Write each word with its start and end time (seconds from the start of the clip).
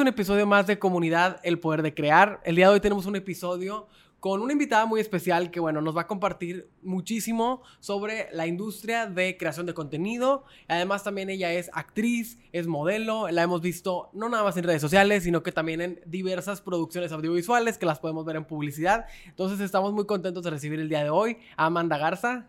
Un 0.00 0.08
episodio 0.08 0.46
más 0.46 0.66
de 0.66 0.78
Comunidad 0.78 1.40
El 1.42 1.58
Poder 1.58 1.82
de 1.82 1.92
Crear. 1.92 2.40
El 2.44 2.56
día 2.56 2.68
de 2.68 2.72
hoy 2.72 2.80
tenemos 2.80 3.04
un 3.04 3.16
episodio 3.16 3.86
con 4.18 4.40
una 4.40 4.54
invitada 4.54 4.86
muy 4.86 4.98
especial 4.98 5.50
que, 5.50 5.60
bueno, 5.60 5.82
nos 5.82 5.94
va 5.94 6.02
a 6.02 6.06
compartir 6.06 6.70
muchísimo 6.82 7.60
sobre 7.80 8.28
la 8.32 8.46
industria 8.46 9.04
de 9.04 9.36
creación 9.36 9.66
de 9.66 9.74
contenido. 9.74 10.44
Además, 10.68 11.04
también 11.04 11.28
ella 11.28 11.52
es 11.52 11.68
actriz, 11.74 12.38
es 12.52 12.66
modelo, 12.66 13.28
la 13.28 13.42
hemos 13.42 13.60
visto 13.60 14.08
no 14.14 14.30
nada 14.30 14.42
más 14.42 14.56
en 14.56 14.64
redes 14.64 14.80
sociales, 14.80 15.24
sino 15.24 15.42
que 15.42 15.52
también 15.52 15.82
en 15.82 16.00
diversas 16.06 16.62
producciones 16.62 17.12
audiovisuales 17.12 17.76
que 17.76 17.84
las 17.84 17.98
podemos 17.98 18.24
ver 18.24 18.36
en 18.36 18.46
publicidad. 18.46 19.04
Entonces, 19.26 19.60
estamos 19.60 19.92
muy 19.92 20.06
contentos 20.06 20.42
de 20.42 20.48
recibir 20.48 20.80
el 20.80 20.88
día 20.88 21.04
de 21.04 21.10
hoy 21.10 21.36
a 21.58 21.66
Amanda 21.66 21.98
Garza 21.98 22.48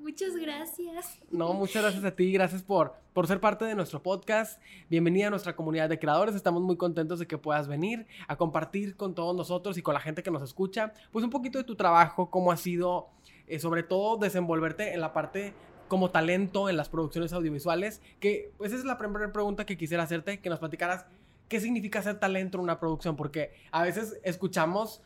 muchas 0.00 0.36
gracias. 0.36 1.18
No, 1.30 1.52
muchas 1.52 1.82
gracias 1.82 2.04
a 2.04 2.10
ti, 2.12 2.32
gracias 2.32 2.62
por, 2.62 2.94
por 3.12 3.26
ser 3.26 3.40
parte 3.40 3.64
de 3.64 3.74
nuestro 3.74 4.02
podcast. 4.02 4.60
Bienvenida 4.88 5.26
a 5.26 5.30
nuestra 5.30 5.56
comunidad 5.56 5.88
de 5.88 5.98
creadores, 5.98 6.34
estamos 6.34 6.62
muy 6.62 6.76
contentos 6.76 7.18
de 7.18 7.26
que 7.26 7.38
puedas 7.38 7.68
venir 7.68 8.06
a 8.28 8.36
compartir 8.36 8.96
con 8.96 9.14
todos 9.14 9.34
nosotros 9.34 9.76
y 9.78 9.82
con 9.82 9.94
la 9.94 10.00
gente 10.00 10.22
que 10.22 10.30
nos 10.30 10.42
escucha, 10.42 10.92
pues 11.12 11.24
un 11.24 11.30
poquito 11.30 11.58
de 11.58 11.64
tu 11.64 11.74
trabajo, 11.74 12.30
cómo 12.30 12.52
ha 12.52 12.56
sido, 12.56 13.08
eh, 13.46 13.58
sobre 13.58 13.82
todo 13.82 14.16
desenvolverte 14.16 14.94
en 14.94 15.00
la 15.00 15.12
parte 15.12 15.52
como 15.88 16.10
talento 16.10 16.68
en 16.68 16.76
las 16.76 16.88
producciones 16.88 17.32
audiovisuales, 17.32 18.00
que 18.20 18.52
pues 18.56 18.70
esa 18.70 18.80
es 18.80 18.86
la 18.86 18.98
primera 18.98 19.32
pregunta 19.32 19.66
que 19.66 19.76
quisiera 19.76 20.04
hacerte, 20.04 20.40
que 20.40 20.48
nos 20.48 20.60
platicaras 20.60 21.06
qué 21.48 21.58
significa 21.58 22.00
ser 22.00 22.20
talento 22.20 22.58
en 22.58 22.62
una 22.62 22.78
producción, 22.78 23.16
porque 23.16 23.52
a 23.72 23.82
veces 23.82 24.20
escuchamos, 24.22 25.02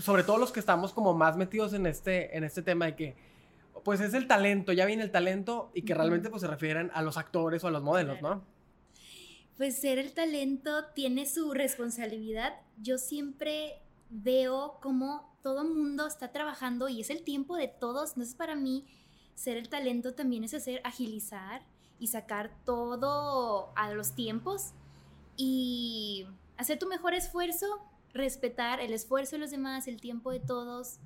sobre 0.00 0.24
todo 0.24 0.36
los 0.36 0.52
que 0.52 0.60
estamos 0.60 0.92
como 0.92 1.14
más 1.14 1.38
metidos 1.38 1.72
en 1.72 1.86
este, 1.86 2.36
en 2.36 2.44
este 2.44 2.60
tema 2.60 2.84
de 2.84 2.96
que 2.96 3.35
pues 3.86 4.00
es 4.00 4.14
el 4.14 4.26
talento, 4.26 4.72
ya 4.72 4.84
viene 4.84 5.04
el 5.04 5.12
talento 5.12 5.70
y 5.72 5.82
que 5.82 5.94
realmente 5.94 6.28
pues 6.28 6.42
se 6.42 6.48
refieren 6.48 6.90
a 6.92 7.02
los 7.02 7.16
actores 7.16 7.62
o 7.62 7.68
a 7.68 7.70
los 7.70 7.84
modelos, 7.84 8.20
¿no? 8.20 8.42
Pues 9.56 9.78
ser 9.78 10.00
el 10.00 10.12
talento 10.12 10.86
tiene 10.86 11.24
su 11.24 11.52
responsabilidad. 11.54 12.54
Yo 12.82 12.98
siempre 12.98 13.80
veo 14.10 14.80
como 14.82 15.32
todo 15.40 15.62
mundo 15.62 16.08
está 16.08 16.32
trabajando 16.32 16.88
y 16.88 17.00
es 17.00 17.10
el 17.10 17.22
tiempo 17.22 17.54
de 17.54 17.68
todos. 17.68 18.10
Entonces 18.10 18.34
para 18.34 18.56
mí 18.56 18.84
ser 19.36 19.56
el 19.56 19.68
talento 19.68 20.14
también 20.14 20.42
es 20.42 20.52
hacer 20.52 20.80
agilizar 20.82 21.62
y 22.00 22.08
sacar 22.08 22.50
todo 22.64 23.72
a 23.76 23.92
los 23.92 24.16
tiempos 24.16 24.72
y 25.36 26.26
hacer 26.56 26.76
tu 26.80 26.88
mejor 26.88 27.14
esfuerzo, 27.14 27.68
respetar 28.12 28.80
el 28.80 28.92
esfuerzo 28.92 29.36
de 29.36 29.42
los 29.42 29.52
demás, 29.52 29.86
el 29.86 30.00
tiempo 30.00 30.32
de 30.32 30.40
todos 30.40 30.98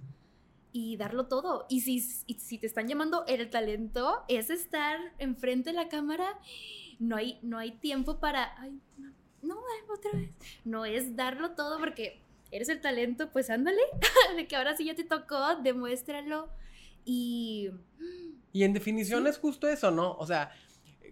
y 0.72 0.96
darlo 0.96 1.26
todo. 1.26 1.66
Y 1.68 1.80
si, 1.80 2.00
si 2.00 2.58
te 2.58 2.66
están 2.66 2.88
llamando 2.88 3.24
el 3.26 3.48
talento, 3.50 4.24
es 4.28 4.50
estar 4.50 4.98
enfrente 5.18 5.70
de 5.70 5.76
la 5.76 5.88
cámara. 5.88 6.38
No 6.98 7.16
hay, 7.16 7.38
no 7.42 7.58
hay 7.58 7.72
tiempo 7.72 8.20
para, 8.20 8.58
ay, 8.60 8.78
no, 8.98 9.12
no, 9.42 9.60
otra 9.92 10.12
vez. 10.12 10.30
No 10.64 10.84
es 10.84 11.16
darlo 11.16 11.52
todo 11.52 11.78
porque 11.78 12.20
eres 12.50 12.68
el 12.68 12.80
talento, 12.80 13.30
pues 13.30 13.50
ándale, 13.50 13.80
de 14.36 14.46
que 14.46 14.56
ahora 14.56 14.76
sí 14.76 14.84
ya 14.84 14.94
te 14.94 15.04
tocó, 15.04 15.56
demuéstralo. 15.56 16.48
Y... 17.04 17.70
Y 18.52 18.64
en 18.64 18.72
definición 18.72 19.26
es 19.26 19.38
justo 19.38 19.68
eso, 19.68 19.90
¿no? 19.90 20.14
O 20.14 20.26
sea, 20.26 20.50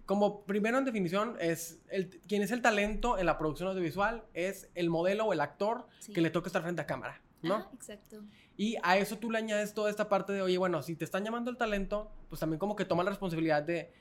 como 0.08 0.44
primero 0.44 0.78
en 0.78 0.86
definición 0.86 1.36
es 1.38 1.80
el, 1.90 2.08
quien 2.26 2.42
es 2.42 2.50
el 2.50 2.62
talento 2.62 3.18
en 3.18 3.26
la 3.26 3.36
producción 3.38 3.68
audiovisual 3.68 4.24
es 4.32 4.70
el 4.74 4.88
modelo 4.88 5.26
o 5.26 5.34
el 5.34 5.40
actor 5.42 5.86
que 6.14 6.22
le 6.22 6.30
toca 6.30 6.48
estar 6.48 6.62
frente 6.62 6.80
a 6.80 6.86
cámara, 6.86 7.20
¿no? 7.42 7.70
exacto. 7.74 8.22
Y 8.56 8.76
a 8.82 8.98
eso 8.98 9.18
tú 9.18 9.30
le 9.30 9.38
añades 9.38 9.74
toda 9.74 9.90
esta 9.90 10.08
parte 10.08 10.32
de, 10.32 10.42
oye, 10.42 10.58
bueno, 10.58 10.82
si 10.82 10.96
te 10.96 11.04
están 11.04 11.24
llamando 11.24 11.50
el 11.50 11.56
talento, 11.56 12.10
pues 12.28 12.40
también 12.40 12.58
como 12.58 12.76
que 12.76 12.84
toma 12.84 13.04
la 13.04 13.10
responsabilidad 13.10 13.62
de 13.62 13.92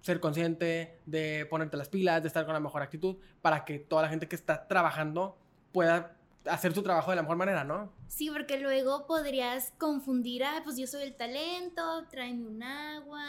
ser 0.00 0.20
consciente, 0.20 0.98
de 1.06 1.46
ponerte 1.46 1.76
las 1.76 1.88
pilas, 1.88 2.22
de 2.22 2.28
estar 2.28 2.44
con 2.44 2.54
la 2.54 2.60
mejor 2.60 2.82
actitud, 2.82 3.16
para 3.40 3.64
que 3.64 3.78
toda 3.78 4.02
la 4.02 4.08
gente 4.08 4.28
que 4.28 4.36
está 4.36 4.66
trabajando 4.66 5.38
pueda 5.72 6.16
hacer 6.44 6.74
su 6.74 6.82
trabajo 6.82 7.10
de 7.10 7.16
la 7.16 7.22
mejor 7.22 7.36
manera, 7.36 7.64
¿no? 7.64 7.92
Sí, 8.08 8.28
porque 8.30 8.58
luego 8.58 9.06
podrías 9.06 9.72
confundir, 9.78 10.44
ah, 10.44 10.60
pues 10.64 10.76
yo 10.76 10.86
soy 10.86 11.02
el 11.04 11.14
talento, 11.14 12.04
tráeme 12.10 12.46
un 12.46 12.62
agua, 12.62 13.24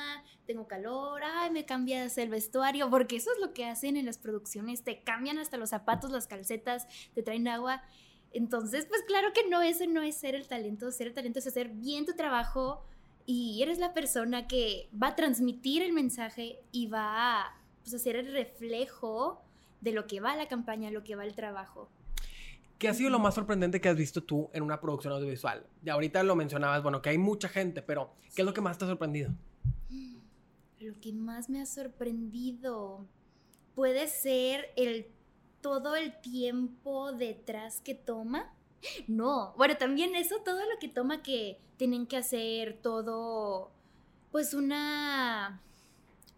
tengo 0.45 0.67
calor, 0.67 1.21
ay, 1.23 1.51
me 1.51 1.65
cambias 1.65 2.17
el 2.17 2.29
vestuario, 2.29 2.89
porque 2.89 3.17
eso 3.17 3.31
es 3.31 3.39
lo 3.39 3.53
que 3.53 3.65
hacen 3.65 3.97
en 3.97 4.05
las 4.05 4.17
producciones, 4.17 4.83
te 4.83 5.03
cambian 5.03 5.38
hasta 5.38 5.57
los 5.57 5.69
zapatos, 5.69 6.11
las 6.11 6.27
calcetas, 6.27 6.88
te 7.13 7.23
traen 7.23 7.47
agua. 7.47 7.83
Entonces, 8.33 8.85
pues 8.88 9.03
claro 9.03 9.31
que 9.33 9.47
no, 9.47 9.61
eso 9.61 9.85
no 9.88 10.01
es 10.01 10.17
ser 10.17 10.33
el 10.33 10.47
talento, 10.47 10.91
ser 10.91 11.07
el 11.07 11.13
talento 11.13 11.39
es 11.39 11.47
hacer 11.47 11.69
bien 11.69 12.05
tu 12.05 12.13
trabajo 12.13 12.83
y 13.25 13.61
eres 13.61 13.77
la 13.77 13.94
persona 13.94 14.47
que 14.47 14.89
va 15.01 15.09
a 15.09 15.16
transmitir 15.16 15.83
el 15.83 15.94
mensaje 15.94 16.59
y 16.71 16.88
va 16.88 17.41
a 17.41 17.61
pues, 17.83 17.94
hacer 17.94 18.16
el 18.16 18.31
reflejo 18.31 19.41
de 19.81 19.91
lo 19.91 20.07
que 20.07 20.19
va 20.19 20.35
la 20.35 20.47
campaña, 20.47 20.89
lo 20.89 21.03
que 21.03 21.16
va 21.16 21.25
el 21.25 21.35
trabajo. 21.35 21.89
¿Qué 22.79 22.89
ha 22.89 22.94
sido 22.94 23.11
lo 23.11 23.19
más 23.19 23.35
sorprendente 23.35 23.79
que 23.79 23.88
has 23.88 23.95
visto 23.95 24.23
tú 24.23 24.50
en 24.51 24.63
una 24.63 24.81
producción 24.81 25.13
audiovisual? 25.13 25.65
Y 25.85 25.89
ahorita 25.89 26.23
lo 26.23 26.35
mencionabas, 26.35 26.81
bueno, 26.81 27.01
que 27.01 27.11
hay 27.11 27.17
mucha 27.17 27.47
gente, 27.47 27.81
pero 27.81 28.15
¿qué 28.35 28.41
es 28.41 28.45
lo 28.45 28.53
que 28.53 28.61
más 28.61 28.77
te 28.77 28.85
ha 28.85 28.88
sorprendido? 28.88 29.31
Lo 30.79 31.00
que 31.00 31.13
más 31.13 31.50
me 31.50 31.61
ha 31.61 31.65
sorprendido 31.65 33.07
puede 33.73 34.07
ser 34.07 34.71
el 34.75 35.07
todo 35.63 35.96
el 35.96 36.22
tiempo 36.22 37.12
detrás 37.12 37.81
que 37.81 37.96
toma. 37.96 38.53
No, 39.07 39.53
bueno, 39.57 39.78
también 39.78 40.13
eso, 40.13 40.35
todo 40.46 40.59
lo 40.59 40.78
que 40.79 40.90
toma 40.90 41.24
que 41.24 41.57
tienen 41.78 42.06
que 42.06 42.18
hacer, 42.18 42.78
todo, 42.84 43.72
pues 44.31 44.53
una, 44.53 45.62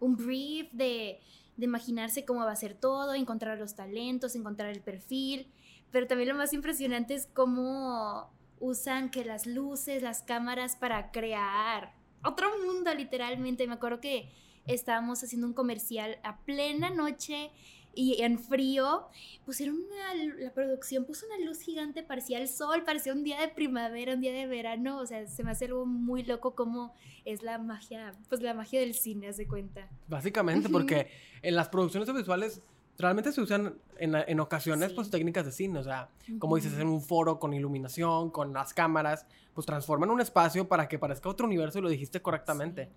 un 0.00 0.16
brief 0.16 0.72
de, 0.72 1.20
de 1.56 1.64
imaginarse 1.64 2.24
cómo 2.24 2.44
va 2.44 2.52
a 2.52 2.56
ser 2.56 2.74
todo, 2.74 3.12
encontrar 3.14 3.58
los 3.58 3.74
talentos, 3.74 4.36
encontrar 4.36 4.70
el 4.70 4.80
perfil, 4.80 5.48
pero 5.90 6.06
también 6.06 6.30
lo 6.30 6.36
más 6.36 6.52
impresionante 6.52 7.14
es 7.14 7.26
cómo 7.26 8.30
usan 8.60 9.10
que 9.10 9.24
las 9.24 9.46
luces, 9.46 10.02
las 10.02 10.22
cámaras 10.22 10.76
para 10.76 11.10
crear 11.10 11.92
otro 12.22 12.48
mundo 12.64 12.94
literalmente. 12.94 13.66
Me 13.66 13.74
acuerdo 13.74 14.00
que 14.00 14.30
estábamos 14.66 15.22
haciendo 15.22 15.46
un 15.46 15.52
comercial 15.52 16.18
a 16.22 16.38
plena 16.38 16.90
noche 16.90 17.50
y 17.96 18.22
en 18.22 18.38
frío, 18.38 19.06
pusieron 19.44 19.76
una, 19.76 20.14
la 20.38 20.52
producción 20.52 21.06
puso 21.06 21.26
una 21.26 21.44
luz 21.44 21.60
gigante, 21.60 22.02
parecía 22.02 22.38
el 22.38 22.46
sol, 22.46 22.84
parecía 22.84 23.14
un 23.14 23.24
día 23.24 23.40
de 23.40 23.48
primavera, 23.48 24.14
un 24.14 24.20
día 24.20 24.32
de 24.32 24.46
verano, 24.46 24.98
o 24.98 25.06
sea, 25.06 25.26
se 25.26 25.42
me 25.42 25.50
hace 25.50 25.64
algo 25.64 25.86
muy 25.86 26.22
loco 26.22 26.54
como 26.54 26.94
es 27.24 27.42
la 27.42 27.58
magia, 27.58 28.14
pues 28.28 28.42
la 28.42 28.52
magia 28.52 28.80
del 28.80 28.94
cine, 28.94 29.28
haz 29.28 29.38
de 29.38 29.48
cuenta. 29.48 29.88
Básicamente, 30.06 30.68
porque 30.68 31.08
en 31.40 31.56
las 31.56 31.70
producciones 31.70 32.06
audiovisuales 32.08 32.60
realmente 32.98 33.32
se 33.32 33.40
usan 33.40 33.74
en, 33.98 34.14
en 34.14 34.40
ocasiones 34.40 34.92
pues 34.92 35.10
técnicas 35.10 35.46
de 35.46 35.52
cine, 35.52 35.78
o 35.78 35.82
sea, 35.82 36.10
como 36.38 36.56
dices, 36.56 36.78
en 36.78 36.88
un 36.88 37.00
foro 37.00 37.38
con 37.38 37.54
iluminación, 37.54 38.30
con 38.30 38.52
las 38.52 38.74
cámaras, 38.74 39.26
pues 39.54 39.66
transforman 39.66 40.10
un 40.10 40.20
espacio 40.20 40.68
para 40.68 40.86
que 40.86 40.98
parezca 40.98 41.30
otro 41.30 41.46
universo 41.46 41.78
y 41.78 41.82
lo 41.82 41.88
dijiste 41.88 42.20
correctamente. 42.20 42.90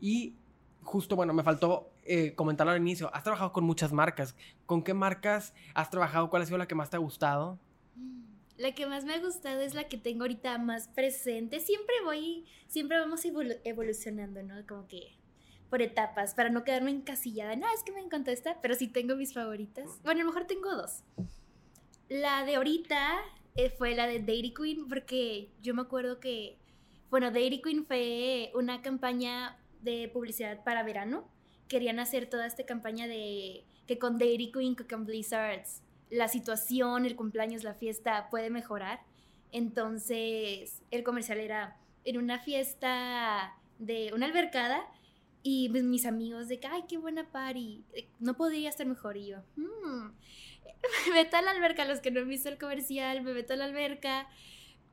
Y 0.00 0.34
justo, 0.86 1.16
bueno, 1.16 1.34
me 1.34 1.42
faltó 1.42 1.90
eh, 2.04 2.34
comentarlo 2.34 2.72
al 2.72 2.80
inicio. 2.80 3.10
Has 3.14 3.24
trabajado 3.24 3.52
con 3.52 3.64
muchas 3.64 3.92
marcas. 3.92 4.34
¿Con 4.64 4.82
qué 4.82 4.94
marcas 4.94 5.52
has 5.74 5.90
trabajado? 5.90 6.30
¿Cuál 6.30 6.42
ha 6.42 6.46
sido 6.46 6.56
la 6.56 6.66
que 6.66 6.74
más 6.74 6.88
te 6.88 6.96
ha 6.96 7.00
gustado? 7.00 7.58
La 8.56 8.72
que 8.74 8.86
más 8.86 9.04
me 9.04 9.14
ha 9.14 9.20
gustado 9.20 9.60
es 9.60 9.74
la 9.74 9.84
que 9.84 9.98
tengo 9.98 10.22
ahorita 10.22 10.56
más 10.56 10.88
presente. 10.88 11.60
Siempre 11.60 11.94
voy, 12.04 12.46
siempre 12.68 12.98
vamos 12.98 13.22
evolucionando, 13.64 14.42
¿no? 14.42 14.66
Como 14.66 14.86
que 14.86 15.18
por 15.68 15.82
etapas, 15.82 16.34
para 16.34 16.48
no 16.48 16.64
quedarme 16.64 16.92
encasillada. 16.92 17.56
No, 17.56 17.66
es 17.74 17.82
que 17.82 17.92
me 17.92 18.00
encantó 18.00 18.30
esta, 18.30 18.60
pero 18.62 18.74
sí 18.74 18.88
tengo 18.88 19.16
mis 19.16 19.34
favoritas. 19.34 20.00
Bueno, 20.04 20.20
a 20.20 20.24
lo 20.24 20.30
mejor 20.30 20.46
tengo 20.46 20.74
dos. 20.74 21.02
La 22.08 22.44
de 22.44 22.54
ahorita 22.54 23.16
eh, 23.56 23.70
fue 23.70 23.94
la 23.94 24.06
de 24.06 24.20
Dairy 24.20 24.54
Queen, 24.54 24.88
porque 24.88 25.50
yo 25.60 25.74
me 25.74 25.82
acuerdo 25.82 26.20
que, 26.20 26.56
bueno, 27.10 27.30
Dairy 27.30 27.60
Queen 27.60 27.84
fue 27.84 28.52
una 28.54 28.80
campaña 28.80 29.58
de 29.82 30.08
publicidad 30.08 30.62
para 30.64 30.82
verano. 30.82 31.28
Querían 31.68 31.98
hacer 31.98 32.28
toda 32.28 32.46
esta 32.46 32.64
campaña 32.64 33.06
de 33.06 33.64
que 33.86 33.98
con 33.98 34.18
Dairy 34.18 34.50
Queen, 34.52 34.76
que 34.76 34.86
con 34.86 35.06
Blizzards, 35.06 35.82
la 36.10 36.28
situación, 36.28 37.04
el 37.04 37.16
cumpleaños, 37.16 37.64
la 37.64 37.74
fiesta 37.74 38.28
puede 38.30 38.50
mejorar. 38.50 39.00
Entonces, 39.52 40.82
el 40.90 41.02
comercial 41.02 41.38
era 41.38 41.76
en 42.04 42.18
una 42.18 42.38
fiesta 42.38 43.56
de 43.78 44.12
una 44.14 44.26
albercada 44.26 44.86
y 45.42 45.68
pues, 45.68 45.84
mis 45.84 46.06
amigos 46.06 46.48
de 46.48 46.58
que, 46.58 46.66
ay, 46.66 46.84
qué 46.88 46.98
buena 46.98 47.30
party, 47.30 47.84
no 48.18 48.36
podría 48.36 48.68
estar 48.68 48.86
mejor. 48.86 49.16
Y 49.16 49.28
yo, 49.28 49.38
hmm, 49.56 50.06
me 51.08 51.14
meto 51.14 51.36
a 51.36 51.42
la 51.42 51.52
alberca, 51.52 51.84
los 51.84 52.00
que 52.00 52.10
no 52.10 52.20
han 52.20 52.28
visto 52.28 52.48
el 52.48 52.58
comercial, 52.58 53.22
me 53.22 53.32
meto 53.32 53.52
a 53.52 53.56
la 53.56 53.64
alberca 53.64 54.28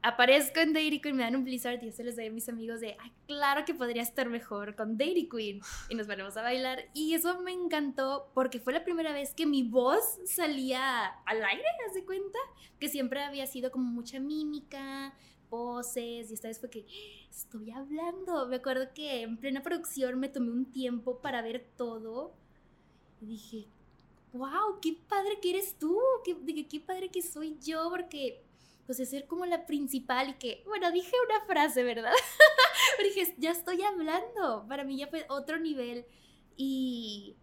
aparezco 0.03 0.59
en 0.59 0.73
Dairy 0.73 1.00
Queen, 1.00 1.15
me 1.15 1.23
dan 1.23 1.35
un 1.35 1.45
Blizzard 1.45 1.81
y 1.81 1.88
yo 1.88 1.91
se 1.94 2.03
les 2.03 2.17
doy 2.17 2.27
a 2.27 2.31
mis 2.31 2.50
amigos 2.50 2.81
de, 2.81 2.97
claro 3.25 3.63
que 3.65 3.73
podría 3.73 4.01
estar 4.01 4.29
mejor 4.29 4.75
con 4.75 4.97
Dairy 4.97 5.29
Queen. 5.29 5.61
Y 5.89 5.95
nos 5.95 6.07
ponemos 6.07 6.35
a 6.35 6.41
bailar. 6.41 6.89
Y 6.94 7.13
eso 7.13 7.41
me 7.41 7.53
encantó 7.53 8.29
porque 8.33 8.59
fue 8.59 8.73
la 8.73 8.83
primera 8.83 9.13
vez 9.13 9.33
que 9.33 9.45
mi 9.45 9.63
voz 9.63 10.19
salía 10.25 11.05
al 11.25 11.44
aire, 11.44 11.63
¿haz 11.88 11.94
de 11.95 12.05
cuenta? 12.05 12.38
Que 12.79 12.89
siempre 12.89 13.23
había 13.23 13.47
sido 13.47 13.71
como 13.71 13.85
mucha 13.85 14.19
mímica, 14.19 15.13
voces, 15.50 16.29
y 16.29 16.33
esta 16.33 16.49
vez 16.49 16.59
fue 16.59 16.69
que 16.69 16.85
estoy 17.29 17.71
hablando. 17.71 18.47
Me 18.47 18.57
acuerdo 18.57 18.94
que 18.94 19.21
en 19.21 19.38
plena 19.38 19.63
producción 19.63 20.19
me 20.19 20.27
tomé 20.27 20.51
un 20.51 20.65
tiempo 20.65 21.21
para 21.21 21.41
ver 21.41 21.65
todo 21.77 22.33
y 23.21 23.25
dije, 23.27 23.67
wow, 24.33 24.81
qué 24.81 24.97
padre 25.07 25.39
que 25.41 25.51
eres 25.51 25.77
tú, 25.79 25.97
qué, 26.25 26.67
qué 26.67 26.79
padre 26.81 27.09
que 27.09 27.21
soy 27.21 27.57
yo, 27.61 27.89
porque 27.89 28.44
pues 28.85 29.00
es 29.00 29.09
ser 29.09 29.27
como 29.27 29.45
la 29.45 29.65
principal 29.65 30.30
y 30.30 30.33
que, 30.33 30.63
bueno, 30.65 30.91
dije 30.91 31.15
una 31.27 31.45
frase, 31.45 31.83
¿verdad? 31.83 32.12
Pero 32.97 33.09
dije, 33.09 33.35
ya 33.38 33.51
estoy 33.51 33.81
hablando, 33.81 34.65
para 34.68 34.83
mí 34.83 34.97
ya 34.97 35.07
fue 35.07 35.25
otro 35.30 35.59
nivel. 35.59 36.06
Y 36.56 37.35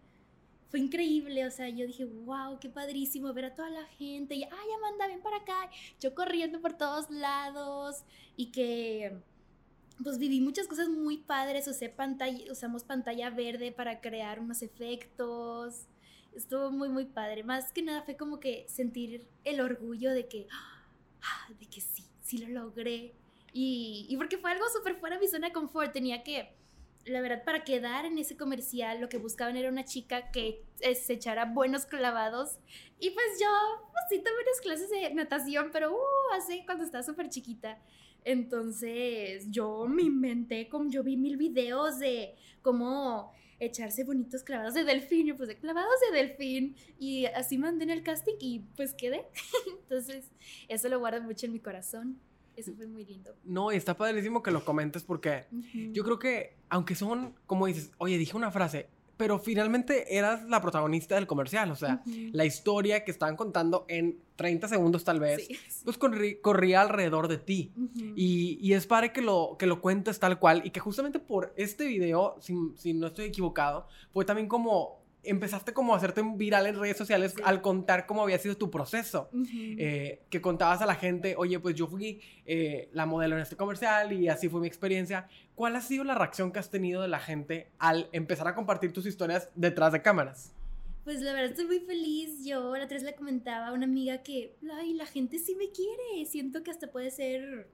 fue 0.69 0.79
increíble, 0.79 1.45
o 1.45 1.51
sea, 1.51 1.67
yo 1.69 1.85
dije, 1.85 2.05
wow, 2.05 2.59
qué 2.59 2.69
padrísimo 2.69 3.33
ver 3.33 3.45
a 3.45 3.55
toda 3.55 3.69
la 3.69 3.85
gente 3.85 4.35
y, 4.35 4.43
ay, 4.43 4.67
Amanda, 4.77 5.07
ven 5.07 5.21
para 5.21 5.37
acá, 5.37 5.69
yo 5.99 6.15
corriendo 6.15 6.61
por 6.61 6.73
todos 6.77 7.09
lados 7.09 8.03
y 8.37 8.51
que 8.51 9.21
pues 10.01 10.17
viví 10.17 10.39
muchas 10.39 10.67
cosas 10.67 10.89
muy 10.89 11.17
padres, 11.17 11.67
usé 11.67 11.89
pantalla, 11.89 12.51
usamos 12.51 12.83
pantalla 12.83 13.29
verde 13.29 13.71
para 13.71 14.01
crear 14.01 14.39
unos 14.39 14.61
efectos, 14.61 15.87
estuvo 16.33 16.71
muy, 16.71 16.89
muy 16.89 17.05
padre. 17.05 17.43
Más 17.43 17.71
que 17.71 17.81
nada 17.83 18.01
fue 18.03 18.15
como 18.15 18.39
que 18.39 18.65
sentir 18.67 19.27
el 19.43 19.61
orgullo 19.61 20.11
de 20.11 20.27
que, 20.27 20.47
de 21.59 21.65
que 21.67 21.81
sí, 21.81 22.05
sí 22.21 22.37
lo 22.39 22.47
logré. 22.49 23.13
Y, 23.53 24.05
y 24.09 24.17
porque 24.17 24.37
fue 24.37 24.51
algo 24.51 24.65
súper 24.69 24.95
fuera 24.95 25.17
de 25.17 25.21
mi 25.21 25.27
zona 25.27 25.47
de 25.47 25.53
confort, 25.53 25.91
tenía 25.91 26.23
que, 26.23 26.55
la 27.05 27.21
verdad, 27.21 27.43
para 27.43 27.63
quedar 27.63 28.05
en 28.05 28.17
ese 28.17 28.37
comercial, 28.37 29.01
lo 29.01 29.09
que 29.09 29.17
buscaban 29.17 29.57
era 29.57 29.69
una 29.69 29.83
chica 29.83 30.31
que 30.31 30.63
se 30.79 31.13
echara 31.13 31.45
buenos 31.45 31.85
clavados. 31.85 32.59
Y 32.99 33.09
pues 33.09 33.25
yo, 33.39 33.47
pues 33.91 34.03
sí, 34.09 34.19
tomé 34.19 34.37
unas 34.41 34.61
clases 34.61 34.89
de 34.89 35.13
natación, 35.13 35.69
pero 35.73 35.93
uh, 35.93 36.33
hace 36.35 36.63
cuando 36.65 36.83
estaba 36.83 37.03
súper 37.03 37.29
chiquita. 37.29 37.81
Entonces 38.23 39.49
yo 39.49 39.87
me 39.87 40.03
inventé, 40.03 40.69
como 40.69 40.89
yo 40.89 41.03
vi 41.03 41.17
mil 41.17 41.37
videos 41.37 41.99
de 41.99 42.35
cómo 42.61 43.33
echarse 43.61 44.03
bonitos 44.03 44.43
clavados 44.43 44.73
de 44.73 44.83
delfín, 44.83 45.27
y 45.29 45.33
pues 45.33 45.47
de 45.47 45.55
clavados 45.55 45.95
de 46.09 46.17
delfín, 46.17 46.75
y 46.99 47.25
así 47.27 47.57
mandé 47.57 47.83
en 47.83 47.91
el 47.91 48.03
casting 48.03 48.33
y 48.39 48.59
pues 48.75 48.93
quedé. 48.93 49.27
Entonces, 49.83 50.25
eso 50.67 50.89
lo 50.89 50.99
guardo 50.99 51.21
mucho 51.21 51.45
en 51.45 51.53
mi 51.53 51.59
corazón. 51.59 52.19
Eso 52.57 52.73
fue 52.75 52.87
muy 52.87 53.05
lindo. 53.05 53.33
No, 53.45 53.71
está 53.71 53.95
padrísimo 53.95 54.43
que 54.43 54.51
lo 54.51 54.65
comentes 54.65 55.03
porque 55.03 55.45
yo 55.93 56.03
creo 56.03 56.19
que, 56.19 56.57
aunque 56.69 56.95
son, 56.95 57.33
como 57.45 57.65
dices, 57.65 57.91
oye, 57.97 58.17
dije 58.17 58.35
una 58.35 58.51
frase, 58.51 58.89
pero 59.21 59.37
finalmente 59.37 60.17
eras 60.17 60.49
la 60.49 60.59
protagonista 60.61 61.13
del 61.13 61.27
comercial, 61.27 61.69
o 61.69 61.75
sea, 61.75 62.01
la 62.31 62.43
historia 62.43 63.03
que 63.03 63.11
estaban 63.11 63.35
contando 63.35 63.85
en 63.87 64.17
30 64.35 64.67
segundos 64.67 65.03
tal 65.03 65.19
vez, 65.19 65.47
pues 65.85 65.99
corría 65.99 66.81
alrededor 66.81 67.27
de 67.27 67.37
ti. 67.37 67.71
y, 68.15 68.57
y, 68.59 68.73
es 68.73 68.87
padre 68.87 69.13
que 69.13 69.21
lo, 69.21 69.57
que 69.59 69.67
lo 69.67 69.79
cuentes 69.79 70.17
tal 70.17 70.39
cual 70.39 70.63
y 70.65 70.71
que 70.71 70.79
justamente 70.79 71.19
por 71.19 71.53
este 71.55 71.85
video, 71.85 72.35
si, 72.41 72.55
si 72.75 72.95
no 72.95 73.05
estoy 73.05 73.25
equivocado, 73.25 73.85
fue 74.11 74.25
también 74.25 74.47
como 74.47 75.00
empezaste 75.23 75.73
como 75.73 75.93
a 75.93 75.97
hacerte 75.97 76.21
viral 76.35 76.65
en 76.67 76.79
redes 76.79 76.97
sociales 76.97 77.35
al 77.43 77.61
contar 77.61 78.05
cómo 78.05 78.23
había 78.23 78.37
sido 78.39 78.57
tu 78.57 78.71
proceso. 78.71 79.29
Eh, 79.53 80.23
que 80.29 80.41
contabas 80.41 80.81
a 80.81 80.85
la 80.85 80.95
gente, 80.95 81.35
oye, 81.37 81.59
pues 81.59 81.75
yo 81.75 81.87
fui 81.87 82.21
eh, 82.45 82.89
la 82.93 83.05
modelo 83.05 83.35
en 83.35 83.41
este 83.41 83.55
comercial 83.55 84.13
y 84.13 84.27
así 84.27 84.49
fue 84.49 84.61
mi 84.61 84.67
experiencia. 84.67 85.27
¿Cuál 85.55 85.75
ha 85.75 85.81
sido 85.81 86.03
la 86.03 86.15
reacción 86.15 86.51
que 86.51 86.59
has 86.59 86.69
tenido 86.69 87.01
de 87.01 87.07
la 87.07 87.19
gente 87.19 87.71
al 87.77 88.09
empezar 88.11 88.47
a 88.47 88.55
compartir 88.55 88.93
tus 88.93 89.05
historias 89.05 89.49
detrás 89.55 89.93
de 89.93 90.01
cámaras? 90.01 90.53
Pues 91.03 91.21
la 91.21 91.33
verdad 91.33 91.51
estoy 91.51 91.65
muy 91.65 91.79
feliz. 91.79 92.45
Yo 92.45 92.75
la 92.75 92.85
otra 92.85 92.95
vez 92.95 93.03
le 93.03 93.15
comentaba 93.15 93.67
a 93.67 93.73
una 93.73 93.85
amiga 93.85 94.21
que, 94.21 94.55
ay, 94.73 94.93
la 94.93 95.05
gente 95.05 95.39
sí 95.39 95.55
me 95.55 95.71
quiere. 95.71 96.25
Siento 96.25 96.63
que 96.63 96.71
hasta 96.71 96.91
puede 96.91 97.09
ser 97.09 97.69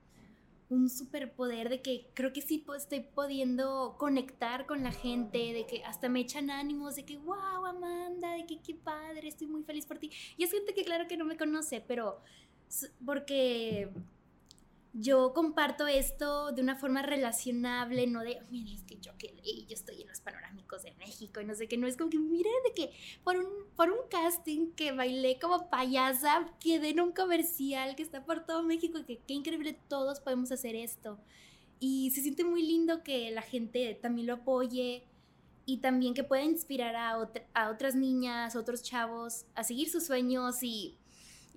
un 0.69 0.89
superpoder 0.89 1.69
de 1.69 1.81
que 1.81 2.09
creo 2.13 2.33
que 2.33 2.41
sí 2.41 2.65
estoy 2.75 2.99
pudiendo 2.99 3.95
conectar 3.97 4.65
con 4.65 4.83
la 4.83 4.91
gente, 4.91 5.53
de 5.53 5.65
que 5.65 5.83
hasta 5.83 6.09
me 6.09 6.19
echan 6.19 6.49
ánimos, 6.49 6.95
de 6.95 7.05
que, 7.05 7.17
wow, 7.17 7.65
Amanda, 7.65 8.33
de 8.33 8.45
que 8.45 8.59
qué 8.59 8.75
padre, 8.75 9.29
estoy 9.29 9.47
muy 9.47 9.63
feliz 9.63 9.85
por 9.85 9.97
ti. 9.97 10.11
Y 10.35 10.43
es 10.43 10.51
gente 10.51 10.73
que 10.73 10.83
claro 10.83 11.07
que 11.07 11.17
no 11.17 11.25
me 11.25 11.37
conoce, 11.37 11.81
pero 11.81 12.21
porque 13.05 13.89
yo 14.99 15.31
comparto 15.33 15.85
esto 15.85 16.51
de 16.51 16.61
una 16.61 16.75
forma 16.75 17.03
relacionable, 17.03 18.07
no 18.07 18.21
de, 18.21 18.39
mira, 18.49 18.71
es 18.71 18.81
que 18.83 18.97
yo 18.97 19.15
que 19.17 19.35
yo 19.67 19.73
estoy 19.73 20.01
en 20.01 20.07
los 20.07 20.21
panorámicos 20.21 20.83
de 20.83 20.93
México 20.95 21.39
y 21.39 21.45
no 21.45 21.53
sé 21.53 21.67
qué, 21.67 21.77
no 21.77 21.85
es 21.85 21.97
como 21.97 22.09
que, 22.09 22.17
miren, 22.17 22.51
de 22.65 22.73
que 22.73 22.91
por 23.23 23.37
un, 23.37 23.47
por 23.75 23.91
un 23.91 23.99
casting 24.09 24.71
que 24.71 24.91
bailé 24.91 25.37
como 25.39 25.69
payasa, 25.69 26.51
quedé 26.59 26.89
en 26.89 27.01
un 27.01 27.11
comercial 27.11 27.95
que 27.95 28.01
está 28.01 28.25
por 28.25 28.45
todo 28.45 28.63
México, 28.63 28.99
que 29.05 29.19
qué 29.19 29.33
increíble, 29.35 29.77
todos 29.87 30.19
podemos 30.19 30.51
hacer 30.51 30.75
esto. 30.75 31.19
Y 31.79 32.09
se 32.11 32.21
siente 32.21 32.43
muy 32.43 32.63
lindo 32.63 33.03
que 33.03 33.29
la 33.29 33.43
gente 33.43 33.99
también 34.01 34.27
lo 34.27 34.33
apoye 34.35 35.03
y 35.67 35.77
también 35.77 36.15
que 36.15 36.23
pueda 36.23 36.43
inspirar 36.43 36.95
a, 36.95 37.29
a 37.53 37.69
otras 37.69 37.93
niñas, 37.93 38.55
otros 38.55 38.81
chavos 38.81 39.45
a 39.53 39.63
seguir 39.63 39.89
sus 39.89 40.07
sueños 40.07 40.63
y 40.63 40.96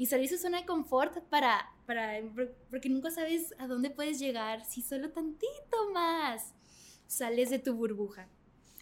y 0.01 0.07
salir 0.07 0.31
su 0.31 0.39
zona 0.39 0.61
de 0.61 0.65
confort 0.65 1.19
para, 1.25 1.75
para, 1.85 2.23
porque 2.71 2.89
nunca 2.89 3.11
sabes 3.11 3.55
a 3.59 3.67
dónde 3.67 3.91
puedes 3.91 4.19
llegar 4.19 4.65
si 4.65 4.81
solo 4.81 5.11
tantito 5.11 5.91
más 5.93 6.55
sales 7.07 7.51
de 7.51 7.59
tu 7.59 7.75
burbuja. 7.75 8.27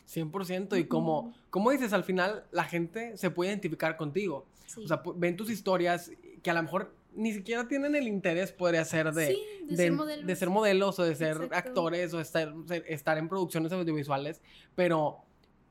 100%, 0.08 0.78
y 0.78 0.84
como, 0.84 1.34
como 1.50 1.72
dices, 1.72 1.92
al 1.92 2.04
final 2.04 2.44
la 2.52 2.62
gente 2.62 3.16
se 3.16 3.32
puede 3.32 3.50
identificar 3.50 3.96
contigo. 3.96 4.46
O 4.76 4.86
sea, 4.86 5.02
ven 5.16 5.36
tus 5.36 5.50
historias 5.50 6.12
que 6.40 6.50
a 6.50 6.54
lo 6.54 6.62
mejor 6.62 6.94
ni 7.16 7.32
siquiera 7.32 7.66
tienen 7.66 7.96
el 7.96 8.06
interés, 8.06 8.52
podría 8.52 8.84
ser 8.84 9.12
de, 9.12 9.36
de, 9.68 9.76
ser, 9.76 9.90
modelos. 9.90 10.24
de 10.24 10.36
ser, 10.36 10.50
modelos. 10.50 10.98
o 11.00 11.02
de 11.02 11.16
ser 11.16 11.48
actores 11.50 12.14
o 12.14 12.20
estar, 12.20 12.54
estar 12.86 13.18
en 13.18 13.28
producciones 13.28 13.72
audiovisuales, 13.72 14.40
pero 14.76 15.24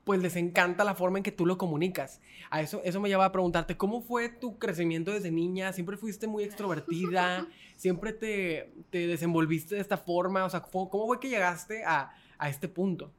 pues 0.08 0.22
les 0.22 0.38
encanta 0.38 0.86
la 0.86 0.96
forma 0.96 1.20
en 1.20 1.24
que 1.24 1.34
tú 1.34 1.46
lo 1.46 1.58
comunicas. 1.58 2.22
A 2.50 2.62
eso, 2.62 2.80
eso 2.86 3.02
me 3.02 3.10
lleva 3.10 3.26
a 3.26 3.32
preguntarte, 3.34 3.76
¿cómo 3.76 4.02
fue 4.02 4.30
tu 4.30 4.58
crecimiento 4.58 5.12
desde 5.12 5.32
niña? 5.32 5.74
¿Siempre 5.74 5.98
fuiste 5.98 6.28
muy 6.28 6.46
extrovertida? 6.46 7.46
¿Siempre 7.76 8.14
te, 8.14 8.72
te 8.90 9.06
desenvolviste 9.06 9.76
de 9.76 9.82
esta 9.82 9.98
forma? 9.98 10.46
O 10.46 10.50
sea, 10.50 10.62
¿cómo 10.62 11.08
fue 11.08 11.20
que 11.20 11.28
llegaste 11.28 11.84
a, 11.84 12.14
a 12.38 12.50
este 12.50 12.70
punto? 12.70 13.12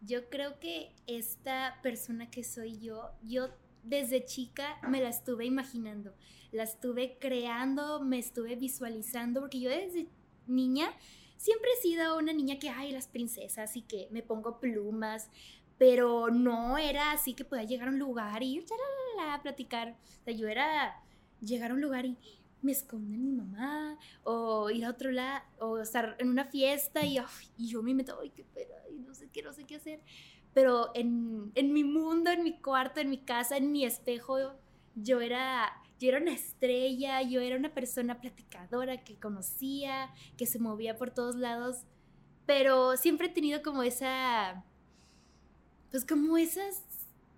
Yo 0.00 0.28
creo 0.28 0.58
que 0.58 0.92
esta 1.06 1.78
persona 1.84 2.28
que 2.28 2.42
soy 2.42 2.80
yo, 2.80 3.12
yo 3.22 3.50
desde 3.84 4.24
chica 4.24 4.80
me 4.88 5.00
la 5.00 5.10
estuve 5.10 5.44
imaginando, 5.44 6.16
la 6.50 6.64
estuve 6.64 7.16
creando, 7.20 8.00
me 8.00 8.18
estuve 8.18 8.56
visualizando, 8.56 9.38
porque 9.38 9.60
yo 9.60 9.70
desde 9.70 10.08
niña 10.48 10.90
siempre 11.36 11.68
he 11.78 11.82
sido 11.82 12.18
una 12.18 12.32
niña 12.32 12.58
que, 12.58 12.70
ay, 12.70 12.90
las 12.90 13.06
princesas 13.06 13.76
y 13.76 13.82
que 13.82 14.08
me 14.10 14.22
pongo 14.22 14.58
plumas, 14.58 15.30
pero 15.78 16.30
no 16.30 16.78
era 16.78 17.12
así 17.12 17.34
que 17.34 17.44
podía 17.44 17.64
llegar 17.64 17.88
a 17.88 17.90
un 17.90 17.98
lugar 17.98 18.42
y 18.42 18.64
a 19.20 19.42
platicar. 19.42 19.96
O 20.20 20.24
sea, 20.24 20.34
yo 20.34 20.48
era 20.48 21.02
llegar 21.40 21.70
a 21.70 21.74
un 21.74 21.80
lugar 21.80 22.06
y 22.06 22.16
me 22.62 22.72
esconden 22.72 23.22
mi 23.22 23.30
mamá, 23.32 23.98
o 24.22 24.70
ir 24.70 24.86
a 24.86 24.90
otro 24.90 25.12
lado, 25.12 25.44
o 25.58 25.78
estar 25.78 26.16
en 26.18 26.30
una 26.30 26.46
fiesta 26.46 27.04
y, 27.04 27.18
y 27.58 27.68
yo 27.68 27.82
me 27.82 27.92
meto, 27.92 28.18
ay, 28.20 28.30
qué 28.30 28.42
pena, 28.42 28.74
y 28.90 29.00
no 29.00 29.14
sé 29.14 29.28
qué, 29.30 29.42
no 29.42 29.52
sé 29.52 29.64
qué 29.64 29.76
hacer. 29.76 30.00
Pero 30.54 30.90
en, 30.94 31.52
en, 31.54 31.72
mi 31.72 31.84
mundo, 31.84 32.30
en 32.30 32.42
mi 32.42 32.58
cuarto, 32.58 33.00
en 33.00 33.10
mi 33.10 33.18
casa, 33.18 33.58
en 33.58 33.70
mi 33.70 33.84
espejo, 33.84 34.54
yo 34.94 35.20
era, 35.20 35.82
yo 36.00 36.08
era 36.08 36.18
una 36.18 36.32
estrella, 36.32 37.20
yo 37.22 37.40
era 37.42 37.56
una 37.56 37.74
persona 37.74 38.20
platicadora 38.20 39.04
que 39.04 39.18
conocía, 39.18 40.14
que 40.38 40.46
se 40.46 40.58
movía 40.58 40.96
por 40.96 41.10
todos 41.10 41.36
lados, 41.36 41.84
pero 42.46 42.96
siempre 42.96 43.26
he 43.26 43.30
tenido 43.30 43.62
como 43.62 43.82
esa 43.82 44.64
pues 45.94 46.04
como 46.04 46.36
esas, 46.36 46.82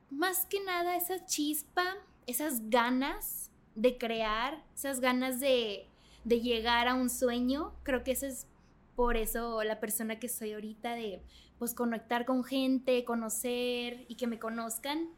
más 0.08 0.46
que 0.46 0.64
nada 0.64 0.96
esa 0.96 1.26
chispa, 1.26 1.94
esas 2.26 2.70
ganas 2.70 3.50
de 3.74 3.98
crear, 3.98 4.64
esas 4.74 5.00
ganas 5.00 5.40
de, 5.40 5.86
de 6.24 6.40
llegar 6.40 6.88
a 6.88 6.94
un 6.94 7.10
sueño, 7.10 7.74
creo 7.82 8.02
que 8.02 8.12
eso 8.12 8.24
es 8.24 8.46
por 8.94 9.18
eso 9.18 9.62
la 9.62 9.78
persona 9.78 10.18
que 10.18 10.30
soy 10.30 10.54
ahorita, 10.54 10.94
de 10.94 11.20
pues 11.58 11.74
conectar 11.74 12.24
con 12.24 12.44
gente, 12.44 13.04
conocer 13.04 14.06
y 14.08 14.14
que 14.14 14.26
me 14.26 14.38
conozcan. 14.38 15.10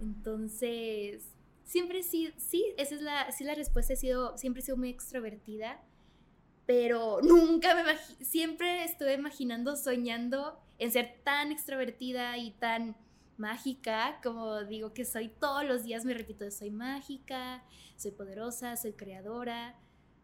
Entonces, 0.00 1.22
siempre 1.62 2.02
sí, 2.02 2.32
sí, 2.36 2.64
esa 2.78 2.96
es 2.96 3.00
la, 3.00 3.30
sí 3.30 3.44
la 3.44 3.54
respuesta, 3.54 3.92
he 3.92 3.96
sido, 3.96 4.36
siempre 4.36 4.62
he 4.62 4.64
sido 4.64 4.76
muy 4.76 4.88
extrovertida, 4.88 5.80
pero 6.66 7.20
nunca 7.22 7.76
me 7.76 7.96
siempre 8.24 8.82
estuve 8.82 9.14
imaginando, 9.14 9.76
soñando 9.76 10.65
en 10.78 10.92
ser 10.92 11.20
tan 11.24 11.52
extrovertida 11.52 12.36
y 12.38 12.52
tan 12.52 12.96
mágica, 13.38 14.18
como 14.22 14.64
digo 14.64 14.92
que 14.92 15.04
soy 15.04 15.28
todos 15.28 15.64
los 15.64 15.84
días, 15.84 16.04
me 16.04 16.14
repito, 16.14 16.50
soy 16.50 16.70
mágica, 16.70 17.64
soy 17.96 18.12
poderosa, 18.12 18.76
soy 18.76 18.92
creadora. 18.92 19.76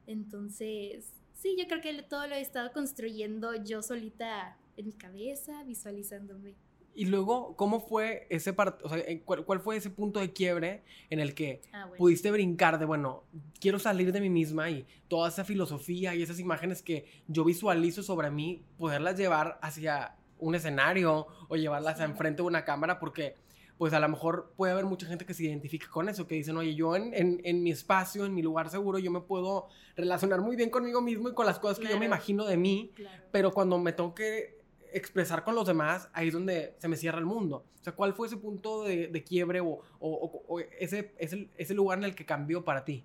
Entonces, 0.06 1.12
sí, 1.34 1.56
yo 1.58 1.66
creo 1.66 1.80
que 1.80 2.02
todo 2.02 2.26
lo 2.26 2.34
he 2.34 2.40
estado 2.40 2.72
construyendo 2.72 3.54
yo 3.64 3.82
solita 3.82 4.56
en 4.76 4.86
mi 4.86 4.92
cabeza, 4.92 5.62
visualizándome. 5.64 6.54
Y 6.94 7.06
luego, 7.06 7.56
¿cómo 7.56 7.80
fue 7.80 8.26
ese 8.28 8.52
part 8.52 8.84
o 8.84 8.88
sea, 8.90 9.02
¿cuál, 9.24 9.60
fue 9.60 9.76
ese 9.76 9.88
punto 9.88 10.20
de 10.20 10.34
quiebre 10.34 10.82
en 11.08 11.20
el 11.20 11.34
que 11.34 11.62
ah, 11.72 11.88
pudiste 11.96 12.30
brincar 12.30 12.78
de, 12.78 12.84
bueno, 12.84 13.24
quiero 13.60 13.78
salir 13.78 14.12
de 14.12 14.20
mí 14.20 14.28
misma 14.28 14.68
y 14.68 14.86
toda 15.08 15.30
esa 15.30 15.44
filosofía 15.44 16.14
y 16.14 16.22
esas 16.22 16.38
imágenes 16.38 16.82
que 16.82 17.06
yo 17.28 17.44
visualizo 17.44 18.02
sobre 18.02 18.30
mí, 18.30 18.62
poderlas 18.76 19.16
llevar 19.16 19.58
hacia 19.62 20.16
un 20.42 20.54
escenario 20.54 21.26
o 21.48 21.56
llevarlas 21.56 22.00
enfrente 22.00 22.42
de 22.42 22.48
una 22.48 22.64
cámara 22.64 22.98
porque 22.98 23.34
pues 23.78 23.92
a 23.94 24.00
lo 24.00 24.08
mejor 24.08 24.52
puede 24.56 24.72
haber 24.72 24.84
mucha 24.84 25.06
gente 25.06 25.24
que 25.26 25.34
se 25.34 25.44
identifique 25.44 25.86
con 25.88 26.08
eso, 26.08 26.26
que 26.28 26.34
dicen, 26.36 26.56
oye, 26.56 26.74
yo 26.74 26.94
en, 26.94 27.12
en, 27.14 27.40
en 27.42 27.62
mi 27.62 27.70
espacio, 27.72 28.24
en 28.26 28.34
mi 28.34 28.40
lugar 28.42 28.68
seguro, 28.70 28.98
yo 28.98 29.10
me 29.10 29.20
puedo 29.20 29.66
relacionar 29.96 30.40
muy 30.40 30.54
bien 30.54 30.70
conmigo 30.70 31.00
mismo 31.00 31.28
y 31.30 31.34
con 31.34 31.46
las 31.46 31.58
cosas 31.58 31.78
que 31.80 31.88
yo 31.88 31.98
me 31.98 32.06
imagino 32.06 32.44
de 32.44 32.56
mí, 32.56 32.92
Claro. 32.94 33.22
pero 33.32 33.50
cuando 33.50 33.78
me 33.78 33.92
tengo 33.92 34.14
que 34.14 34.60
expresar 34.92 35.42
con 35.42 35.54
los 35.56 35.66
demás, 35.66 36.08
ahí 36.12 36.28
es 36.28 36.34
donde 36.34 36.74
se 36.78 36.86
me 36.86 36.96
cierra 36.96 37.18
el 37.18 37.24
mundo. 37.26 37.64
O 37.80 37.82
sea, 37.82 37.94
¿cuál 37.94 38.12
fue 38.14 38.28
ese 38.28 38.36
punto 38.36 38.84
de, 38.84 39.08
de 39.08 39.24
quiebre 39.24 39.60
o, 39.60 39.66
o- 39.68 39.80
o- 40.00 40.44
o 40.46 40.60
ese, 40.60 41.12
ese, 41.18 41.48
ese 41.56 41.74
lugar 41.74 41.98
en 41.98 42.04
el 42.04 42.14
que 42.14 42.24
cambió 42.26 42.62
para 42.64 42.84
ti? 42.84 43.02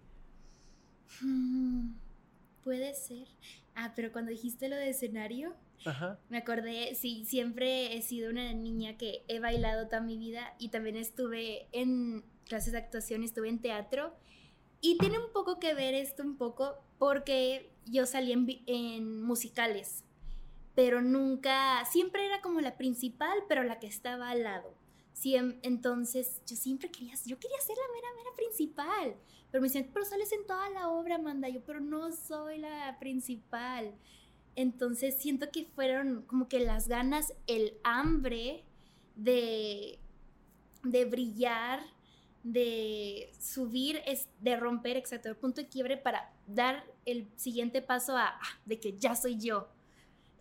Mm, 1.21 1.91
Puede 2.63 2.93
ser. 2.93 3.27
Ah, 3.75 3.93
pero 3.95 4.11
cuando 4.11 4.29
dijiste 4.29 4.67
lo 4.67 4.75
de 4.75 4.89
escenario, 4.89 5.53
Me 6.29 6.39
acordé, 6.39 6.95
sí, 6.95 7.23
siempre 7.25 7.95
he 7.95 8.01
sido 8.01 8.29
una 8.29 8.51
niña 8.53 8.97
que 8.97 9.23
he 9.27 9.39
bailado 9.39 9.87
toda 9.87 10.01
mi 10.01 10.17
vida 10.17 10.53
y 10.59 10.69
también 10.69 10.95
estuve 10.97 11.67
en 11.71 12.25
clases 12.45 12.73
de 12.73 12.79
actuación, 12.79 13.23
estuve 13.23 13.49
en 13.49 13.61
teatro. 13.61 14.13
Y 14.81 14.97
tiene 14.97 15.17
un 15.17 15.31
poco 15.33 15.59
que 15.59 15.73
ver 15.73 15.93
esto 15.93 16.23
un 16.23 16.37
poco 16.37 16.75
porque 16.97 17.71
yo 17.85 18.05
salí 18.05 18.63
en, 18.67 19.21
musicales, 19.21 20.03
pero 20.75 21.01
nunca, 21.01 21.83
siempre 21.85 22.25
era 22.25 22.41
como 22.41 22.61
la 22.61 22.77
principal, 22.77 23.39
pero 23.47 23.63
la 23.63 23.79
que 23.79 23.87
estaba 23.87 24.29
al 24.29 24.43
lado. 24.43 24.75
Entonces 25.23 26.41
yo 26.45 26.55
siempre 26.55 26.91
quería, 26.91 27.15
yo 27.25 27.39
quería 27.39 27.59
ser 27.59 27.75
la 27.75 27.93
mera, 27.93 28.07
mera 28.15 28.35
principal. 28.35 29.15
Pero 29.51 29.61
me 29.61 29.67
decían, 29.67 29.89
pero 29.93 30.05
sales 30.05 30.31
en 30.31 30.45
toda 30.45 30.69
la 30.69 30.89
obra, 30.89 31.15
Amanda. 31.15 31.49
Yo, 31.49 31.63
pero 31.63 31.79
no 31.79 32.11
soy 32.11 32.59
la 32.59 32.97
principal. 32.99 33.95
Entonces 34.57 35.15
siento 35.19 35.51
que 35.51 35.65
fueron 35.65 36.23
como 36.23 36.49
que 36.49 36.59
las 36.59 36.87
ganas, 36.87 37.31
el 37.45 37.77
hambre 37.83 38.63
de, 39.15 39.99
de 40.81 41.05
brillar, 41.05 41.79
de 42.41 43.31
subir, 43.39 44.01
es, 44.07 44.27
de 44.39 44.57
romper, 44.57 44.97
exacto, 44.97 45.29
el 45.29 45.35
punto 45.35 45.61
de 45.61 45.67
quiebre 45.67 45.95
para 45.95 46.33
dar 46.47 46.83
el 47.05 47.27
siguiente 47.35 47.83
paso 47.83 48.17
a, 48.17 48.29
ah, 48.29 48.59
de 48.65 48.79
que 48.79 48.97
ya 48.97 49.15
soy 49.15 49.37
yo. 49.37 49.69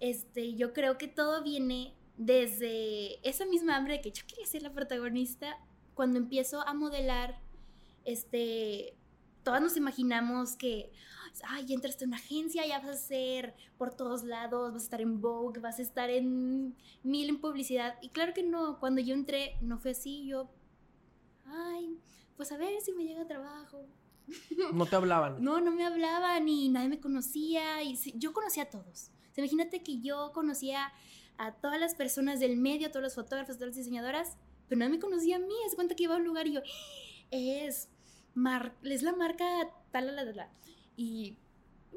Este, 0.00 0.54
yo 0.54 0.72
creo 0.72 0.96
que 0.96 1.08
todo 1.08 1.42
viene 1.42 1.92
desde 2.16 3.18
esa 3.28 3.44
misma 3.44 3.76
hambre 3.76 3.94
de 3.94 4.00
que 4.00 4.12
yo 4.12 4.22
quería 4.26 4.46
ser 4.46 4.62
la 4.62 4.72
protagonista. 4.72 5.58
Cuando 5.92 6.18
empiezo 6.18 6.66
a 6.66 6.72
modelar, 6.72 7.38
este, 8.06 8.96
todas 9.42 9.60
nos 9.60 9.76
imaginamos 9.76 10.56
que, 10.56 10.90
ay, 11.44 11.72
entraste 11.72 12.04
en 12.04 12.10
una 12.10 12.16
agencia, 12.18 12.66
ya 12.66 12.78
vas 12.78 12.88
a 12.88 12.96
ser 12.96 13.54
por 13.78 13.94
todos 13.94 14.24
lados, 14.24 14.72
vas 14.72 14.82
a 14.82 14.84
estar 14.84 15.00
en 15.00 15.20
Vogue, 15.20 15.60
vas 15.60 15.78
a 15.78 15.82
estar 15.82 16.10
en 16.10 16.76
mil 17.02 17.28
en 17.28 17.40
publicidad. 17.40 17.96
Y 18.02 18.10
claro 18.10 18.32
que 18.34 18.42
no, 18.42 18.78
cuando 18.78 19.00
yo 19.00 19.14
entré 19.14 19.56
no 19.60 19.78
fue 19.78 19.92
así, 19.92 20.26
yo, 20.26 20.50
ay, 21.44 21.98
pues 22.36 22.52
a 22.52 22.56
ver 22.56 22.80
si 22.80 22.92
me 22.92 23.04
llega 23.04 23.26
trabajo. 23.26 23.86
No 24.72 24.86
te 24.86 24.96
hablaban. 24.96 25.36
No, 25.42 25.60
no 25.60 25.70
me 25.70 25.84
hablaban 25.84 26.48
y 26.48 26.68
nadie 26.68 26.88
me 26.88 27.00
conocía 27.00 27.82
y 27.82 27.96
yo 28.18 28.32
conocía 28.32 28.64
a 28.64 28.70
todos. 28.70 29.10
Imagínate 29.36 29.82
que 29.82 30.00
yo 30.00 30.32
conocía 30.32 30.92
a 31.38 31.52
todas 31.52 31.78
las 31.78 31.94
personas 31.94 32.40
del 32.40 32.56
medio, 32.56 32.88
a 32.88 32.90
todos 32.90 33.02
los 33.02 33.14
fotógrafos, 33.14 33.56
a 33.56 33.58
todas 33.58 33.68
las 33.68 33.76
diseñadoras, 33.76 34.38
pero 34.68 34.78
nadie 34.78 34.92
me 34.92 34.98
conocía 34.98 35.36
a 35.36 35.40
mí. 35.40 35.54
Es 35.66 35.74
cuenta 35.74 35.94
que 35.94 36.04
iba 36.04 36.14
a 36.14 36.18
un 36.18 36.24
lugar 36.24 36.46
y 36.46 36.52
yo, 36.52 36.60
es, 37.30 37.88
mar 38.34 38.74
es 38.82 39.02
la 39.02 39.14
marca 39.14 39.44
tal, 39.92 40.06
la, 40.06 40.24
la, 40.24 40.32
la. 40.32 40.50
Y 40.96 41.36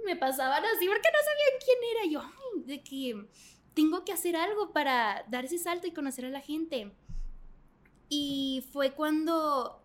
me 0.06 0.16
pasaban 0.16 0.64
así 0.66 0.86
porque 0.88 1.10
no 1.12 1.20
sabían 1.24 1.60
quién 1.64 1.78
era. 1.92 2.12
Yo, 2.12 2.22
"Ay, 2.22 2.64
de 2.64 2.82
que 2.84 3.26
tengo 3.74 4.04
que 4.04 4.12
hacer 4.12 4.36
algo 4.36 4.72
para 4.72 5.24
dar 5.30 5.46
ese 5.46 5.58
salto 5.58 5.88
y 5.88 5.92
conocer 5.92 6.26
a 6.26 6.30
la 6.30 6.42
gente. 6.42 6.92
Y 8.10 8.66
fue 8.74 8.92
cuando 8.94 9.82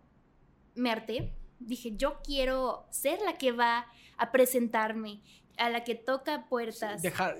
me 0.75 0.91
harté. 0.91 1.31
Dije, 1.59 1.93
yo 1.95 2.19
quiero 2.23 2.85
ser 2.89 3.19
la 3.21 3.37
que 3.37 3.51
va 3.51 3.87
a 4.17 4.31
presentarme, 4.31 5.21
a 5.57 5.69
la 5.69 5.83
que 5.83 5.95
toca 5.95 6.47
puertas. 6.49 7.01
Dejar, 7.01 7.37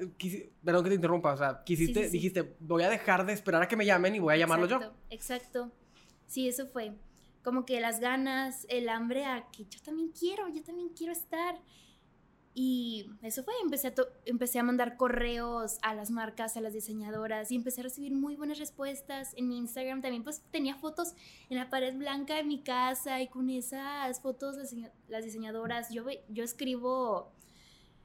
perdón 0.64 0.84
que 0.84 0.90
te 0.92 0.96
interrumpa, 0.96 1.34
o 1.34 1.38
sea, 1.38 1.64
quisiste, 1.66 1.94
Sí, 1.96 2.04
sí, 2.06 2.10
sí. 2.12 2.18
dijiste, 2.18 2.56
voy 2.60 2.84
a 2.84 2.90
dejar 2.90 3.26
de 3.26 3.34
esperar 3.34 3.62
a 3.64 3.68
que 3.68 3.76
me 3.76 3.86
llamen 3.86 4.16
y 4.16 4.20
voy 4.20 4.34
a 4.34 4.38
llamarlo 4.38 4.68
yo. 4.68 4.76
exacto, 4.78 4.96
Exacto. 5.10 5.72
Sí, 6.28 6.48
eso 6.48 6.68
fue. 6.68 6.94
Como 7.46 7.64
que 7.64 7.80
las 7.80 8.00
ganas, 8.00 8.66
el 8.70 8.90
hambre 8.90 9.24
a 9.24 9.48
que 9.52 9.66
yo 9.66 9.80
también 9.84 10.10
quiero, 10.10 10.50
yo 10.50 10.64
también 10.64 10.90
quiero 10.90 11.14
estar. 11.14 11.62
Y 12.58 13.06
eso 13.22 13.44
fue, 13.44 13.54
empecé 13.62 13.90
a, 13.90 13.94
empecé 14.26 14.58
a 14.58 14.64
mandar 14.64 14.98
correos 14.98 15.78
a 15.84 15.94
las 15.94 16.10
marcas, 16.10 16.58
a 16.58 16.62
las 16.62 16.74
diseñadoras 16.74 17.52
y 17.52 17.56
empecé 17.56 17.82
a 17.82 17.84
recibir 17.84 18.14
muy 18.14 18.36
buenas 18.36 18.58
respuestas. 18.58 19.36
En 19.38 19.48
mi 19.48 19.58
Instagram 19.60 20.02
también 20.02 20.24
pues 20.24 20.42
tenía 20.50 20.76
fotos 20.76 21.14
en 21.52 21.58
la 21.60 21.70
pared 21.70 21.96
blanca 21.96 22.36
de 22.36 22.44
mi 22.44 22.64
casa 22.64 23.22
y 23.22 23.28
con 23.28 23.52
esas 23.52 24.22
fotos 24.22 24.58
las, 24.58 24.74
las 25.08 25.24
diseñadoras, 25.24 25.94
yo, 25.94 26.06
yo 26.30 26.44
escribo, 26.44 27.32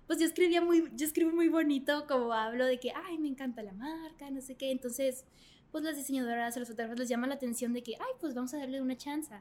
pues 0.06 0.18
yo 0.18 0.26
escribía 0.26 0.60
muy, 0.60 0.90
yo 0.96 1.06
escribo 1.06 1.30
muy 1.30 1.48
bonito 1.48 2.06
como 2.06 2.34
hablo 2.34 2.66
de 2.66 2.78
que, 2.78 2.92
ay, 2.92 3.16
me 3.16 3.28
encanta 3.28 3.62
la 3.62 3.72
marca, 3.72 4.30
no 4.30 4.42
sé 4.42 4.56
qué. 4.56 4.70
Entonces, 4.70 5.24
pues 5.70 5.84
las 5.84 5.96
diseñadoras, 5.96 6.56
a 6.56 6.60
los 6.60 6.68
fotógrafos 6.68 6.98
les 6.98 7.08
llama 7.08 7.26
la 7.26 7.34
atención 7.34 7.72
de 7.72 7.82
que, 7.82 7.94
ay, 7.94 8.12
pues 8.20 8.34
vamos 8.34 8.52
a 8.54 8.58
darle 8.58 8.80
una 8.80 8.96
chance. 8.96 9.34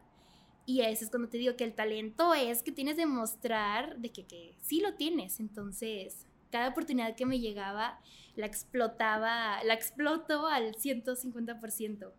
Y 0.66 0.82
eso 0.82 1.04
es 1.04 1.10
cuando 1.10 1.30
te 1.30 1.38
digo 1.38 1.56
que 1.56 1.64
el 1.64 1.74
talento 1.74 2.34
es 2.34 2.62
que 2.62 2.72
tienes 2.72 2.98
de 2.98 3.06
mostrar 3.06 3.98
de 3.98 4.12
que, 4.12 4.26
que 4.26 4.56
sí 4.62 4.82
lo 4.82 4.94
tienes. 4.94 5.40
Entonces, 5.40 6.28
cada 6.52 6.70
oportunidad 6.70 7.16
que 7.16 7.26
me 7.26 7.40
llegaba, 7.40 8.00
la 8.36 8.46
explotaba, 8.46 9.64
la 9.64 9.74
exploto 9.74 10.48
al 10.48 10.76
150%. 10.76 12.12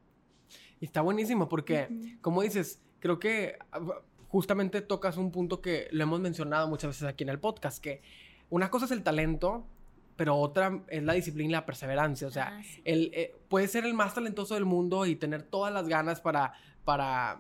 Y 0.81 0.85
está 0.85 1.01
buenísimo 1.01 1.49
porque, 1.49 2.17
como 2.21 2.43
dices, 2.43 2.83
creo 3.01 3.19
que 3.19 3.59
ah, 3.73 4.03
justamente 4.29 4.81
tocas 4.81 5.17
un 5.17 5.31
punto 5.31 5.61
que 5.61 5.89
lo 5.93 6.03
hemos 6.03 6.21
mencionado 6.21 6.69
muchas 6.69 6.91
veces 6.91 7.05
aquí 7.05 7.25
en 7.25 7.31
el 7.31 7.39
podcast, 7.39 7.83
que 7.83 8.03
una 8.49 8.71
cosa 8.71 8.87
es 8.87 8.91
el 8.91 9.03
talento, 9.03 9.67
pero 10.21 10.37
otra 10.37 10.83
es 10.89 11.03
la 11.03 11.15
disciplina 11.15 11.49
y 11.49 11.53
la 11.53 11.65
perseverancia. 11.65 12.29
O 12.29 12.31
sea, 12.31 12.49
Ah, 12.59 12.63
sí. 12.63 12.83
el, 12.85 13.11
eh, 13.15 13.35
puedes 13.49 13.71
ser 13.73 13.87
el 13.87 13.95
más 13.95 14.13
talentoso 14.13 14.53
del 14.53 14.67
mundo 14.67 15.07
y 15.07 15.17
tener 15.17 15.43
todas 15.45 15.73
las 15.73 15.89
ganas 15.89 16.21
para, 16.21 16.53
para 16.85 17.39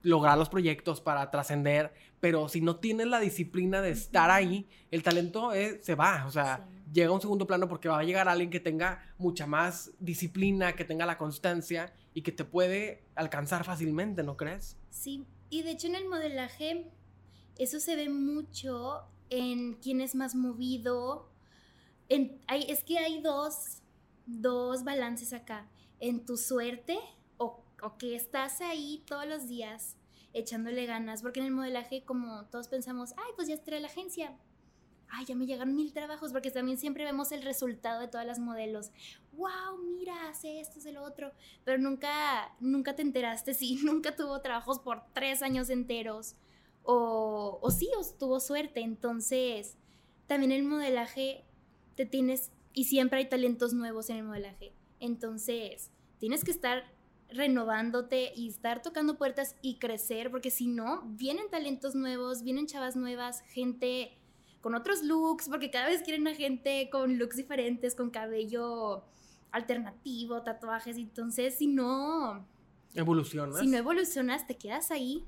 lograr 0.00 0.38
los 0.38 0.48
proyectos, 0.48 1.02
para 1.02 1.30
trascender, 1.30 1.92
pero 2.18 2.48
si 2.48 2.62
no 2.62 2.76
tienes 2.76 3.08
la 3.08 3.20
disciplina 3.20 3.82
de 3.82 3.90
estar 3.90 4.30
ahí, 4.30 4.66
el 4.90 5.02
talento 5.02 5.52
eh, 5.52 5.78
se 5.82 5.94
va, 5.94 6.24
o 6.26 6.30
sea, 6.30 6.66
Sí. 6.66 6.92
llega 6.94 7.10
a 7.10 7.12
un 7.12 7.20
segundo 7.20 7.46
plano 7.46 7.68
porque 7.68 7.90
va 7.90 7.98
a 7.98 8.02
llegar 8.04 8.30
alguien 8.30 8.48
que 8.48 8.60
tenga 8.60 9.02
mucha 9.18 9.46
más 9.46 9.90
disciplina, 9.98 10.72
que 10.74 10.86
tenga 10.86 11.04
la 11.04 11.18
constancia 11.18 11.92
y 12.14 12.22
que 12.22 12.32
te 12.32 12.44
puede 12.46 13.04
alcanzar 13.14 13.62
fácilmente, 13.64 14.22
¿no 14.22 14.38
crees? 14.38 14.78
Sí, 14.88 15.26
y 15.50 15.60
de 15.64 15.72
hecho 15.72 15.86
en 15.88 15.96
el 15.96 16.08
modelaje 16.08 16.90
eso 17.58 17.78
se 17.78 17.94
ve 17.94 18.08
mucho 18.08 19.02
en 19.28 19.74
quién 19.74 20.00
es 20.00 20.14
más 20.14 20.34
movido. 20.34 21.28
En, 22.08 22.40
hay, 22.46 22.64
es 22.68 22.84
que 22.84 22.98
hay 22.98 23.20
dos, 23.20 23.82
dos 24.26 24.84
balances 24.84 25.32
acá. 25.32 25.68
En 26.00 26.24
tu 26.24 26.36
suerte 26.36 26.98
o, 27.38 27.62
o 27.82 27.98
que 27.98 28.16
estás 28.16 28.60
ahí 28.60 29.02
todos 29.06 29.26
los 29.26 29.48
días 29.48 29.96
echándole 30.32 30.86
ganas. 30.86 31.22
Porque 31.22 31.40
en 31.40 31.46
el 31.46 31.52
modelaje 31.52 32.04
como 32.04 32.44
todos 32.46 32.68
pensamos, 32.68 33.12
ay, 33.16 33.32
pues 33.34 33.48
ya 33.48 33.54
estré 33.54 33.80
la 33.80 33.88
agencia. 33.88 34.36
Ay, 35.08 35.24
ya 35.24 35.36
me 35.36 35.46
llegan 35.46 35.74
mil 35.76 35.92
trabajos, 35.92 36.32
porque 36.32 36.50
también 36.50 36.78
siempre 36.78 37.04
vemos 37.04 37.30
el 37.30 37.42
resultado 37.42 38.00
de 38.00 38.08
todas 38.08 38.26
las 38.26 38.40
modelos. 38.40 38.90
¡Wow! 39.32 39.78
Mira, 39.96 40.28
hace 40.28 40.60
esto, 40.60 40.80
hace 40.80 40.92
lo 40.92 41.04
otro 41.04 41.32
pero 41.64 41.78
nunca, 41.78 42.54
nunca 42.60 42.96
te 42.96 43.02
enteraste 43.02 43.54
si 43.54 43.76
nunca 43.84 44.16
tuvo 44.16 44.40
trabajos 44.40 44.78
por 44.80 45.02
tres 45.12 45.42
años 45.42 45.70
enteros 45.70 46.34
o, 46.82 47.58
o 47.60 47.70
sí, 47.70 47.88
o 47.98 48.04
tuvo 48.18 48.40
suerte. 48.40 48.80
Entonces, 48.80 49.76
también 50.26 50.52
el 50.52 50.64
modelaje 50.64 51.44
te 51.96 52.06
tienes, 52.06 52.52
y 52.72 52.84
siempre 52.84 53.18
hay 53.18 53.28
talentos 53.28 53.72
nuevos 53.72 54.10
en 54.10 54.18
el 54.18 54.24
modelaje. 54.24 54.72
Entonces, 55.00 55.90
tienes 56.18 56.44
que 56.44 56.50
estar 56.50 56.84
renovándote 57.28 58.32
y 58.36 58.48
estar 58.48 58.82
tocando 58.82 59.16
puertas 59.16 59.56
y 59.62 59.78
crecer, 59.78 60.30
porque 60.30 60.50
si 60.50 60.68
no, 60.68 61.02
vienen 61.16 61.50
talentos 61.50 61.94
nuevos, 61.94 62.42
vienen 62.42 62.66
chavas 62.66 62.96
nuevas, 62.96 63.40
gente 63.48 64.16
con 64.60 64.74
otros 64.74 65.02
looks, 65.02 65.48
porque 65.48 65.70
cada 65.70 65.86
vez 65.86 66.02
quieren 66.02 66.26
a 66.28 66.34
gente 66.34 66.88
con 66.90 67.18
looks 67.18 67.36
diferentes, 67.36 67.94
con 67.94 68.10
cabello 68.10 69.04
alternativo, 69.50 70.42
tatuajes, 70.42 70.96
entonces 70.96 71.56
si 71.56 71.66
no, 71.66 72.46
Evolucionas. 72.94 73.60
si 73.60 73.66
no 73.66 73.76
evolucionas, 73.76 74.46
te 74.46 74.56
quedas 74.56 74.90
ahí, 74.90 75.24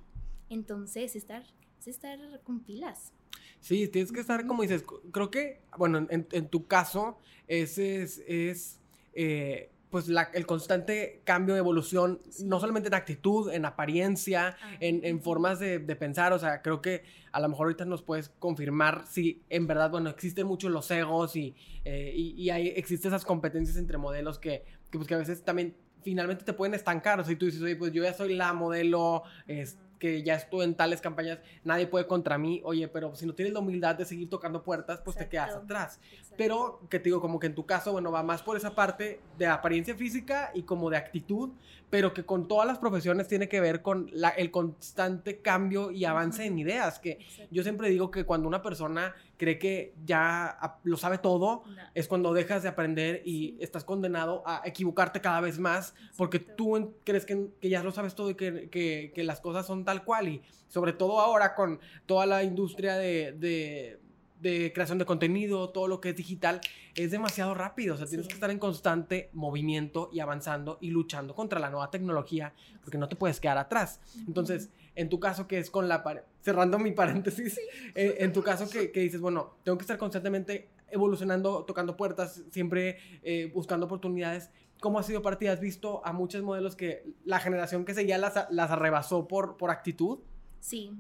entonces 0.48 1.16
estar, 1.16 1.44
es 1.78 1.88
estar 1.88 2.18
con 2.42 2.60
pilas. 2.60 3.12
Sí, 3.60 3.88
tienes 3.88 4.12
que 4.12 4.20
estar, 4.20 4.46
como 4.46 4.62
dices, 4.62 4.84
creo 5.12 5.30
que, 5.30 5.60
bueno, 5.76 6.06
en, 6.10 6.26
en 6.30 6.48
tu 6.48 6.66
caso, 6.66 7.18
ese 7.46 8.02
es, 8.02 8.22
es 8.26 8.80
eh, 9.14 9.70
pues 9.90 10.06
la- 10.08 10.30
el 10.34 10.44
constante 10.46 11.22
cambio 11.24 11.54
de 11.54 11.60
evolución, 11.60 12.20
Sí. 12.28 12.44
no 12.44 12.60
solamente 12.60 12.88
en 12.88 12.94
actitud, 12.94 13.50
en 13.52 13.64
apariencia, 13.64 14.56
en, 14.80 15.04
en 15.04 15.20
formas 15.22 15.58
de, 15.58 15.78
de 15.78 15.96
pensar, 15.96 16.32
o 16.34 16.38
sea, 16.38 16.60
creo 16.62 16.82
que 16.82 17.02
a 17.32 17.40
lo 17.40 17.48
mejor 17.48 17.66
ahorita 17.66 17.84
nos 17.86 18.02
puedes 18.02 18.28
confirmar 18.38 19.06
si 19.08 19.42
en 19.48 19.66
verdad, 19.66 19.90
bueno, 19.90 20.10
existen 20.10 20.46
muchos 20.46 20.70
los 20.70 20.90
egos 20.90 21.36
y, 21.36 21.54
eh, 21.84 22.12
y, 22.14 22.34
y 22.40 22.50
hay, 22.50 22.68
existen 22.68 23.08
esas 23.10 23.24
competencias 23.24 23.76
entre 23.78 23.96
modelos 23.98 24.38
que, 24.38 24.62
que, 24.90 24.98
pues, 24.98 25.08
que 25.08 25.14
a 25.14 25.18
veces 25.18 25.42
también 25.42 25.74
finalmente 26.02 26.44
te 26.44 26.52
pueden 26.52 26.74
estancar. 26.74 27.18
O 27.18 27.24
sea, 27.24 27.30
si 27.32 27.36
tú 27.36 27.46
dices, 27.46 27.60
oye, 27.62 27.74
pues 27.76 27.92
yo 27.92 28.02
ya 28.04 28.12
soy 28.12 28.34
la 28.34 28.52
modelo, 28.52 29.22
es, 29.46 29.78
que 29.98 30.22
ya 30.22 30.34
estuve 30.34 30.64
en 30.64 30.74
tales 30.74 31.00
campañas, 31.00 31.38
nadie 31.64 31.86
puede 31.86 32.06
contra 32.06 32.38
mí, 32.38 32.60
oye, 32.64 32.88
pero 32.88 33.14
si 33.14 33.26
no 33.26 33.34
tienes 33.34 33.52
la 33.52 33.60
humildad 33.60 33.94
de 33.96 34.04
seguir 34.04 34.28
tocando 34.28 34.62
puertas, 34.62 35.00
pues 35.04 35.16
te 35.16 35.28
quedas 35.28 35.54
atrás. 35.56 36.00
Pero 36.38 36.80
que 36.88 37.00
te 37.00 37.06
digo, 37.06 37.20
como 37.20 37.40
que 37.40 37.48
en 37.48 37.54
tu 37.56 37.66
caso, 37.66 37.90
bueno, 37.90 38.12
va 38.12 38.22
más 38.22 38.42
por 38.42 38.56
esa 38.56 38.76
parte 38.76 39.20
de 39.36 39.46
apariencia 39.46 39.96
física 39.96 40.52
y 40.54 40.62
como 40.62 40.88
de 40.88 40.96
actitud, 40.96 41.50
pero 41.90 42.14
que 42.14 42.24
con 42.24 42.46
todas 42.46 42.64
las 42.64 42.78
profesiones 42.78 43.26
tiene 43.26 43.48
que 43.48 43.60
ver 43.60 43.82
con 43.82 44.08
la, 44.12 44.28
el 44.28 44.52
constante 44.52 45.40
cambio 45.40 45.90
y 45.90 46.04
avance 46.04 46.44
en 46.44 46.56
ideas, 46.56 47.00
que 47.00 47.18
yo 47.50 47.64
siempre 47.64 47.88
digo 47.90 48.12
que 48.12 48.24
cuando 48.24 48.46
una 48.46 48.62
persona 48.62 49.16
cree 49.36 49.58
que 49.58 49.94
ya 50.06 50.78
lo 50.84 50.96
sabe 50.96 51.18
todo, 51.18 51.64
es 51.92 52.06
cuando 52.06 52.32
dejas 52.32 52.62
de 52.62 52.68
aprender 52.68 53.22
y 53.24 53.56
estás 53.60 53.82
condenado 53.82 54.44
a 54.46 54.62
equivocarte 54.64 55.20
cada 55.20 55.40
vez 55.40 55.58
más, 55.58 55.92
porque 56.16 56.38
tú 56.38 56.94
crees 57.02 57.26
que, 57.26 57.48
que, 57.60 57.68
ya 57.68 57.82
lo 57.82 57.90
sabes 57.90 58.14
todo 58.14 58.30
y 58.30 58.36
que, 58.36 58.68
que, 58.70 59.10
que, 59.12 59.24
las 59.24 59.40
cosas 59.40 59.66
son 59.66 59.84
tal 59.84 60.04
cual, 60.04 60.28
y 60.28 60.42
sobre 60.68 60.92
todo 60.92 61.18
ahora 61.18 61.56
con 61.56 61.80
toda 62.06 62.26
la 62.26 62.44
industria 62.44 62.96
de, 62.96 63.32
de 63.32 63.98
de 64.40 64.72
creación 64.72 64.98
de 64.98 65.04
contenido, 65.04 65.70
todo 65.70 65.88
lo 65.88 66.00
que 66.00 66.10
es 66.10 66.16
digital, 66.16 66.60
es 66.94 67.10
demasiado 67.10 67.54
rápido. 67.54 67.94
O 67.94 67.98
sea, 67.98 68.06
tienes 68.06 68.26
que 68.28 68.34
estar 68.34 68.50
en 68.50 68.58
constante 68.58 69.30
movimiento 69.32 70.10
y 70.12 70.20
avanzando 70.20 70.78
y 70.80 70.90
luchando 70.90 71.34
contra 71.34 71.58
la 71.60 71.70
nueva 71.70 71.90
tecnología, 71.90 72.54
porque 72.82 72.98
no 72.98 73.08
te 73.08 73.16
puedes 73.16 73.40
quedar 73.40 73.58
atrás. 73.58 74.00
Entonces, 74.26 74.70
en 74.94 75.08
tu 75.08 75.20
caso 75.20 75.46
que 75.46 75.58
es 75.58 75.70
con 75.70 75.88
la... 75.88 76.04
Cerrando 76.40 76.78
mi 76.78 76.92
paréntesis, 76.92 77.58
eh, 77.94 78.16
en 78.20 78.32
tu 78.32 78.42
caso 78.42 78.68
que, 78.68 78.90
que, 78.90 79.00
dices, 79.00 79.20
bueno, 79.20 79.56
tengo 79.64 79.76
que 79.78 79.82
estar 79.82 79.98
constantemente 79.98 80.68
evolucionando, 80.90 81.64
tocando 81.64 81.96
puertas, 81.96 82.42
siempre 82.50 82.98
eh, 83.22 83.50
buscando 83.54 83.86
oportunidades. 83.86 84.50
¿Cómo 84.80 84.98
ha 84.98 85.02
sido 85.02 85.22
para 85.22 85.38
ti? 85.38 85.46
¿Has 85.48 85.60
visto 85.60 86.04
a 86.04 86.12
muchos 86.12 86.42
modelos 86.42 86.76
que 86.76 87.04
la 87.24 87.40
generación 87.40 87.84
que 87.84 87.94
seguía 87.94 88.18
las, 88.18 88.46
las 88.50 88.70
arrebasó 88.70 89.26
por, 89.26 89.56
por 89.56 89.70
actitud? 89.70 90.20
Sí, 90.60 90.92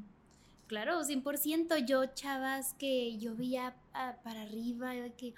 Claro, 0.68 1.02
100%. 1.02 1.86
Yo, 1.86 2.06
chavas, 2.14 2.74
que 2.74 3.16
yo 3.18 3.34
veía 3.34 3.74
ah, 3.94 4.16
para 4.22 4.42
arriba, 4.42 4.92
que, 5.16 5.34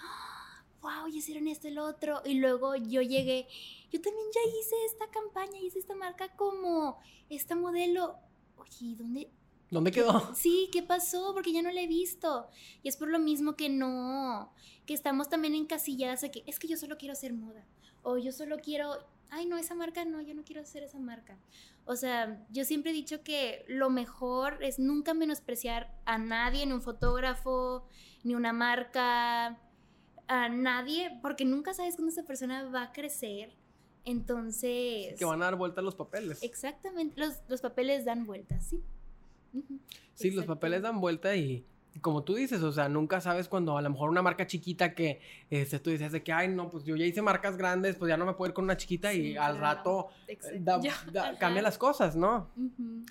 wow, 0.82 1.06
ya 1.08 1.18
hicieron 1.18 1.46
esto, 1.46 1.68
el 1.68 1.78
otro. 1.78 2.20
Y 2.24 2.34
luego 2.34 2.74
yo 2.74 3.00
llegué, 3.00 3.46
yo 3.92 4.00
también 4.00 4.26
ya 4.34 4.40
hice 4.50 4.74
esta 4.86 5.08
campaña, 5.10 5.58
hice 5.60 5.78
esta 5.78 5.94
marca 5.94 6.28
como 6.36 6.98
esta 7.28 7.54
modelo. 7.54 8.16
Oye, 8.56 8.96
¿dónde? 8.96 9.30
¿Dónde 9.70 9.92
quedó? 9.92 10.34
Sí, 10.34 10.68
¿qué 10.72 10.82
pasó? 10.82 11.32
Porque 11.32 11.52
ya 11.52 11.62
no 11.62 11.70
la 11.70 11.80
he 11.80 11.86
visto. 11.86 12.48
Y 12.82 12.88
es 12.88 12.96
por 12.96 13.08
lo 13.08 13.20
mismo 13.20 13.54
que 13.54 13.68
no, 13.68 14.52
que 14.84 14.94
estamos 14.94 15.28
también 15.28 15.54
encasilladas 15.54 16.22
de 16.22 16.32
que 16.32 16.42
es 16.46 16.58
que 16.58 16.66
yo 16.66 16.76
solo 16.76 16.98
quiero 16.98 17.12
hacer 17.12 17.32
moda. 17.34 17.64
O 18.02 18.18
yo 18.18 18.32
solo 18.32 18.58
quiero, 18.58 18.98
ay, 19.30 19.46
no, 19.46 19.56
esa 19.56 19.74
marca 19.74 20.04
no, 20.04 20.20
yo 20.20 20.34
no 20.34 20.44
quiero 20.44 20.62
hacer 20.62 20.82
esa 20.82 20.98
marca. 20.98 21.38
O 21.84 21.96
sea, 21.96 22.44
yo 22.50 22.64
siempre 22.64 22.90
he 22.90 22.94
dicho 22.94 23.22
que 23.22 23.64
lo 23.68 23.90
mejor 23.90 24.62
es 24.62 24.78
nunca 24.78 25.14
menospreciar 25.14 25.92
a 26.04 26.18
nadie, 26.18 26.66
ni 26.66 26.72
un 26.72 26.82
fotógrafo, 26.82 27.88
ni 28.22 28.34
una 28.34 28.52
marca, 28.52 29.58
a 30.28 30.48
nadie, 30.48 31.18
porque 31.22 31.44
nunca 31.44 31.74
sabes 31.74 31.96
cuándo 31.96 32.12
esa 32.12 32.24
persona 32.24 32.68
va 32.70 32.84
a 32.84 32.92
crecer. 32.92 33.56
Entonces... 34.04 35.18
Que 35.18 35.24
van 35.24 35.42
a 35.42 35.46
dar 35.46 35.56
vueltas 35.56 35.82
los 35.84 35.94
papeles. 35.94 36.42
Exactamente, 36.42 37.20
los, 37.48 37.60
papeles 37.60 38.04
dan 38.04 38.26
vueltas, 38.26 38.64
sí. 38.66 38.82
Sí, 40.14 40.30
los 40.30 40.46
papeles 40.46 40.82
dan 40.82 41.00
vuelta 41.00 41.34
y 41.34 41.66
como 41.98 42.22
tú 42.22 42.34
dices, 42.34 42.62
o 42.62 42.72
sea, 42.72 42.88
nunca 42.88 43.20
sabes 43.20 43.48
cuando 43.48 43.76
a 43.76 43.82
lo 43.82 43.90
mejor 43.90 44.10
una 44.10 44.22
marca 44.22 44.46
chiquita 44.46 44.94
que 44.94 45.20
este, 45.50 45.80
tú 45.80 45.90
dices 45.90 46.12
de 46.12 46.22
que, 46.22 46.32
ay, 46.32 46.48
no, 46.48 46.70
pues 46.70 46.84
yo 46.84 46.96
ya 46.96 47.04
hice 47.04 47.20
marcas 47.20 47.56
grandes, 47.56 47.96
pues 47.96 48.08
ya 48.08 48.16
no 48.16 48.24
me 48.24 48.34
puedo 48.34 48.50
ir 48.50 48.54
con 48.54 48.64
una 48.64 48.76
chiquita 48.76 49.12
y 49.12 49.36
al 49.36 49.58
rato 49.58 50.08
eh, 50.28 50.38
cambia 51.38 51.62
las 51.62 51.78
cosas, 51.78 52.16
¿no? 52.16 52.48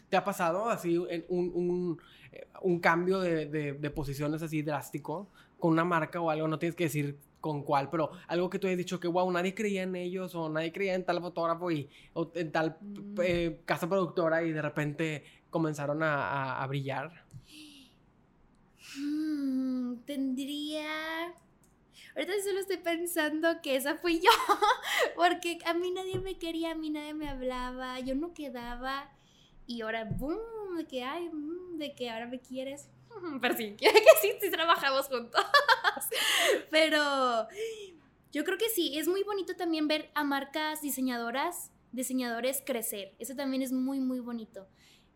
¿Te 0.10 0.17
ha 0.17 0.23
pasado 0.23 0.69
así 0.69 0.97
un, 0.97 1.08
un, 1.30 2.01
eh, 2.32 2.47
un 2.62 2.80
cambio 2.80 3.19
de, 3.19 3.47
de, 3.47 3.89
posiciones 3.89 4.41
así 4.41 4.62
drástico 4.62 5.27
con 5.60 5.71
una 5.71 5.84
marca 5.84 6.21
o 6.21 6.30
algo? 6.30 6.47
No 6.47 6.58
tienes 6.58 6.75
que 6.75 6.86
decir 6.86 7.17
con 7.41 7.63
cuál, 7.63 7.89
pero 7.89 8.12
algo 8.27 8.49
que 8.49 8.60
tú 8.60 8.67
hayas 8.67 8.77
dicho 8.77 8.99
que, 8.99 9.08
wow, 9.08 9.30
nadie 9.32 9.53
creía 9.53 9.84
en 9.84 9.95
ellos 9.95 10.36
o 10.36 10.49
nadie 10.49 10.71
creía 10.71 10.95
en 10.95 11.06
tal 11.06 11.21
fotógrafo 11.21 11.69
y, 11.71 11.89
o 12.13 12.32
en 12.34 12.51
tal 12.51 12.77
mm. 12.82 13.15
eh, 13.23 13.62
casa 13.65 13.88
productora 13.88 14.43
y 14.43 14.51
de 14.51 14.62
repente 14.62 15.23
comenzaron 15.49 16.01
a, 16.01 16.62
a 16.62 16.67
brillar. 16.67 17.30
Hmm, 18.97 19.97
tendría... 20.06 21.34
Ahorita 22.15 22.34
solo 22.43 22.60
estoy 22.60 22.78
pensando 22.78 23.62
que 23.62 23.75
esa 23.75 23.95
fui 23.95 24.19
yo, 24.19 24.32
porque 25.15 25.60
a 25.65 25.73
mí 25.73 25.91
nadie 25.91 26.19
me 26.19 26.38
quería, 26.38 26.71
a 26.71 26.75
mí 26.75 26.89
nadie 26.89 27.13
me 27.13 27.30
hablaba, 27.30 27.99
yo 27.99 28.15
no 28.15 28.34
quedaba 28.34 29.10
y 29.69 29.82
ahora, 29.82 30.04
boom, 30.04 30.78
de 30.78 30.88
que, 30.88 31.04
ay, 31.04 31.30
mm, 31.30 31.78
de 31.78 31.93
que 31.93 32.10
ahora 32.10 32.25
me 32.25 32.39
quieres. 32.39 32.89
Pero 33.41 33.56
sí, 33.56 33.75
que 33.78 33.89
sí, 34.21 34.32
sí 34.41 34.49
trabajamos 34.49 35.08
juntos. 35.08 35.45
Pero 36.71 37.47
yo 38.32 38.43
creo 38.43 38.58
que 38.58 38.69
sí, 38.69 38.97
es 38.97 39.08
muy 39.08 39.23
bonito 39.23 39.56
también 39.56 39.88
ver 39.88 40.10
a 40.15 40.23
marcas 40.23 40.82
diseñadoras, 40.82 41.71
diseñadores 41.91 42.63
crecer. 42.65 43.13
Eso 43.19 43.36
también 43.36 43.62
es 43.62 43.71
muy, 43.71 43.99
muy 43.99 44.19
bonito. 44.19 44.67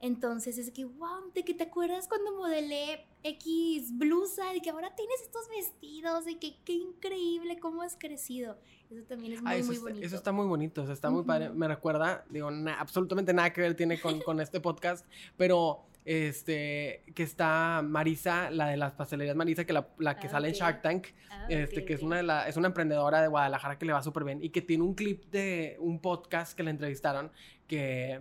Entonces 0.03 0.57
es 0.57 0.69
que, 0.69 0.83
wow, 0.83 1.31
de 1.33 1.45
que 1.45 1.53
te 1.53 1.63
acuerdas 1.63 2.09
cuando 2.09 2.35
modelé 2.35 3.05
X 3.23 3.97
blusa, 3.97 4.51
de 4.51 4.59
que 4.59 4.69
ahora 4.69 4.93
tienes 4.97 5.21
estos 5.21 5.47
vestidos, 5.47 6.25
de 6.25 6.37
que 6.37 6.57
qué 6.65 6.73
increíble 6.73 7.57
cómo 7.57 7.81
has 7.81 7.95
crecido. 7.95 8.57
Eso 8.89 9.03
también 9.03 9.31
es 9.31 9.41
muy, 9.41 9.63
muy 9.63 9.77
bonito. 9.77 10.05
Eso 10.05 10.17
está 10.17 10.33
muy 10.33 10.45
bonito, 10.45 10.81
o 10.81 10.85
sea, 10.85 10.93
está 10.93 11.09
muy 11.09 11.23
padre. 11.23 11.51
Me 11.51 11.69
recuerda, 11.69 12.25
digo, 12.29 12.49
absolutamente 12.77 13.33
nada 13.33 13.53
que 13.53 13.61
ver 13.61 13.75
tiene 13.75 13.97
con, 13.97 14.19
con 14.19 14.41
este 14.41 14.59
podcast, 14.59 15.05
pero 15.37 15.85
este, 16.03 17.05
que 17.15 17.23
está 17.23 17.81
Marisa, 17.81 18.51
la 18.51 18.67
de 18.67 18.75
las 18.75 18.91
pastelerías 18.91 19.37
Marisa, 19.37 19.63
que 19.63 19.71
la, 19.71 19.87
la 19.99 20.19
que 20.19 20.27
ah, 20.27 20.31
sale 20.31 20.49
en 20.49 20.53
Shark 20.53 20.81
Tank, 20.81 21.07
ah, 21.29 21.45
este, 21.47 21.85
que 21.85 21.93
es 21.93 22.01
una 22.01 22.17
de 22.17 22.23
la, 22.23 22.49
es 22.49 22.57
una 22.57 22.67
emprendedora 22.67 23.21
de 23.21 23.29
Guadalajara 23.29 23.79
que 23.79 23.85
le 23.85 23.93
va 23.93 24.03
súper 24.03 24.25
bien 24.25 24.43
y 24.43 24.49
que 24.49 24.61
tiene 24.61 24.83
un 24.83 24.95
clip 24.95 25.31
de 25.31 25.77
un 25.79 26.01
podcast 26.01 26.57
que 26.57 26.63
le 26.63 26.71
entrevistaron 26.71 27.31
que 27.67 28.19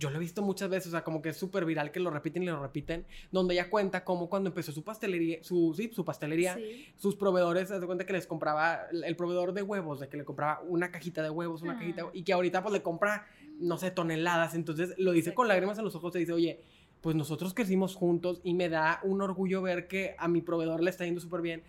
yo 0.00 0.08
lo 0.08 0.16
he 0.16 0.18
visto 0.18 0.40
muchas 0.40 0.70
veces, 0.70 0.88
o 0.88 0.90
sea, 0.92 1.04
como 1.04 1.20
que 1.20 1.28
es 1.28 1.36
súper 1.36 1.66
viral 1.66 1.92
que 1.92 2.00
lo 2.00 2.10
repiten 2.10 2.42
y 2.42 2.46
lo 2.46 2.60
repiten, 2.60 3.04
donde 3.30 3.52
ella 3.52 3.68
cuenta 3.68 4.02
cómo 4.02 4.30
cuando 4.30 4.48
empezó 4.48 4.72
su 4.72 4.82
pastelería, 4.82 5.44
su, 5.44 5.74
sí, 5.76 5.90
su 5.92 6.06
pastelería, 6.06 6.58
sus 6.96 7.16
proveedores, 7.16 7.68
se 7.68 7.80
cuenta 7.80 8.06
que 8.06 8.14
les 8.14 8.26
compraba, 8.26 8.86
el 8.90 9.14
proveedor 9.14 9.52
de 9.52 9.60
huevos, 9.60 10.00
de 10.00 10.08
que 10.08 10.16
le 10.16 10.24
compraba 10.24 10.62
una 10.66 10.90
cajita 10.90 11.22
de 11.22 11.28
huevos, 11.28 11.60
una 11.60 11.76
cajita, 11.78 12.04
ah. 12.06 12.10
y 12.14 12.22
que 12.22 12.32
ahorita 12.32 12.62
pues 12.62 12.72
le 12.72 12.82
compra, 12.82 13.26
no 13.58 13.76
sé, 13.76 13.90
toneladas, 13.90 14.54
entonces 14.54 14.94
lo 14.96 15.12
dice 15.12 15.34
con 15.34 15.48
lágrimas 15.48 15.78
en 15.78 15.84
los 15.84 15.94
ojos, 15.94 16.14
se 16.14 16.20
dice, 16.20 16.32
oye, 16.32 16.60
pues 17.02 17.14
nosotros 17.14 17.52
crecimos 17.52 17.94
juntos 17.94 18.40
y 18.42 18.54
me 18.54 18.70
da 18.70 19.00
un 19.02 19.20
orgullo 19.20 19.60
ver 19.60 19.86
que 19.86 20.16
a 20.18 20.28
mi 20.28 20.40
proveedor 20.40 20.82
le 20.82 20.88
está 20.88 21.04
yendo 21.04 21.20
súper 21.20 21.42
bien. 21.42 21.62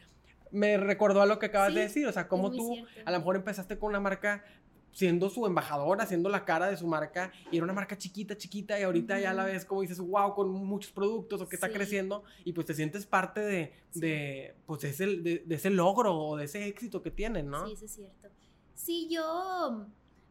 Me 0.51 0.77
recordó 0.77 1.21
a 1.21 1.25
lo 1.25 1.37
que 1.39 1.47
acabas 1.47 1.73
de 1.73 1.81
decir, 1.81 2.07
o 2.07 2.11
sea, 2.11 2.27
como 2.27 2.51
tú 2.51 2.75
a 3.05 3.11
lo 3.11 3.17
mejor 3.19 3.37
empezaste 3.37 3.77
con 3.77 3.89
una 3.89 4.01
marca 4.01 4.43
siendo 4.91 5.29
su 5.29 5.45
embajadora, 5.45 6.05
siendo 6.05 6.29
la 6.29 6.45
cara 6.45 6.67
de 6.67 6.77
su 6.77 6.87
marca, 6.87 7.31
y 7.51 7.57
era 7.57 7.63
una 7.63 7.73
marca 7.73 7.97
chiquita, 7.97 8.37
chiquita, 8.37 8.79
y 8.79 8.83
ahorita 8.83 9.19
ya 9.19 9.33
la 9.33 9.45
ves 9.45 9.65
como 9.65 9.81
dices, 9.81 9.99
wow, 9.99 10.33
con 10.33 10.49
muchos 10.49 10.91
productos, 10.91 11.41
o 11.41 11.47
que 11.47 11.55
está 11.55 11.69
creciendo, 11.69 12.23
y 12.43 12.53
pues 12.53 12.67
te 12.67 12.73
sientes 12.73 13.05
parte 13.05 13.39
de, 13.39 13.73
de 13.93 14.55
pues, 14.65 14.81
de 14.81 14.89
ese, 14.89 15.07
de, 15.07 15.43
ese 15.49 15.69
logro 15.69 16.17
o 16.17 16.37
de 16.37 16.45
ese 16.45 16.67
éxito 16.67 17.01
que 17.01 17.11
tienen, 17.11 17.49
¿no? 17.49 17.67
Sí, 17.67 17.73
eso 17.73 17.85
es 17.85 17.91
cierto. 17.91 18.29
Sí, 18.75 19.07
yo, 19.09 19.85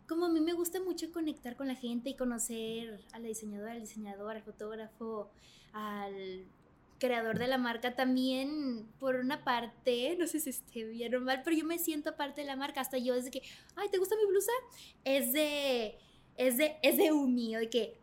como 0.09 0.27
a 0.27 0.29
mí 0.29 0.41
me 0.41 0.53
gusta 0.53 0.81
mucho 0.81 1.11
conectar 1.13 1.57
con 1.57 1.69
la 1.69 1.75
gente 1.75 2.11
y 2.11 2.17
conocer 2.17 3.01
a 3.13 3.19
la 3.19 3.29
diseñadora, 3.29 3.73
al 3.73 3.81
diseñador, 3.81 4.37
al 4.37 4.43
fotógrafo, 4.43 5.31
al 5.73 6.45
creador 7.01 7.41
de 7.41 7.49
la 7.49 7.59
marca 7.59 7.97
también, 7.97 8.87
por 9.01 9.17
una 9.17 9.43
parte, 9.43 10.17
no 10.19 10.29
sé 10.29 10.39
si 10.39 10.51
esté 10.51 10.85
bien 10.85 11.15
o 11.17 11.21
mal, 11.21 11.43
pero 11.45 11.57
yo 11.57 11.65
me 11.65 11.81
siento 11.81 12.15
parte 12.17 12.43
de 12.43 12.47
la 12.47 12.55
marca. 12.55 12.81
Hasta 12.81 12.99
yo 12.99 13.15
desde 13.15 13.33
que, 13.33 13.43
ay, 13.75 13.89
¿te 13.89 13.99
gusta 13.99 14.15
mi 14.15 14.27
blusa? 14.27 14.53
Es 15.05 15.33
de, 15.33 15.99
es 16.37 16.57
de, 16.57 16.77
es 16.83 16.97
de 16.97 17.11
un 17.11 17.35
mío, 17.35 17.59
de 17.59 17.69
que, 17.69 17.99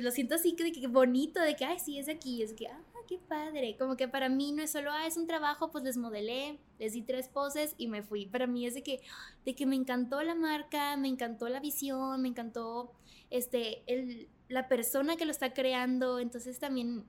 lo 0.00 0.10
siento 0.10 0.36
así, 0.36 0.52
de 0.52 0.72
que 0.72 0.86
bonito, 0.86 1.40
de 1.40 1.54
que, 1.56 1.66
ay, 1.66 1.78
sí, 1.78 1.98
es 1.98 2.06
de 2.06 2.12
aquí, 2.12 2.42
es 2.42 2.54
que, 2.54 2.68
ah, 2.68 2.82
qué 3.06 3.18
padre. 3.18 3.76
Como 3.78 3.96
que 3.96 4.08
para 4.08 4.28
mí 4.28 4.52
no 4.52 4.62
es 4.62 4.70
solo, 4.70 4.90
ah, 4.92 5.06
es 5.06 5.16
un 5.16 5.26
trabajo, 5.26 5.70
pues 5.70 5.84
les 5.84 5.96
modelé, 5.96 6.58
les 6.78 6.92
di 6.92 7.02
tres 7.02 7.28
poses 7.28 7.74
y 7.78 7.88
me 7.88 8.02
fui. 8.02 8.26
Para 8.26 8.46
mí 8.46 8.66
es 8.66 8.74
de 8.74 8.82
que, 8.82 9.00
de 9.44 9.54
que 9.54 9.66
me 9.66 9.76
encantó 9.76 10.22
la 10.22 10.34
marca, 10.34 10.96
me 10.96 11.08
encantó 11.08 11.48
la 11.48 11.60
visión, 11.60 12.20
me 12.22 12.28
encantó, 12.28 12.92
este, 13.30 13.82
el, 13.86 14.28
la 14.48 14.68
persona 14.68 15.16
que 15.16 15.24
lo 15.24 15.30
está 15.30 15.52
creando. 15.54 16.18
Entonces 16.18 16.58
también 16.58 17.04